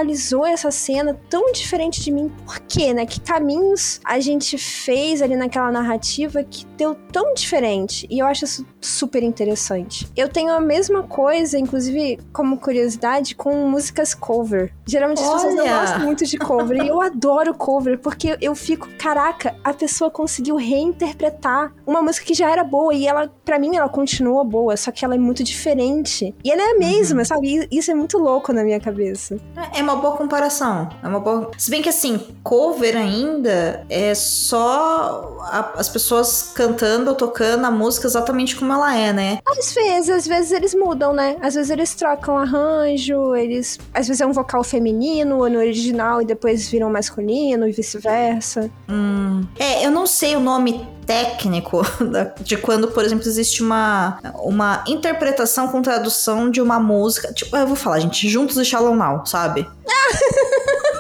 essa 0.47 0.71
cena 0.71 1.19
tão 1.29 1.53
diferente 1.53 2.01
de 2.03 2.11
mim? 2.11 2.31
Por 2.45 2.61
quê, 2.61 2.93
né? 2.93 3.07
Que 3.07 3.21
caminhos 3.21 4.01
a 4.05 4.19
gente 4.21 4.57
fez 4.59 5.23
ali 5.23 5.37
naquela 5.37 5.71
narrativa 5.71 6.43
que 6.43 6.67
deu 6.77 6.95
tão 7.13 7.35
diferente? 7.35 8.07
E 8.11 8.19
eu 8.19 8.27
acho 8.27 8.45
isso 8.45 8.67
super 8.81 9.23
interessante. 9.23 10.09
Eu 10.17 10.29
tenho 10.29 10.53
a 10.53 10.61
mesma 10.61 11.03
coisa, 11.03 11.59
inclusive, 11.59 12.19
como 12.33 12.59
curiosidade, 12.59 13.35
com 13.35 13.69
músicas 13.69 14.15
cover. 14.15 14.73
Geralmente 14.87 15.23
as 15.23 15.33
pessoas 15.33 15.55
não 15.55 15.65
Olha! 15.65 15.81
gostam 15.81 16.01
muito 16.01 16.25
de 16.25 16.39
cover. 16.39 16.83
e 16.83 16.89
eu 16.89 17.01
adoro 17.01 17.55
cover, 17.55 17.99
porque 17.99 18.37
eu 18.41 18.55
fico, 18.55 18.89
caraca, 18.99 19.55
a 19.63 19.73
pessoa 19.73 20.11
conseguiu 20.11 20.57
reinterpretar 20.57 21.73
uma 21.87 22.03
música 22.03 22.27
que 22.27 22.35
já 22.35 22.51
era 22.51 22.63
boa. 22.65 22.95
E 22.95 23.07
ela, 23.07 23.31
pra 23.45 23.59
mim, 23.59 23.77
ela 23.77 23.89
continua 23.89 24.45
boa, 24.45 24.77
só 24.77 24.91
que 24.91 25.05
ela 25.05 25.15
é 25.15 25.19
muito 25.19 25.43
diferente. 25.45 26.35
E 26.45 26.51
ela 26.51 26.63
é 26.63 26.71
a 26.73 26.79
mesma, 26.79 27.25
sabe? 27.25 27.67
E 27.71 27.79
Isso 27.79 27.91
é 27.91 27.95
muito 27.95 28.19
louco 28.19 28.53
na 28.53 28.63
minha 28.65 28.81
cabeça. 28.81 29.37
É 29.75 29.83
uma 29.83 29.97
boa 29.97 30.17
comparação. 30.17 30.89
É 31.03 31.07
uma 31.09 31.21
boa. 31.21 31.51
Se 31.59 31.71
bem 31.71 31.83
que 31.83 31.89
assim, 31.89 32.21
cover 32.43 32.97
ainda 32.97 33.85
é 33.89 34.15
só 34.15 35.39
a- 35.43 35.73
as 35.77 35.89
pessoas 35.89 36.53
cantando 36.55 37.11
ou 37.11 37.17
tocando 37.17 37.65
a 37.65 37.71
música 37.71 38.07
exatamente 38.07 38.57
como 38.57 38.73
ela 38.73 38.97
é, 38.97 39.13
né? 39.13 39.39
Às 39.47 39.73
vezes, 39.75 40.11
às 40.11 40.27
vezes 40.27 40.53
eles 40.53 40.75
mudam, 40.75 41.13
né? 41.13 41.37
Às 41.41 41.55
vezes 41.55 41.71
eles 41.71 41.95
trocam 41.95 42.37
arranjo, 42.39 43.35
eles. 43.35 43.79
Às 43.93 44.07
vezes 44.09 44.21
é 44.21 44.27
um 44.27 44.33
vocal 44.33 44.63
feminino 44.65 45.49
no 45.49 45.59
original 45.59 46.23
e 46.23 46.25
depois 46.25 46.69
viram 46.69 46.91
masculino 46.91 47.69
e 47.69 47.73
vice-versa. 47.73 48.71
Hum. 48.89 49.43
É, 49.59 49.85
eu 49.85 49.91
não 49.91 50.07
sei 50.07 50.37
o 50.37 50.41
nome 50.41 50.87
técnico 51.07 51.83
de 52.41 52.57
quando, 52.57 52.89
por 52.89 53.05
exemplo, 53.05 53.27
existe 53.27 53.63
uma, 53.63 54.19
uma 54.35 54.85
interpretação 54.87 55.69
com 55.69 55.83
tradução 55.83 56.51
de 56.51 56.61
uma 56.61 56.79
música. 56.81 57.33
Tipo, 57.33 57.57
eu 57.57 57.67
vou 57.67 57.77
falar, 57.77 58.01
gente, 58.01 58.29
juntos 58.29 58.57
e 58.57 58.65
Shallow 58.65 58.95
Now, 58.95 59.25
sabe? 59.27 59.69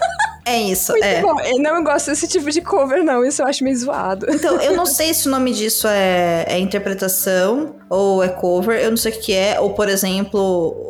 É 0.47 0.61
isso, 0.61 0.93
Muito 0.93 1.05
é. 1.05 1.23
bom. 1.23 1.41
Eu 1.41 1.59
não 1.59 1.83
gosto 1.83 2.11
desse 2.11 2.29
tipo 2.29 2.51
de 2.51 2.61
cover, 2.61 3.03
não. 3.03 3.25
Isso 3.25 3.41
eu 3.41 3.47
acho 3.47 3.65
meio 3.65 3.77
zoado. 3.77 4.27
Então, 4.29 4.61
eu 4.61 4.77
não 4.77 4.85
sei 4.87 5.15
se 5.15 5.27
o 5.27 5.31
nome 5.31 5.53
disso 5.55 5.89
é, 5.89 6.45
é 6.47 6.59
interpretação 6.59 7.77
ou 7.89 8.23
é 8.23 8.29
cover, 8.29 8.79
eu 8.79 8.91
não 8.91 8.97
sei 8.97 9.13
o 9.13 9.21
que 9.21 9.33
é. 9.33 9.59
Ou, 9.59 9.71
por 9.71 9.89
exemplo, 9.89 10.41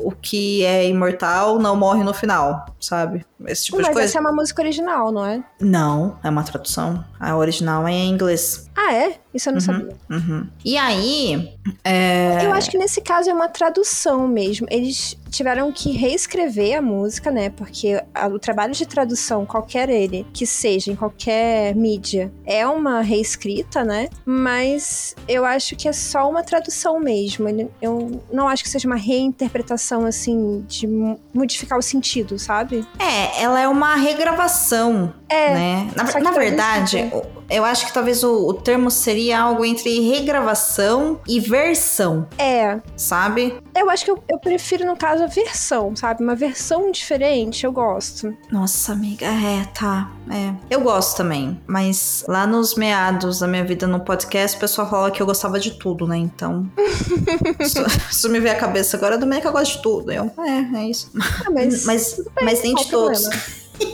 o 0.04 0.10
que 0.10 0.64
é 0.64 0.88
imortal 0.88 1.58
não 1.60 1.76
morre 1.76 2.02
no 2.02 2.12
final, 2.12 2.66
sabe? 2.80 3.24
Esse 3.46 3.66
tipo 3.66 3.76
de 3.76 3.84
Mas 3.84 3.92
coisa. 3.92 4.08
essa 4.08 4.18
é 4.18 4.20
uma 4.20 4.32
música 4.32 4.60
original, 4.60 5.12
não 5.12 5.24
é? 5.24 5.44
Não, 5.60 6.18
é 6.24 6.28
uma 6.28 6.42
tradução. 6.42 7.04
A 7.20 7.36
original 7.36 7.86
é 7.86 7.92
em 7.92 8.10
inglês. 8.10 8.63
Ah, 8.76 8.92
é? 8.92 9.14
Isso 9.32 9.48
eu 9.48 9.52
não 9.52 9.60
Uhum. 9.60 9.64
sabia. 9.64 9.96
Uhum. 10.10 10.46
E 10.64 10.76
aí. 10.76 11.52
É... 11.84 12.44
Eu 12.44 12.52
acho 12.52 12.70
que 12.70 12.76
nesse 12.78 13.00
caso 13.00 13.30
é 13.30 13.32
uma 13.32 13.48
tradução 13.48 14.26
mesmo. 14.28 14.66
Eles 14.70 15.16
tiveram 15.30 15.70
que 15.72 15.90
reescrever 15.92 16.78
a 16.78 16.82
música, 16.82 17.30
né? 17.30 17.50
Porque 17.50 18.00
a- 18.14 18.26
o 18.28 18.38
trabalho 18.38 18.72
de 18.72 18.86
tradução, 18.86 19.44
qualquer 19.46 19.88
ele, 19.88 20.26
que 20.32 20.46
seja 20.46 20.90
em 20.92 20.96
qualquer 20.96 21.74
mídia, 21.74 22.32
é 22.44 22.66
uma 22.66 23.00
reescrita, 23.00 23.84
né? 23.84 24.08
Mas 24.24 25.14
eu 25.28 25.44
acho 25.44 25.74
que 25.76 25.88
é 25.88 25.92
só 25.92 26.28
uma 26.28 26.42
tradução 26.42 26.98
mesmo. 27.00 27.48
Ele- 27.48 27.70
Eu 27.80 28.22
não 28.32 28.48
acho 28.48 28.62
que 28.62 28.68
seja 28.68 28.86
uma 28.86 28.96
reinterpretação, 28.96 30.04
assim, 30.06 30.64
de 30.68 30.86
mo- 30.86 31.18
modificar 31.32 31.78
o 31.78 31.82
sentido, 31.82 32.38
sabe? 32.38 32.86
É, 32.98 33.42
ela 33.42 33.60
é 33.60 33.68
uma 33.68 33.94
regravação, 33.96 35.12
É. 35.28 35.54
né? 35.54 35.90
Na, 35.96 36.20
na 36.20 36.30
verdade, 36.32 37.10
o- 37.12 37.33
eu 37.50 37.64
acho 37.64 37.86
que 37.86 37.92
talvez 37.92 38.22
o, 38.24 38.48
o 38.48 38.54
termo 38.54 38.90
seria 38.90 39.40
algo 39.40 39.64
entre 39.64 39.98
regravação 40.10 41.20
e 41.26 41.40
versão, 41.40 42.26
É. 42.38 42.80
sabe? 42.96 43.54
Eu 43.76 43.90
acho 43.90 44.04
que 44.04 44.10
eu, 44.10 44.22
eu 44.28 44.38
prefiro, 44.38 44.86
no 44.86 44.96
caso, 44.96 45.24
a 45.24 45.26
versão, 45.26 45.94
sabe? 45.96 46.22
Uma 46.22 46.34
versão 46.34 46.90
diferente, 46.92 47.64
eu 47.64 47.72
gosto. 47.72 48.34
Nossa, 48.50 48.92
amiga, 48.92 49.26
é, 49.26 49.64
tá. 49.74 50.10
É. 50.30 50.54
Eu 50.70 50.80
gosto 50.80 51.16
também, 51.16 51.60
mas 51.66 52.24
lá 52.28 52.46
nos 52.46 52.74
meados 52.76 53.40
da 53.40 53.46
minha 53.46 53.64
vida 53.64 53.86
no 53.86 54.00
podcast, 54.00 54.56
o 54.56 54.60
pessoal 54.60 54.88
falava 54.88 55.10
que 55.10 55.20
eu 55.20 55.26
gostava 55.26 55.58
de 55.60 55.72
tudo, 55.72 56.06
né? 56.06 56.16
Então. 56.16 56.70
isso, 57.60 57.78
isso 58.10 58.28
me 58.30 58.40
veio 58.40 58.54
à 58.54 58.58
cabeça 58.58 58.96
agora, 58.96 59.18
Domênica 59.18 59.50
gosta 59.50 59.76
de 59.76 59.82
tudo. 59.82 60.10
Eu, 60.12 60.30
é, 60.38 60.78
é 60.78 60.88
isso. 60.88 61.10
Ah, 61.44 61.50
mas. 61.50 61.84
Mas, 61.84 62.14
bem, 62.36 62.44
mas 62.44 62.62
nem 62.62 62.74
de 62.74 62.88
todos. 62.90 63.22
problema? 63.22 63.42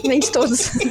Nem 0.05 0.19
de 0.19 0.31
todos. 0.31 0.71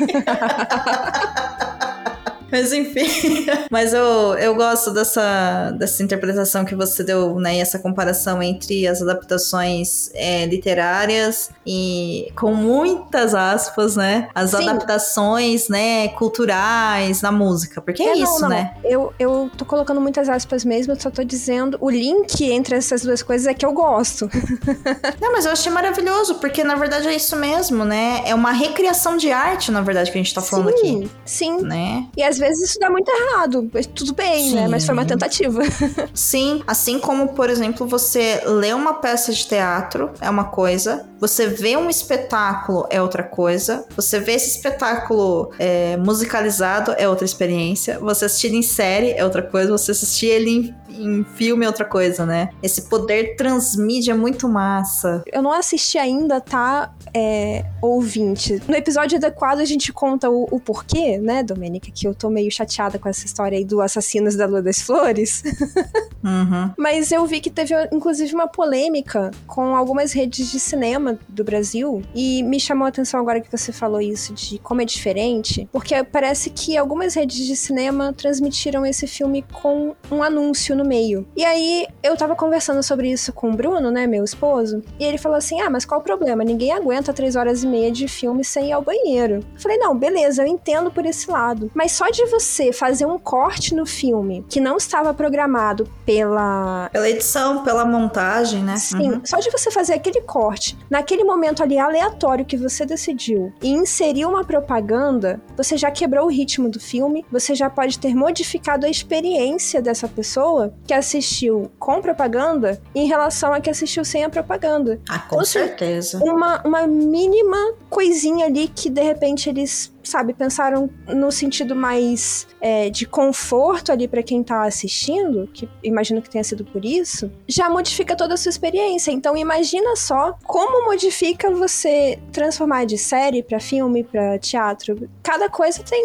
Mas 2.50 2.72
enfim, 2.72 3.46
mas 3.70 3.92
eu, 3.92 4.34
eu 4.38 4.54
gosto 4.54 4.92
dessa, 4.92 5.70
dessa 5.72 6.02
interpretação 6.02 6.64
que 6.64 6.74
você 6.74 7.02
deu, 7.02 7.38
né? 7.38 7.56
E 7.56 7.60
essa 7.60 7.78
comparação 7.78 8.42
entre 8.42 8.86
as 8.86 9.02
adaptações 9.02 10.10
é, 10.14 10.46
literárias 10.46 11.50
e 11.66 12.32
com 12.36 12.54
muitas 12.54 13.34
aspas, 13.34 13.96
né? 13.96 14.28
As 14.34 14.50
Sim. 14.50 14.68
adaptações, 14.68 15.68
né, 15.68 16.08
culturais 16.08 17.22
na 17.22 17.32
música. 17.32 17.80
Porque 17.80 18.02
é, 18.02 18.14
não, 18.14 18.22
isso, 18.24 18.40
não. 18.42 18.48
né? 18.48 18.74
Eu, 18.84 19.12
eu 19.18 19.50
tô 19.56 19.64
colocando 19.64 20.00
muitas 20.00 20.28
aspas 20.28 20.64
mesmo, 20.64 20.92
eu 20.92 21.00
só 21.00 21.10
tô 21.10 21.22
dizendo. 21.22 21.78
O 21.80 21.90
link 21.90 22.44
entre 22.44 22.76
essas 22.76 23.02
duas 23.02 23.22
coisas 23.22 23.46
é 23.46 23.54
que 23.54 23.64
eu 23.64 23.72
gosto. 23.72 24.28
Não, 25.20 25.32
mas 25.32 25.44
eu 25.44 25.52
achei 25.52 25.70
maravilhoso, 25.70 26.36
porque 26.36 26.64
na 26.64 26.74
verdade 26.74 27.08
é 27.08 27.14
isso 27.14 27.36
mesmo, 27.36 27.84
né? 27.84 28.22
É 28.24 28.34
uma 28.34 28.52
recriação 28.52 29.16
de 29.16 29.30
arte, 29.30 29.70
na 29.70 29.80
verdade, 29.80 30.10
que 30.10 30.18
a 30.18 30.22
gente 30.22 30.34
tá 30.34 30.40
falando 30.40 30.76
sim, 30.78 31.04
aqui. 31.04 31.10
sim. 31.24 31.60
Né? 31.62 32.06
E 32.16 32.22
às 32.22 32.38
vezes 32.40 32.70
isso 32.70 32.78
dá 32.80 32.90
muito 32.90 33.08
errado. 33.08 33.70
Tudo 33.94 34.14
bem, 34.14 34.52
né? 34.52 34.66
Mas 34.66 34.84
foi 34.84 34.94
uma 34.94 35.02
Sim. 35.02 35.08
tentativa. 35.08 35.62
Sim, 36.12 36.62
assim 36.66 36.98
como, 36.98 37.28
por 37.28 37.48
exemplo, 37.48 37.86
você 37.86 38.42
lê 38.46 38.72
uma 38.72 38.94
peça 38.94 39.32
de 39.32 39.46
teatro 39.46 40.10
é 40.20 40.28
uma 40.28 40.44
coisa, 40.44 41.06
você 41.20 41.46
vê 41.46 41.76
um 41.76 41.90
espetáculo 41.90 42.86
é 42.88 43.00
outra 43.00 43.22
coisa, 43.22 43.84
você 43.94 44.18
vê 44.18 44.32
esse 44.32 44.56
espetáculo 44.56 45.50
é, 45.58 45.96
musicalizado 45.98 46.94
é 46.96 47.06
outra 47.06 47.26
experiência, 47.26 47.98
você 47.98 48.24
assistir 48.24 48.54
em 48.54 48.62
série 48.62 49.12
é 49.12 49.22
outra 49.22 49.42
coisa, 49.42 49.70
você 49.70 49.90
assistir 49.90 50.26
ele 50.26 50.74
em, 50.88 51.20
em 51.20 51.24
filme 51.24 51.64
é 51.64 51.68
outra 51.68 51.84
coisa, 51.84 52.24
né? 52.24 52.48
Esse 52.62 52.88
poder 52.88 53.36
transmídia 53.36 54.12
é 54.12 54.14
muito 54.14 54.48
massa. 54.48 55.22
Eu 55.30 55.42
não 55.42 55.52
assisti 55.52 55.98
ainda, 55.98 56.40
tá? 56.40 56.94
É, 57.12 57.66
ouvinte. 57.82 58.62
No 58.66 58.74
episódio 58.74 59.18
adequado 59.18 59.58
a 59.58 59.64
gente 59.64 59.92
conta 59.92 60.30
o, 60.30 60.48
o 60.50 60.58
porquê, 60.58 61.18
né, 61.18 61.42
Domênica? 61.42 61.90
Que 61.92 62.08
eu 62.08 62.14
tô 62.14 62.29
meio 62.30 62.50
chateada 62.50 62.98
com 62.98 63.08
essa 63.08 63.26
história 63.26 63.58
aí 63.58 63.64
do 63.64 63.80
Assassinos 63.80 64.36
da 64.36 64.46
Lua 64.46 64.62
das 64.62 64.80
Flores. 64.80 65.42
Uhum. 66.22 66.70
Mas 66.76 67.10
eu 67.12 67.24
vi 67.26 67.40
que 67.40 67.50
teve, 67.50 67.74
inclusive, 67.92 68.34
uma 68.34 68.46
polêmica 68.46 69.30
com 69.46 69.74
algumas 69.74 70.12
redes 70.12 70.50
de 70.50 70.60
cinema 70.60 71.18
do 71.28 71.42
Brasil. 71.42 72.02
E 72.14 72.42
me 72.42 72.60
chamou 72.60 72.86
a 72.86 72.88
atenção 72.88 73.20
agora 73.20 73.40
que 73.40 73.50
você 73.50 73.72
falou 73.72 74.00
isso, 74.00 74.34
de 74.34 74.58
como 74.58 74.82
é 74.82 74.84
diferente. 74.84 75.68
Porque 75.72 76.02
parece 76.04 76.50
que 76.50 76.76
algumas 76.76 77.14
redes 77.14 77.46
de 77.46 77.56
cinema 77.56 78.12
transmitiram 78.12 78.84
esse 78.84 79.06
filme 79.06 79.44
com 79.52 79.94
um 80.10 80.22
anúncio 80.22 80.76
no 80.76 80.84
meio. 80.84 81.26
E 81.36 81.44
aí 81.44 81.86
eu 82.02 82.16
tava 82.16 82.36
conversando 82.36 82.82
sobre 82.82 83.10
isso 83.10 83.32
com 83.32 83.50
o 83.50 83.56
Bruno, 83.56 83.90
né, 83.90 84.06
meu 84.06 84.24
esposo. 84.24 84.82
E 84.98 85.04
ele 85.04 85.18
falou 85.18 85.38
assim: 85.38 85.60
Ah, 85.60 85.70
mas 85.70 85.84
qual 85.84 86.00
o 86.00 86.04
problema? 86.04 86.44
Ninguém 86.44 86.72
aguenta 86.72 87.12
três 87.12 87.36
horas 87.36 87.62
e 87.62 87.66
meia 87.66 87.90
de 87.90 88.06
filme 88.08 88.44
sem 88.44 88.68
ir 88.68 88.72
ao 88.72 88.82
banheiro. 88.82 89.36
Eu 89.54 89.60
falei: 89.60 89.78
Não, 89.78 89.96
beleza, 89.96 90.42
eu 90.42 90.46
entendo 90.46 90.90
por 90.90 91.06
esse 91.06 91.30
lado. 91.30 91.70
Mas 91.74 91.92
só 91.92 92.08
de 92.10 92.19
você 92.26 92.72
fazer 92.72 93.06
um 93.06 93.18
corte 93.18 93.74
no 93.74 93.84
filme 93.86 94.44
que 94.48 94.60
não 94.60 94.76
estava 94.76 95.12
programado 95.14 95.88
pela 96.04 96.88
Pela 96.92 97.08
edição, 97.08 97.62
pela 97.64 97.84
montagem, 97.84 98.62
né? 98.62 98.76
Sim, 98.76 99.10
Uhum. 99.12 99.20
só 99.24 99.38
de 99.38 99.50
você 99.50 99.70
fazer 99.70 99.94
aquele 99.94 100.20
corte, 100.22 100.76
naquele 100.88 101.24
momento 101.24 101.62
ali 101.62 101.78
aleatório 101.78 102.44
que 102.44 102.56
você 102.56 102.84
decidiu, 102.84 103.52
e 103.62 103.68
inserir 103.70 104.24
uma 104.26 104.44
propaganda, 104.44 105.40
você 105.56 105.76
já 105.76 105.90
quebrou 105.90 106.26
o 106.26 106.30
ritmo 106.30 106.68
do 106.68 106.78
filme, 106.80 107.24
você 107.30 107.54
já 107.54 107.68
pode 107.70 107.98
ter 107.98 108.14
modificado 108.14 108.86
a 108.86 108.88
experiência 108.88 109.80
dessa 109.82 110.08
pessoa 110.08 110.72
que 110.86 110.94
assistiu 110.94 111.70
com 111.78 112.00
propaganda 112.00 112.80
em 112.94 113.06
relação 113.06 113.52
a 113.52 113.60
que 113.60 113.70
assistiu 113.70 114.04
sem 114.04 114.24
a 114.24 114.30
propaganda. 114.30 115.00
Ah, 115.08 115.18
com 115.20 115.36
Ou 115.36 115.44
seja, 115.44 115.66
certeza. 115.66 116.18
Uma, 116.22 116.60
uma 116.64 116.86
mínima 116.86 117.74
coisinha 117.88 118.46
ali 118.46 118.68
que 118.68 118.88
de 118.90 119.02
repente 119.02 119.48
eles, 119.48 119.92
sabe, 120.02 120.32
pensaram 120.34 120.88
no 121.08 121.30
sentido 121.30 121.74
mais 121.76 122.46
é, 122.60 122.90
de 122.90 123.06
conforto 123.06 123.92
ali 123.92 124.06
pra 124.08 124.22
quem 124.22 124.42
tá 124.42 124.64
assistindo, 124.64 125.48
que 125.52 125.68
imagino 125.82 126.20
que 126.22 126.28
tenha 126.30 126.44
sido 126.44 126.64
por 126.64 126.84
isso, 126.84 127.30
já 127.48 127.68
modifica 127.68 128.16
toda 128.16 128.34
a 128.34 128.36
sua 128.36 128.50
experiência. 128.50 129.10
Então 129.10 129.36
imagina 129.36 129.94
só 129.96 130.34
como 130.44 130.86
modifica 130.86 131.50
você 131.50 132.18
transformar 132.32 132.84
de 132.86 132.96
série 132.98 133.42
pra 133.42 133.60
filme, 133.60 134.04
pra 134.04 134.38
teatro. 134.38 135.08
Cada 135.22 135.48
coisa 135.48 135.82
tem, 135.82 136.04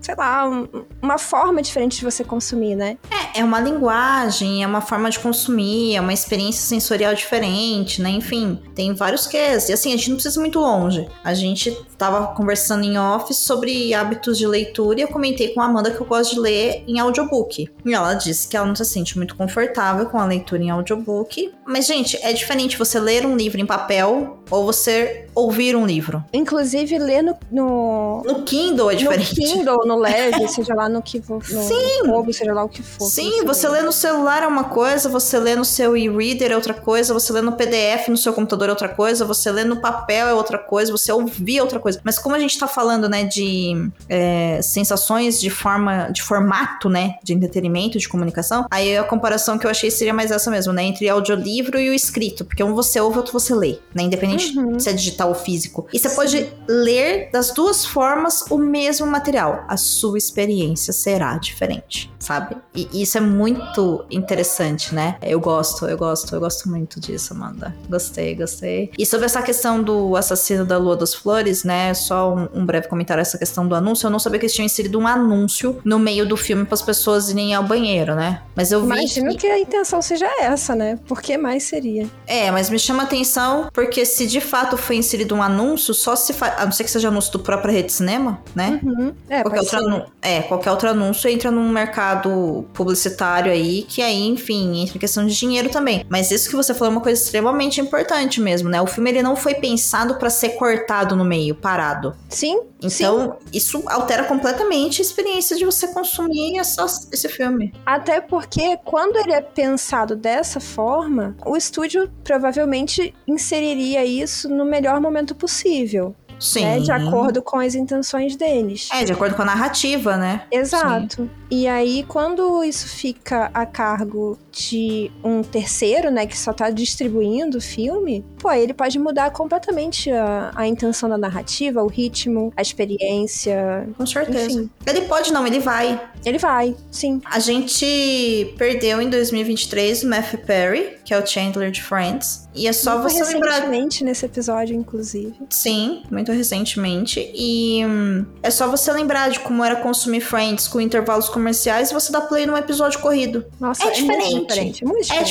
sei 0.00 0.14
lá, 0.16 0.48
um- 0.48 0.68
uma 1.02 1.18
forma 1.18 1.62
diferente 1.62 1.98
de 1.98 2.04
você 2.04 2.22
consumir, 2.24 2.74
né? 2.76 2.98
É, 3.34 3.40
é 3.40 3.44
uma 3.44 3.60
linguagem, 3.60 4.62
é 4.62 4.66
uma 4.66 4.80
forma 4.80 5.10
de 5.10 5.18
consumir, 5.18 5.94
é 5.96 6.00
uma 6.00 6.12
experiência 6.12 6.62
sensorial 6.62 7.14
diferente, 7.14 8.00
né? 8.02 8.10
Enfim, 8.10 8.60
tem 8.74 8.94
vários 8.94 9.26
quês. 9.26 9.68
E 9.68 9.72
assim, 9.72 9.92
a 9.92 9.96
gente 9.96 10.08
não 10.10 10.16
precisa 10.16 10.38
ir 10.38 10.42
muito 10.42 10.58
longe. 10.60 11.08
A 11.24 11.34
gente 11.34 11.70
tava 11.98 12.28
conversando 12.34 12.84
em 12.84 12.89
off 12.98 13.32
sobre 13.34 13.92
hábitos 13.94 14.38
de 14.38 14.46
leitura 14.46 15.00
e 15.00 15.02
eu 15.02 15.08
comentei 15.08 15.48
com 15.48 15.60
a 15.60 15.66
Amanda 15.66 15.90
que 15.90 16.00
eu 16.00 16.06
gosto 16.06 16.34
de 16.34 16.40
ler 16.40 16.84
em 16.86 16.98
audiobook. 16.98 17.68
E 17.84 17.94
ela 17.94 18.14
disse 18.14 18.48
que 18.48 18.56
ela 18.56 18.66
não 18.66 18.74
se 18.74 18.84
sente 18.84 19.16
muito 19.16 19.34
confortável 19.36 20.06
com 20.06 20.18
a 20.18 20.24
leitura 20.24 20.62
em 20.62 20.70
audiobook. 20.70 21.52
Mas, 21.66 21.86
gente, 21.86 22.18
é 22.22 22.32
diferente 22.32 22.78
você 22.78 22.98
ler 22.98 23.24
um 23.24 23.36
livro 23.36 23.60
em 23.60 23.66
papel 23.66 24.38
ou 24.50 24.64
você 24.64 25.26
ouvir 25.34 25.76
um 25.76 25.86
livro. 25.86 26.24
Inclusive, 26.32 26.98
ler 26.98 27.22
no, 27.22 27.36
no, 27.50 28.22
No 28.24 28.42
Kindle 28.42 28.90
é 28.90 28.94
no 28.94 28.98
diferente. 28.98 29.34
Kindle, 29.34 29.86
no 29.86 29.96
Leve, 30.00 30.48
seja 30.48 30.74
lá 30.74 30.88
no 30.88 31.00
que 31.00 31.20
for. 31.20 31.36
No 31.36 31.62
Sim. 31.62 32.32
Seja 32.32 32.52
lá 32.52 32.64
o 32.64 32.68
que 32.68 32.82
for. 32.82 33.04
Sim, 33.06 33.44
você 33.44 33.68
lê 33.68 33.82
no 33.82 33.92
celular 33.92 34.42
é 34.42 34.46
uma 34.46 34.64
coisa, 34.64 35.08
você 35.08 35.38
lê 35.38 35.54
no 35.54 35.64
seu 35.64 35.96
e-reader 35.96 36.52
é 36.52 36.56
outra 36.56 36.74
coisa, 36.74 37.12
você 37.14 37.32
lê 37.32 37.40
no 37.40 37.52
PDF 37.52 38.08
no 38.08 38.16
seu 38.16 38.32
computador 38.32 38.68
é 38.68 38.70
outra 38.70 38.88
coisa, 38.88 39.24
você 39.24 39.50
lê 39.50 39.64
no 39.64 39.80
papel 39.80 40.26
é 40.28 40.34
outra 40.34 40.58
coisa, 40.58 40.92
você 40.92 41.12
ouvir 41.12 41.58
é 41.58 41.62
outra 41.62 41.78
coisa. 41.78 42.00
Mas 42.04 42.18
como 42.18 42.34
a 42.34 42.38
gente 42.38 42.58
tá 42.58 42.66
falando, 42.66 42.79
né, 43.08 43.24
de 43.24 43.90
é, 44.08 44.60
sensações 44.62 45.40
de 45.40 45.50
forma, 45.50 46.08
de 46.10 46.22
formato, 46.22 46.88
né, 46.88 47.14
de 47.22 47.32
entretenimento, 47.32 47.98
de 47.98 48.08
comunicação, 48.08 48.66
aí 48.70 48.96
a 48.96 49.04
comparação 49.04 49.58
que 49.58 49.66
eu 49.66 49.70
achei 49.70 49.90
seria 49.90 50.14
mais 50.14 50.30
essa 50.30 50.50
mesmo, 50.50 50.72
né, 50.72 50.82
entre 50.84 51.08
audiolivro 51.08 51.78
e 51.78 51.90
o 51.90 51.94
escrito, 51.94 52.44
porque 52.44 52.62
um 52.62 52.74
você 52.74 53.00
ouve, 53.00 53.18
outro 53.18 53.32
você 53.32 53.54
lê, 53.54 53.78
né, 53.94 54.02
independente 54.04 54.58
Uhum. 54.58 54.78
se 54.78 54.88
é 54.88 54.92
digital 54.92 55.28
ou 55.28 55.34
físico. 55.34 55.86
E 55.92 55.98
você 55.98 56.08
pode 56.10 56.48
ler 56.68 57.30
das 57.32 57.52
duas 57.52 57.84
formas 57.84 58.44
o 58.50 58.58
mesmo 58.58 59.06
material, 59.06 59.64
a 59.68 59.76
sua 59.76 60.18
experiência 60.18 60.92
será 60.92 61.36
diferente, 61.38 62.10
sabe? 62.18 62.56
E 62.74 63.02
isso 63.02 63.18
é 63.18 63.20
muito 63.20 64.04
interessante, 64.10 64.94
né? 64.94 65.16
Eu 65.22 65.40
gosto, 65.40 65.86
eu 65.86 65.96
gosto, 65.96 66.34
eu 66.34 66.40
gosto 66.40 66.68
muito 66.68 67.00
disso, 67.00 67.34
Amanda. 67.34 67.74
Gostei, 67.88 68.34
gostei. 68.34 68.90
E 68.98 69.04
sobre 69.06 69.26
essa 69.26 69.42
questão 69.42 69.82
do 69.82 70.16
assassino 70.16 70.64
da 70.64 70.78
Lua 70.78 70.96
das 70.96 71.14
Flores, 71.14 71.64
né? 71.64 71.92
Só 71.94 72.34
um, 72.34 72.48
um 72.54 72.66
breve 72.70 72.88
comentário 72.88 73.20
essa 73.20 73.38
questão 73.38 73.66
do 73.66 73.74
anúncio. 73.74 74.06
Eu 74.06 74.10
não 74.10 74.18
sabia 74.18 74.38
que 74.38 74.46
eles 74.46 74.54
tinham 74.54 74.66
inserido 74.66 74.98
um 74.98 75.06
anúncio 75.06 75.80
no 75.84 75.98
meio 75.98 76.26
do 76.26 76.36
filme 76.36 76.64
para 76.64 76.74
as 76.74 76.82
pessoas 76.82 77.30
irem 77.30 77.54
ao 77.54 77.64
banheiro, 77.64 78.14
né? 78.14 78.42
Mas 78.54 78.72
eu 78.72 78.80
vi 78.80 78.86
Imagino 78.86 79.30
que... 79.32 79.38
que 79.38 79.46
a 79.46 79.58
intenção 79.58 80.00
seja 80.00 80.26
essa, 80.40 80.74
né? 80.74 80.98
Por 81.06 81.20
que 81.20 81.36
mais 81.36 81.64
seria? 81.64 82.06
É, 82.26 82.50
mas 82.50 82.70
me 82.70 82.78
chama 82.78 83.02
atenção 83.02 83.68
porque 83.72 84.04
se 84.04 84.26
de 84.26 84.40
fato 84.40 84.76
foi 84.76 84.96
inserido 84.96 85.34
um 85.34 85.42
anúncio, 85.42 85.92
só 85.92 86.14
se 86.14 86.32
faz. 86.32 86.60
A 86.60 86.64
não 86.64 86.72
ser 86.72 86.84
que 86.84 86.90
seja 86.90 87.08
anúncio 87.08 87.32
do 87.32 87.40
próprio 87.40 87.72
rede 87.72 87.88
de 87.88 87.92
cinema, 87.92 88.40
né? 88.54 88.80
Uhum. 88.82 89.12
É, 89.28 89.42
Qualquer 89.42 89.60
outro, 89.60 90.12
é, 90.22 90.42
qualquer 90.42 90.70
outro 90.70 90.88
anúncio 90.88 91.28
entra 91.28 91.50
num 91.50 91.68
mercado 91.68 92.64
publicitário 92.72 93.50
aí, 93.50 93.82
que 93.88 94.02
aí, 94.02 94.26
enfim, 94.26 94.82
entra 94.82 94.96
em 94.96 95.00
questão 95.00 95.26
de 95.26 95.34
dinheiro 95.34 95.68
também. 95.68 96.04
Mas 96.08 96.30
isso 96.30 96.48
que 96.48 96.56
você 96.56 96.74
falou 96.74 96.92
é 96.92 96.96
uma 96.96 97.02
coisa 97.02 97.20
extremamente 97.20 97.80
importante 97.80 98.40
mesmo, 98.40 98.68
né? 98.68 98.80
O 98.80 98.86
filme 98.86 99.10
ele 99.10 99.22
não 99.22 99.36
foi 99.36 99.54
pensado 99.54 100.16
pra 100.16 100.30
ser 100.30 100.50
cortado 100.50 101.16
no 101.16 101.24
meio, 101.24 101.54
parado. 101.54 102.14
Sim, 102.28 102.59
Então, 102.82 103.36
isso 103.52 103.82
altera 103.86 104.24
completamente 104.24 105.00
a 105.00 105.04
experiência 105.04 105.56
de 105.56 105.64
você 105.64 105.88
consumir 105.88 106.58
essa- 106.58 106.84
esse 107.12 107.28
filme. 107.28 107.72
Até 107.84 108.20
porque 108.20 108.76
quando 108.84 109.16
ele 109.16 109.32
é 109.32 109.40
pensado 109.40 110.16
dessa 110.16 110.60
forma, 110.60 111.36
o 111.44 111.56
estúdio 111.56 112.10
provavelmente 112.24 113.14
inseriria 113.26 114.04
isso 114.04 114.48
no 114.48 114.64
melhor 114.64 115.00
momento 115.00 115.34
possível, 115.34 116.14
Sim. 116.38 116.64
né? 116.64 116.80
De 116.80 116.90
acordo 116.90 117.42
com 117.42 117.58
as 117.58 117.74
intenções 117.74 118.34
deles. 118.36 118.88
É, 118.92 119.04
de 119.04 119.12
acordo 119.12 119.34
com 119.34 119.42
a 119.42 119.44
narrativa, 119.44 120.16
né? 120.16 120.42
Exato. 120.50 121.28
E 121.50 121.66
aí, 121.68 122.04
quando 122.08 122.62
isso 122.64 122.86
fica 122.88 123.50
a 123.52 123.66
cargo 123.66 124.38
de 124.52 125.10
um 125.22 125.42
terceiro, 125.42 126.10
né, 126.10 126.26
que 126.26 126.36
só 126.36 126.52
tá 126.52 126.70
distribuindo 126.70 127.58
o 127.58 127.60
filme, 127.60 128.24
pô, 128.38 128.50
ele 128.52 128.72
pode 128.74 128.98
mudar 128.98 129.30
completamente 129.30 130.10
a, 130.10 130.50
a 130.54 130.66
intenção 130.66 131.08
da 131.08 131.16
narrativa, 131.18 131.82
o 131.82 131.86
ritmo, 131.86 132.52
a 132.56 132.62
experiência. 132.62 133.88
Com 133.96 134.06
certeza. 134.06 134.60
Enfim. 134.60 134.70
Ele 134.86 135.02
pode 135.02 135.32
não, 135.32 135.46
ele 135.46 135.58
vai. 135.60 136.00
Ele 136.24 136.38
vai, 136.38 136.76
sim. 136.90 137.20
A 137.24 137.38
gente 137.38 138.54
perdeu 138.58 139.00
em 139.00 139.08
2023 139.08 140.02
o 140.02 140.08
Matthew 140.08 140.40
Perry, 140.40 140.96
que 141.04 141.14
é 141.14 141.18
o 141.18 141.26
Chandler 141.26 141.70
de 141.70 141.82
Friends. 141.82 142.48
E 142.54 142.66
é 142.66 142.72
só 142.72 142.98
Muito 142.98 143.12
você 143.12 143.24
lembrar. 143.24 143.52
recentemente 143.52 144.04
nesse 144.04 144.26
episódio, 144.26 144.74
inclusive. 144.74 145.34
Sim, 145.48 146.02
muito 146.10 146.32
recentemente. 146.32 147.30
E 147.34 147.84
hum, 147.86 148.26
é 148.42 148.50
só 148.50 148.68
você 148.68 148.92
lembrar 148.92 149.30
de 149.30 149.40
como 149.40 149.64
era 149.64 149.76
consumir 149.76 150.20
Friends 150.20 150.66
com 150.66 150.80
intervalos 150.80 151.28
comerciais 151.28 151.90
e 151.90 151.94
você 151.94 152.10
dá 152.10 152.20
play 152.20 152.46
num 152.46 152.56
episódio 152.56 152.98
corrido. 153.00 153.44
Nossa, 153.58 153.84
É 153.84 153.86
muito 153.86 154.00
diferente. 154.00 154.39
Diferente. 154.48 154.84
Muito 154.84 155.12
É 155.12 155.22
diferente. 155.22 155.26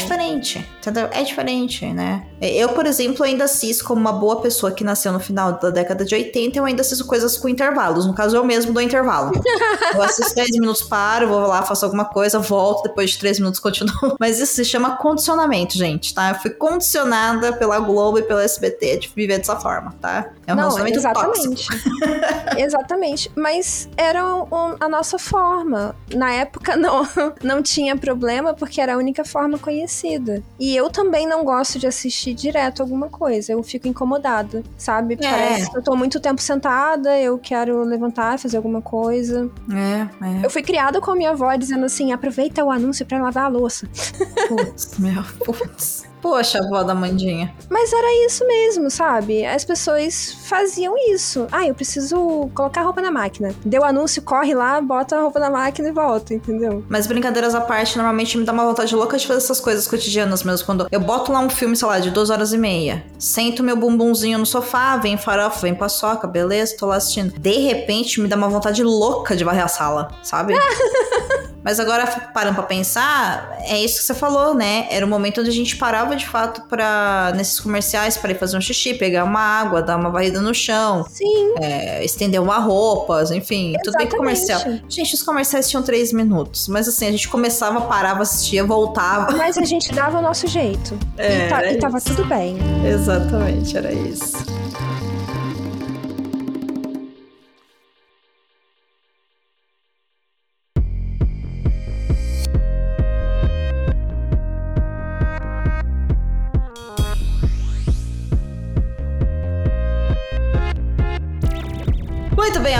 diferente, 0.60 0.70
entendeu? 0.80 1.10
É 1.12 1.24
diferente, 1.24 1.86
né? 1.88 2.26
Eu, 2.41 2.70
por 2.70 2.86
exemplo, 2.86 3.24
ainda 3.26 3.43
assisto 3.45 3.84
como 3.84 3.99
uma 3.99 4.14
boa 4.14 4.41
pessoa 4.41 4.72
que 4.72 4.84
nasceu 4.84 5.12
no 5.12 5.20
final 5.20 5.53
da 5.53 5.70
década 5.70 6.05
de 6.05 6.16
80, 6.16 6.57
eu 6.57 6.66
ainda 6.66 6.82
assisto 6.82 7.05
coisas 7.05 7.38
com 7.38 7.49
intervalos. 7.49 8.05
No 8.05 8.14
caso, 8.14 8.36
eu 8.38 8.43
mesmo 8.43 8.72
dou 8.74 8.82
intervalo. 8.82 9.32
eu 9.93 10.01
assisto 10.01 10.34
3 10.36 10.51
minutos, 10.51 10.82
paro, 10.84 11.28
vou 11.28 11.39
lá, 11.41 11.62
faço 11.64 11.84
alguma 11.86 12.05
coisa, 12.05 12.39
volto, 12.39 12.84
depois 12.84 13.12
de 13.12 13.20
3 13.20 13.39
minutos 13.39 13.60
continuo. 13.60 13.89
Mas 14.20 14.39
isso 14.39 14.53
se 14.55 14.64
chama 14.66 14.95
condicionamento, 14.97 15.78
gente, 15.78 16.14
tá? 16.14 16.30
Eu 16.30 16.36
fui 16.36 16.51
condicionada 16.51 17.53
pela 17.53 17.80
Globo 17.80 18.20
e 18.20 18.24
pela 18.24 18.43
SBT 18.43 18.97
de 18.99 19.12
viver 19.16 19.38
dessa 19.38 19.55
forma, 19.57 19.93
tá? 20.01 20.30
É 20.47 20.53
um 20.53 20.55
Não, 20.55 20.70
relacionamento 20.70 21.01
tóxico. 21.01 21.53
exatamente. 21.53 21.68
exatamente. 22.57 23.32
Mas 23.36 23.89
era 23.97 24.26
um- 24.26 24.76
a 24.80 24.88
nossa 24.89 25.18
forma. 25.20 25.95
Na 26.14 26.32
época 26.32 26.76
não, 26.76 27.07
não 27.43 27.62
tinha 27.62 27.95
problema 27.97 28.53
porque 28.53 28.80
era 28.82 28.97
única 29.00 29.26
forma 29.26 29.58
conhecida. 29.58 30.43
E 30.60 30.76
eu 30.76 30.89
também 30.89 31.28
não 31.28 31.43
gosto 31.43 31.80
de 31.80 31.88
assistir 31.88 32.34
direto 32.34 32.82
alguma 32.82 33.10
coisa. 33.10 33.54
Eu 33.54 33.64
fico 33.64 33.88
incomodada, 33.88 34.64
sabe? 34.78 35.16
É. 35.16 35.30
Parece 35.30 35.72
que 35.72 35.78
eu 35.78 35.84
tô 35.84 35.95
muito 35.95 36.20
tempo 36.20 36.41
sentada, 36.41 37.20
eu 37.20 37.38
quero 37.38 37.84
levantar, 37.84 38.38
fazer 38.38 38.58
alguma 38.58 38.82
coisa. 38.82 39.50
É, 39.72 40.26
é. 40.26 40.45
Eu 40.45 40.50
fui 40.50 40.62
criada 40.62 41.00
com 41.02 41.12
a 41.12 41.16
minha 41.16 41.32
avó 41.32 41.54
dizendo 41.56 41.86
assim: 41.86 42.12
aproveita 42.12 42.64
o 42.64 42.72
anúncio 42.72 43.06
pra 43.06 43.22
lavar 43.22 43.45
a 43.45 43.47
louça. 43.47 43.88
Putz, 44.47 44.97
meu, 44.97 45.24
putz. 45.45 46.09
Poxa, 46.22 46.59
avó 46.59 46.84
da 46.84 46.93
Mandinha. 46.93 47.53
Mas 47.70 47.93
era 47.93 48.26
isso 48.26 48.45
mesmo, 48.45 48.89
sabe? 48.89 49.45
As 49.45 49.63
pessoas 49.63 50.36
faziam 50.45 50.95
isso. 51.09 51.47
Ah, 51.51 51.65
eu 51.65 51.74
preciso 51.74 52.49
colocar 52.53 52.82
a 52.82 52.84
roupa 52.84 53.01
na 53.01 53.11
máquina. 53.11 53.53
Deu 53.63 53.84
anúncio, 53.84 54.22
corre 54.22 54.53
lá, 54.53 54.82
bota 54.82 55.17
a 55.17 55.22
roupa 55.22 55.39
na 55.39 55.49
máquina 55.49 55.89
e 55.89 55.91
volta, 55.91 56.34
entendeu? 56.34 56.84
Mas 56.89 57.07
brincadeiras 57.07 57.55
à 57.55 57.61
parte, 57.61 57.97
normalmente 57.97 58.38
me 58.38 58.43
dá 58.43 58.51
uma 58.51 58.65
vontade 58.65 58.95
louca 58.95 59.17
de 59.17 59.26
fazer 59.26 59.39
essas 59.39 59.59
coisas 59.59 59.88
cotidianas 59.88 60.43
mesmo. 60.43 60.65
Quando 60.65 60.88
eu 60.91 60.99
boto 60.99 61.32
lá 61.32 61.39
um 61.39 61.49
filme, 61.49 61.76
sei 61.76 61.88
lá, 61.88 61.99
de 61.99 62.11
duas 62.11 62.30
horas 62.30 62.53
e 62.53 62.57
meia, 62.57 63.03
sento 63.17 63.63
meu 63.63 63.76
bumbumzinho 63.76 64.38
no 64.38 64.45
sofá, 64.45 64.97
vem 64.97 65.17
farofa, 65.17 65.61
vem 65.61 65.76
paçoca, 65.76 66.28
beleza, 66.28 66.76
tô 66.78 66.88
lá 66.88 66.95
assistindo. 66.95 67.38
De 67.39 67.57
repente, 67.59 68.20
me 68.22 68.28
dá 68.28 68.36
uma 68.36 68.49
vontade 68.49 68.84
louca 68.84 69.36
de 69.36 69.43
varrer 69.43 69.63
a 69.63 69.67
sala, 69.67 70.11
sabe? 70.24 70.53
Mas 71.64 71.80
agora, 71.80 72.05
parando 72.34 72.55
pra 72.55 72.64
pensar, 72.64 73.57
é 73.62 73.78
isso 73.84 73.99
que 73.99 74.05
você 74.05 74.14
falou, 74.14 74.53
né? 74.53 74.88
Era 74.89 75.05
o 75.05 75.10
momento 75.10 75.41
onde 75.41 75.49
a 75.49 75.53
gente 75.53 75.76
parava 75.78 76.16
de 76.16 76.26
fato 76.26 76.62
para 76.70 77.34
nesses 77.36 77.60
comerciais 77.60 78.16
para 78.18 78.32
ir 78.32 78.36
fazer 78.39 78.57
um 78.57 78.62
xixi, 78.62 78.93
pegar 78.93 79.24
uma 79.26 79.39
água, 79.41 79.82
dar 79.82 79.97
uma 79.97 80.10
varrida 80.10 80.39
no 80.41 80.53
chão, 80.53 81.05
Sim. 81.10 81.53
é, 81.60 82.03
estender 82.03 82.41
uma 82.41 82.60
roupa, 82.60 83.24
enfim, 83.34 83.74
tudo 83.84 83.97
bem 83.97 84.07
que 84.07 84.16
comercial. 84.16 84.60
Exatamente. 84.60 84.95
Gente, 84.95 85.14
os 85.16 85.22
comerciais 85.24 85.70
tinham 85.70 85.84
três 85.84 86.14
minutos, 86.14 86.68
mas 86.68 86.88
assim, 86.88 87.07
a 87.07 87.12
gente 87.12 87.28
começava, 87.28 87.82
parava, 87.82 88.24
assistia, 88.24 88.64
voltava. 88.64 89.32
Mas 89.36 89.57
a 89.57 89.66
gente 89.66 89.91
dava 89.91 90.20
o 90.20 90.22
nosso 90.22 90.47
jeito. 90.47 90.97
É, 91.18 91.45
e, 91.45 91.49
ta- 91.49 91.57
era 91.57 91.72
e 91.74 91.78
tava 91.78 91.99
tudo 91.99 92.24
bem. 92.26 92.57
Exatamente, 92.86 93.76
era 93.78 93.91
isso. 93.91 94.38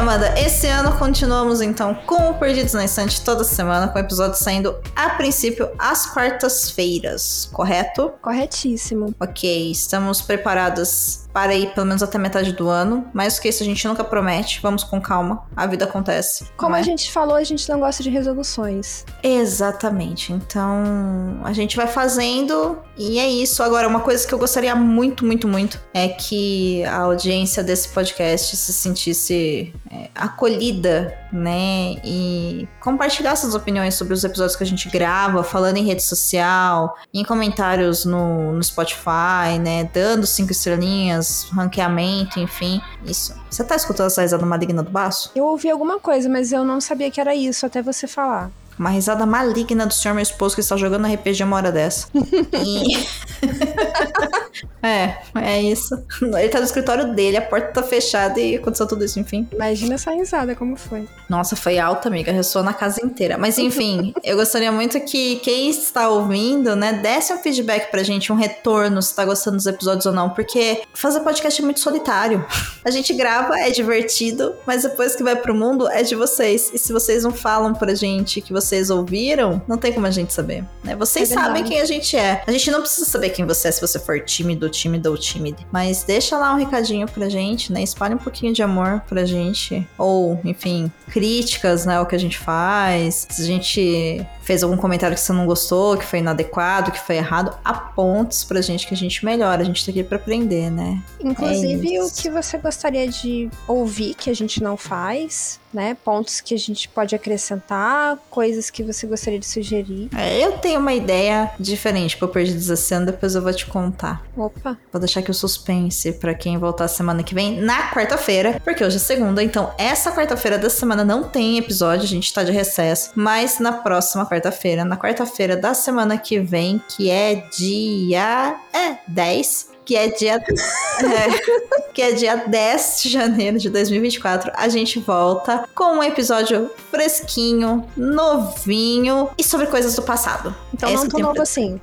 Amanda. 0.10 0.34
Esse 0.40 0.66
ano 0.66 0.98
continuamos 0.98 1.62
então 1.62 1.94
com 1.94 2.32
o 2.32 2.34
Perdidos 2.34 2.74
na 2.74 2.84
Estante 2.84 3.22
toda 3.22 3.44
semana, 3.44 3.88
com 3.90 4.00
o 4.00 4.02
episódio 4.02 4.40
saindo 4.40 4.76
a 4.96 5.12
princípio 5.12 5.70
às 5.78 6.08
quartas-feiras, 6.08 7.48
correto? 7.54 8.12
Corretíssimo. 8.20 9.14
Ok, 9.20 9.70
estamos 9.70 10.20
preparadas 10.20 11.30
para 11.34 11.56
ir 11.56 11.74
pelo 11.74 11.86
menos 11.86 12.02
até 12.02 12.18
metade 12.18 12.52
do 12.54 12.70
ano. 12.70 13.08
Mais 13.14 13.36
do 13.36 13.42
que 13.42 13.50
isso, 13.50 13.64
a 13.64 13.66
gente 13.66 13.88
nunca 13.88 14.04
promete. 14.04 14.60
Vamos 14.62 14.84
com 14.84 15.00
calma. 15.00 15.46
A 15.56 15.68
vida 15.68 15.86
acontece. 15.86 16.46
Como 16.58 16.76
é? 16.76 16.80
a 16.80 16.82
gente 16.82 17.12
falou, 17.12 17.36
a 17.36 17.44
gente 17.44 17.70
não 17.70 17.80
gosta 17.80 18.02
de 18.02 18.10
resoluções. 18.10 19.06
Exatamente. 19.22 20.34
Então, 20.34 21.40
a 21.44 21.54
gente 21.54 21.76
vai 21.76 21.88
fazendo 21.88 22.80
e 22.98 23.20
é 23.20 23.30
isso. 23.30 23.62
Agora, 23.62 23.88
uma 23.88 24.00
coisa 24.00 24.28
que 24.28 24.34
eu 24.34 24.40
gostaria 24.40 24.76
muito, 24.76 25.26
muito, 25.26 25.48
muito 25.48 25.80
é 25.94 26.08
que 26.08 26.84
a 26.86 26.98
audiência 27.02 27.64
desse 27.64 27.90
podcast 27.90 28.56
se 28.58 28.74
sentisse 28.74 29.74
é, 29.92 29.99
acolhida, 30.16 31.18
né? 31.32 31.96
E 32.04 32.68
compartilhasse 32.80 33.46
as 33.46 33.54
opiniões 33.54 33.96
sobre 33.96 34.14
os 34.14 34.24
episódios 34.24 34.56
que 34.56 34.64
a 34.64 34.68
gente 34.68 34.90
grava, 34.90 35.44
falando 35.44 35.78
em 35.78 35.86
rede 35.86 36.04
social, 36.04 36.96
em 37.14 37.24
comentários 37.24 38.06
no, 38.06 38.52
no 38.54 38.64
Spotify, 38.64 39.60
né? 39.62 39.90
Dando 39.94 40.26
cinco 40.26 40.52
estrelinhas, 40.52 41.48
ranqueamento, 41.52 42.40
enfim. 42.40 42.82
Isso. 43.06 43.36
Você 43.50 43.64
tá 43.64 43.76
escutando 43.76 44.08
essa 44.08 44.22
risada 44.22 44.46
maligna 44.46 44.84
do 44.84 44.92
baço? 44.92 45.32
Eu 45.36 45.46
ouvi 45.46 45.70
alguma 45.70 46.00
coisa, 46.00 46.30
mas 46.30 46.52
eu 46.52 46.64
não 46.64 46.80
sabia 46.80 47.10
que 47.10 47.20
era 47.20 47.36
isso 47.36 47.66
até 47.66 47.82
você 47.82 48.08
falar. 48.08 48.52
Uma 48.80 48.90
risada 48.92 49.26
maligna 49.26 49.86
do 49.86 49.94
senhor 49.94 50.14
meu 50.14 50.24
esposo 50.24 50.56
que 50.56 50.62
está 50.62 50.78
jogando 50.78 51.06
RPG 51.06 51.44
uma 51.44 51.58
hora 51.58 51.70
dessa. 51.70 52.08
E- 52.16 53.06
é, 54.82 55.18
é 55.36 55.62
isso. 55.62 56.02
Ele 56.22 56.48
tá 56.48 56.60
no 56.60 56.66
escritório 56.66 57.14
dele, 57.14 57.36
a 57.36 57.42
porta 57.42 57.74
tá 57.74 57.84
fechada 57.84 58.40
e 58.40 58.56
aconteceu 58.56 58.88
tudo 58.88 59.04
isso, 59.04 59.20
enfim. 59.20 59.46
Imagina 59.52 59.96
essa 59.96 60.12
risada, 60.12 60.56
como 60.56 60.78
foi. 60.78 61.06
Nossa, 61.28 61.58
foi 61.58 61.78
alta, 61.78 62.08
amiga. 62.08 62.32
Ressoou 62.32 62.64
na 62.64 62.72
casa 62.72 63.06
inteira. 63.06 63.38
Mas 63.38 63.58
enfim, 63.58 64.14
eu 64.24 64.38
gostaria 64.38 64.72
muito 64.72 64.98
que 65.02 65.36
quem 65.38 65.70
está 65.70 66.08
ouvindo, 66.08 66.74
né, 66.74 66.94
desse 66.94 67.34
um 67.34 67.38
feedback 67.40 67.92
pra 67.92 68.02
gente, 68.02 68.32
um 68.32 68.36
retorno, 68.38 69.02
se 69.02 69.14
tá 69.14 69.26
gostando 69.26 69.58
dos 69.58 69.68
episódios 69.68 70.06
ou 70.06 70.14
não. 70.14 70.30
Porque 70.30 70.84
fazer 70.94 71.20
podcast 71.20 71.62
é 71.62 71.66
muito 71.66 71.82
solitário. 71.82 72.46
A 72.86 72.90
gente 72.90 73.14
grava, 73.14 73.60
é 73.60 73.72
divertido, 73.72 74.56
mas 74.66 74.84
depois 74.84 75.18
que 75.18 75.24
vai 75.24 75.36
pro 75.36 75.54
mundo 75.54 75.86
é 75.90 76.02
de 76.02 76.16
vocês. 76.16 76.72
E 76.74 76.78
se 76.78 76.94
vocês 76.94 77.26
não 77.26 77.34
falam 77.34 77.74
pra 77.74 77.94
gente 77.94 78.40
que 78.40 78.54
vocês 78.54 78.69
ouviram, 78.90 79.62
não 79.68 79.78
tem 79.78 79.92
como 79.92 80.06
a 80.06 80.12
gente 80.12 80.34
saber. 80.34 80.64
Né? 80.84 80.96
Vocês 80.96 81.32
É 81.32 81.34
sabem 81.34 81.64
quem 81.64 81.82
a 81.82 81.86
gente 81.86 82.16
é. 82.16 82.44
A 82.46 82.52
gente 82.52 82.70
não 82.72 82.82
precisa 82.82 83.06
saber 83.06 83.30
quem 83.30 83.46
você 83.46 83.68
é 83.68 83.72
se 83.72 83.82
você 83.82 84.00
for 84.00 84.20
tímido, 84.20 84.70
tímido 84.70 85.10
ou 85.10 85.18
tímida. 85.18 85.60
Mas 85.72 86.04
deixa 86.04 86.38
lá 86.38 86.54
um 86.54 86.58
recadinho 86.58 87.08
pra 87.08 87.28
gente, 87.30 87.72
né? 87.74 87.82
Espalhe 87.82 88.14
um 88.16 88.20
pouquinho 88.20 88.54
de 88.54 88.62
amor 88.62 89.02
pra 89.08 89.26
gente. 89.26 89.88
Ou, 89.98 90.40
enfim, 90.46 90.92
críticas, 91.12 91.86
né? 91.86 92.00
O 92.00 92.06
que 92.06 92.16
a 92.16 92.20
gente 92.20 92.38
faz. 92.38 93.28
Se 93.30 93.42
a 93.42 93.46
gente 93.46 94.26
fez 94.50 94.64
algum 94.64 94.78
comentário 94.78 95.16
que 95.16 95.22
você 95.22 95.32
não 95.32 95.46
gostou, 95.46 95.96
que 95.96 96.04
foi 96.04 96.18
inadequado, 96.18 96.92
que 96.92 97.00
foi 97.00 97.18
errado, 97.18 97.56
aponte 97.64 98.44
pra 98.48 98.60
gente 98.62 98.88
que 98.88 98.96
a 98.96 98.98
gente 98.98 99.24
melhora. 99.24 99.62
A 99.62 99.64
gente 99.64 99.86
tá 99.86 99.92
aqui 99.92 100.04
pra 100.04 100.18
aprender, 100.18 100.72
né? 100.72 101.00
Inclusive, 101.24 101.96
É 101.96 102.04
o 102.04 102.10
que 102.10 102.32
você 102.32 102.58
gostaria 102.58 103.08
de 103.08 103.48
ouvir 103.68 104.16
que 104.16 104.28
a 104.28 104.34
gente 104.34 104.64
não 104.64 104.76
faz, 104.76 105.60
né? 105.72 105.96
Pontos 106.04 106.42
que 106.42 106.56
a 106.56 106.58
gente 106.58 106.90
pode 106.90 107.14
acrescentar, 107.14 108.18
coisas 108.28 108.72
que 108.72 108.82
você 108.82 109.06
gostaria 109.06 109.38
de 109.38 109.46
sugerir. 109.46 110.10
É, 110.18 110.44
eu 110.44 110.54
tenho 110.54 110.80
uma 110.80 110.94
ideia 110.94 111.52
diferente 111.60 112.18
pra 112.18 112.28
eu 112.28 112.32
perder 112.32 112.74
esse 112.74 112.94
ano, 112.94 113.06
depois 113.06 113.36
eu 113.36 113.44
vou 113.44 113.54
te 113.54 113.68
contar. 113.68 114.24
Opa, 114.36 114.76
Vou 114.92 115.00
deixar 115.00 115.20
aqui 115.20 115.30
o 115.30 115.34
suspense 115.34 116.14
pra 116.14 116.34
quem 116.34 116.58
voltar 116.58 116.88
semana 116.88 117.22
que 117.22 117.36
vem, 117.36 117.62
na 117.62 117.92
quarta-feira, 117.92 118.60
porque 118.64 118.84
hoje 118.84 118.96
é 118.96 119.00
segunda, 119.00 119.44
então 119.44 119.72
essa 119.78 120.12
quarta-feira 120.12 120.58
da 120.58 120.72
semana 120.72 121.06
não 121.06 121.24
tem 121.24 121.60
episódio, 121.60 122.04
a 122.04 122.08
gente 122.08 122.34
tá 122.34 122.44
de 122.44 122.52
recesso, 122.52 123.12
mas 123.14 123.60
na 123.60 123.74
próxima 123.74 124.26
quarta-feira, 124.40 124.86
na 124.86 124.96
quarta-feira 124.96 125.58
da 125.58 125.74
semana 125.74 126.18
que 126.18 126.40
vem, 126.40 126.82
que 126.96 127.10
é 127.10 127.36
dia 127.58 128.56
é 128.74 128.98
10, 129.08 129.72
que 129.90 129.96
é 129.96 130.08
dia 130.08 130.36
é, 130.36 131.90
que 131.92 132.00
é 132.00 132.12
dia 132.12 132.36
10 132.36 133.00
de 133.02 133.10
janeiro 133.10 133.58
de 133.58 133.72
2024, 133.72 134.52
a 134.54 134.70
gente 134.70 135.00
volta 135.00 135.68
com 135.74 135.96
um 135.96 136.04
episódio 136.04 136.70
fresquinho, 136.92 137.84
novinho 137.98 139.32
e 139.36 139.44
sobre 139.44 139.66
coisas 139.66 139.96
do 139.96 140.04
passado. 140.04 140.56
então 140.72 140.94
não 140.94 141.04
eu 141.06 141.10
tão 141.10 141.20
novo 141.22 141.42
assim. 141.42 141.82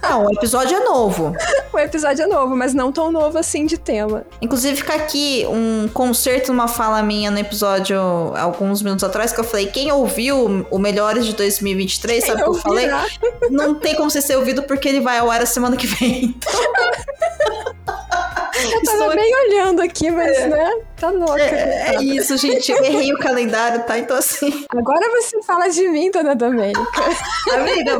Não, 0.00 0.26
o 0.26 0.32
episódio 0.32 0.76
é 0.76 0.84
novo. 0.84 1.34
O 1.72 1.78
episódio 1.78 2.24
é 2.24 2.26
novo, 2.26 2.54
mas 2.54 2.74
não 2.74 2.92
tão 2.92 3.10
novo 3.10 3.38
assim 3.38 3.64
de 3.64 3.78
tema. 3.78 4.26
Inclusive, 4.42 4.76
fica 4.76 4.94
aqui 4.94 5.46
um 5.48 5.88
concerto 5.88 6.52
numa 6.52 6.68
fala 6.68 7.02
minha 7.02 7.30
no 7.30 7.38
episódio 7.38 7.98
alguns 8.36 8.82
minutos 8.82 9.02
atrás, 9.02 9.32
que 9.32 9.40
eu 9.40 9.44
falei: 9.44 9.68
quem 9.68 9.90
ouviu 9.90 10.66
o 10.70 10.78
Melhores 10.78 11.24
de 11.24 11.32
2023, 11.32 12.26
sabe 12.26 12.42
o 12.42 12.44
que 12.44 12.50
eu 12.50 12.54
falei? 12.56 12.84
ouvirá. 12.92 13.06
Não 13.50 13.74
tem 13.74 13.94
como 13.96 14.10
você 14.10 14.20
ser 14.20 14.36
ouvido 14.36 14.64
porque 14.64 14.86
ele 14.86 15.00
vai 15.00 15.18
ao 15.18 15.30
ar 15.30 15.40
a 15.40 15.46
semana 15.46 15.74
que 15.78 15.86
vem. 15.86 16.36
Eu 18.54 18.82
tava 18.82 18.98
Estou- 18.98 19.16
bem 19.16 19.34
olhando 19.46 19.80
aqui, 19.82 20.10
mas, 20.10 20.46
né? 20.48 20.70
Tá 21.00 21.10
louca. 21.10 21.40
É, 21.42 21.96
é 21.96 22.02
isso, 22.02 22.36
gente. 22.36 22.70
Eu 22.70 22.84
errei 22.84 23.12
o 23.12 23.18
calendário, 23.18 23.82
tá? 23.84 23.98
Então, 23.98 24.16
assim, 24.16 24.64
Agora 24.70 25.08
você 25.10 25.42
fala 25.42 25.68
de 25.68 25.88
mim, 25.88 26.10
dona 26.10 26.34
Domênica. 26.34 26.80
amiga, 27.52 27.98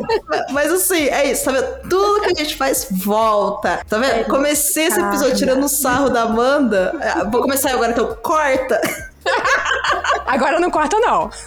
mas 0.51 0.71
assim, 0.71 1.07
é 1.09 1.31
isso, 1.31 1.45
tá 1.45 1.51
vendo? 1.51 1.89
Tudo 1.89 2.21
que 2.21 2.27
a 2.27 2.43
gente 2.43 2.55
faz 2.55 2.87
volta. 2.91 3.81
Tá 3.89 3.97
vendo? 3.97 4.25
Comecei 4.29 4.85
esse 4.85 4.99
episódio 5.01 5.35
tirando 5.35 5.63
o 5.63 5.69
sarro 5.69 6.09
da 6.09 6.23
Amanda. 6.23 6.93
Ah, 7.01 7.23
Vou 7.25 7.41
começar 7.41 7.71
agora, 7.71 7.91
então, 7.91 8.15
corta. 8.21 8.79
Agora 10.27 10.59
não 10.59 10.69
corta, 10.69 10.99
não. 10.99 11.29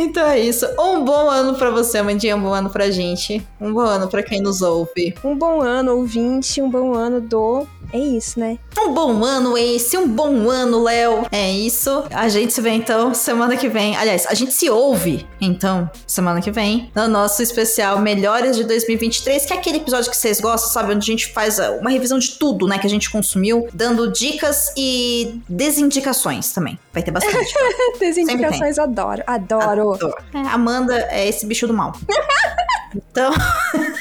Então 0.00 0.26
é 0.28 0.38
isso. 0.38 0.64
Um 0.78 1.04
bom 1.04 1.28
ano 1.28 1.54
pra 1.54 1.70
você, 1.70 1.98
Amandinha. 1.98 2.36
Um 2.36 2.42
bom 2.42 2.52
ano 2.52 2.70
pra 2.70 2.90
gente. 2.90 3.44
Um 3.60 3.72
bom 3.72 3.80
ano 3.80 4.08
pra 4.08 4.22
quem 4.22 4.40
nos 4.40 4.62
ouve. 4.62 5.14
Um 5.24 5.36
bom 5.36 5.60
ano, 5.60 5.96
ouvinte, 5.96 6.62
um 6.62 6.70
bom 6.70 6.94
ano 6.94 7.20
do. 7.20 7.66
É 7.92 7.98
isso, 7.98 8.38
né? 8.38 8.58
Um 8.78 8.92
bom 8.92 9.24
ano 9.24 9.56
esse, 9.56 9.96
um 9.96 10.06
bom 10.06 10.50
ano, 10.50 10.82
Léo. 10.82 11.26
É 11.32 11.50
isso. 11.50 12.04
A 12.12 12.28
gente 12.28 12.52
se 12.52 12.60
vê 12.60 12.70
então 12.70 13.14
semana 13.14 13.56
que 13.56 13.68
vem. 13.68 13.96
Aliás, 13.96 14.26
a 14.26 14.34
gente 14.34 14.52
se 14.52 14.68
ouve 14.68 15.26
então 15.40 15.90
semana 16.06 16.40
que 16.40 16.50
vem 16.50 16.90
no 16.94 17.08
nosso 17.08 17.42
especial 17.42 17.98
Melhores 17.98 18.56
de 18.56 18.64
2023, 18.64 19.46
que 19.46 19.52
é 19.54 19.56
aquele 19.56 19.78
episódio 19.78 20.10
que 20.10 20.16
vocês 20.16 20.38
gostam, 20.38 20.70
sabe? 20.70 20.92
Onde 20.92 21.10
a 21.10 21.12
gente 21.12 21.32
faz 21.32 21.58
uh, 21.58 21.78
uma 21.80 21.90
revisão 21.90 22.18
de 22.18 22.32
tudo, 22.32 22.66
né? 22.66 22.78
Que 22.78 22.86
a 22.86 22.90
gente 22.90 23.10
consumiu, 23.10 23.66
dando 23.72 24.12
dicas 24.12 24.72
e 24.76 25.40
desindicações 25.48 26.52
também. 26.52 26.78
Vai 26.98 27.02
ter 27.04 27.12
bastante. 27.12 27.54
Desindicações, 28.00 28.76
adoro. 28.80 29.22
Adoro. 29.24 29.92
Adoro. 29.92 30.14
É, 30.34 30.38
Amanda 30.48 31.06
é 31.10 31.28
esse 31.28 31.46
bicho 31.46 31.64
do 31.68 31.72
mal. 31.72 31.92
então. 32.92 33.32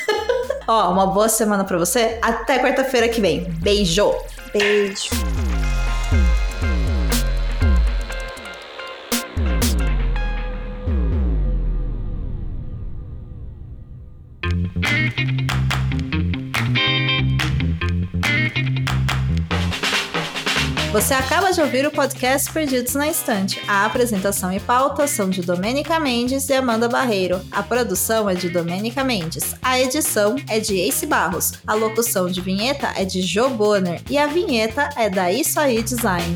Ó, 0.68 0.92
uma 0.92 1.06
boa 1.06 1.30
semana 1.30 1.64
pra 1.64 1.78
você. 1.78 2.18
Até 2.24 2.58
quarta-feira 2.58 3.08
que 3.08 3.22
vem. 3.22 3.44
Beijo! 3.62 4.16
Beijo. 4.52 5.12
Você 20.98 21.14
acaba 21.14 21.52
de 21.52 21.62
ouvir 21.62 21.86
o 21.86 21.92
podcast 21.92 22.52
Perdidos 22.52 22.96
na 22.96 23.08
Estante. 23.08 23.62
A 23.68 23.86
apresentação 23.86 24.52
e 24.52 24.60
pauta 24.60 25.06
são 25.06 25.30
de 25.30 25.44
Domênica 25.44 26.00
Mendes 26.00 26.50
e 26.50 26.54
Amanda 26.54 26.90
Barreiro. 26.90 27.40
A 27.52 27.62
produção 27.62 28.28
é 28.28 28.34
de 28.34 28.50
Domênica 28.50 29.04
Mendes. 29.04 29.54
A 29.62 29.80
edição 29.80 30.36
é 30.50 30.60
de 30.60 30.76
Ace 30.80 31.06
Barros. 31.06 31.54
A 31.68 31.76
locução 31.76 32.28
de 32.28 32.42
vinheta 32.42 32.92
é 32.96 33.06
de 33.06 33.22
Jo 33.22 33.48
Bonner. 33.48 34.02
E 34.10 34.18
a 34.18 34.26
vinheta 34.26 34.90
é 34.98 35.08
da 35.08 35.32
Isso 35.32 35.60
Aí 35.60 35.84
Design. 35.84 36.36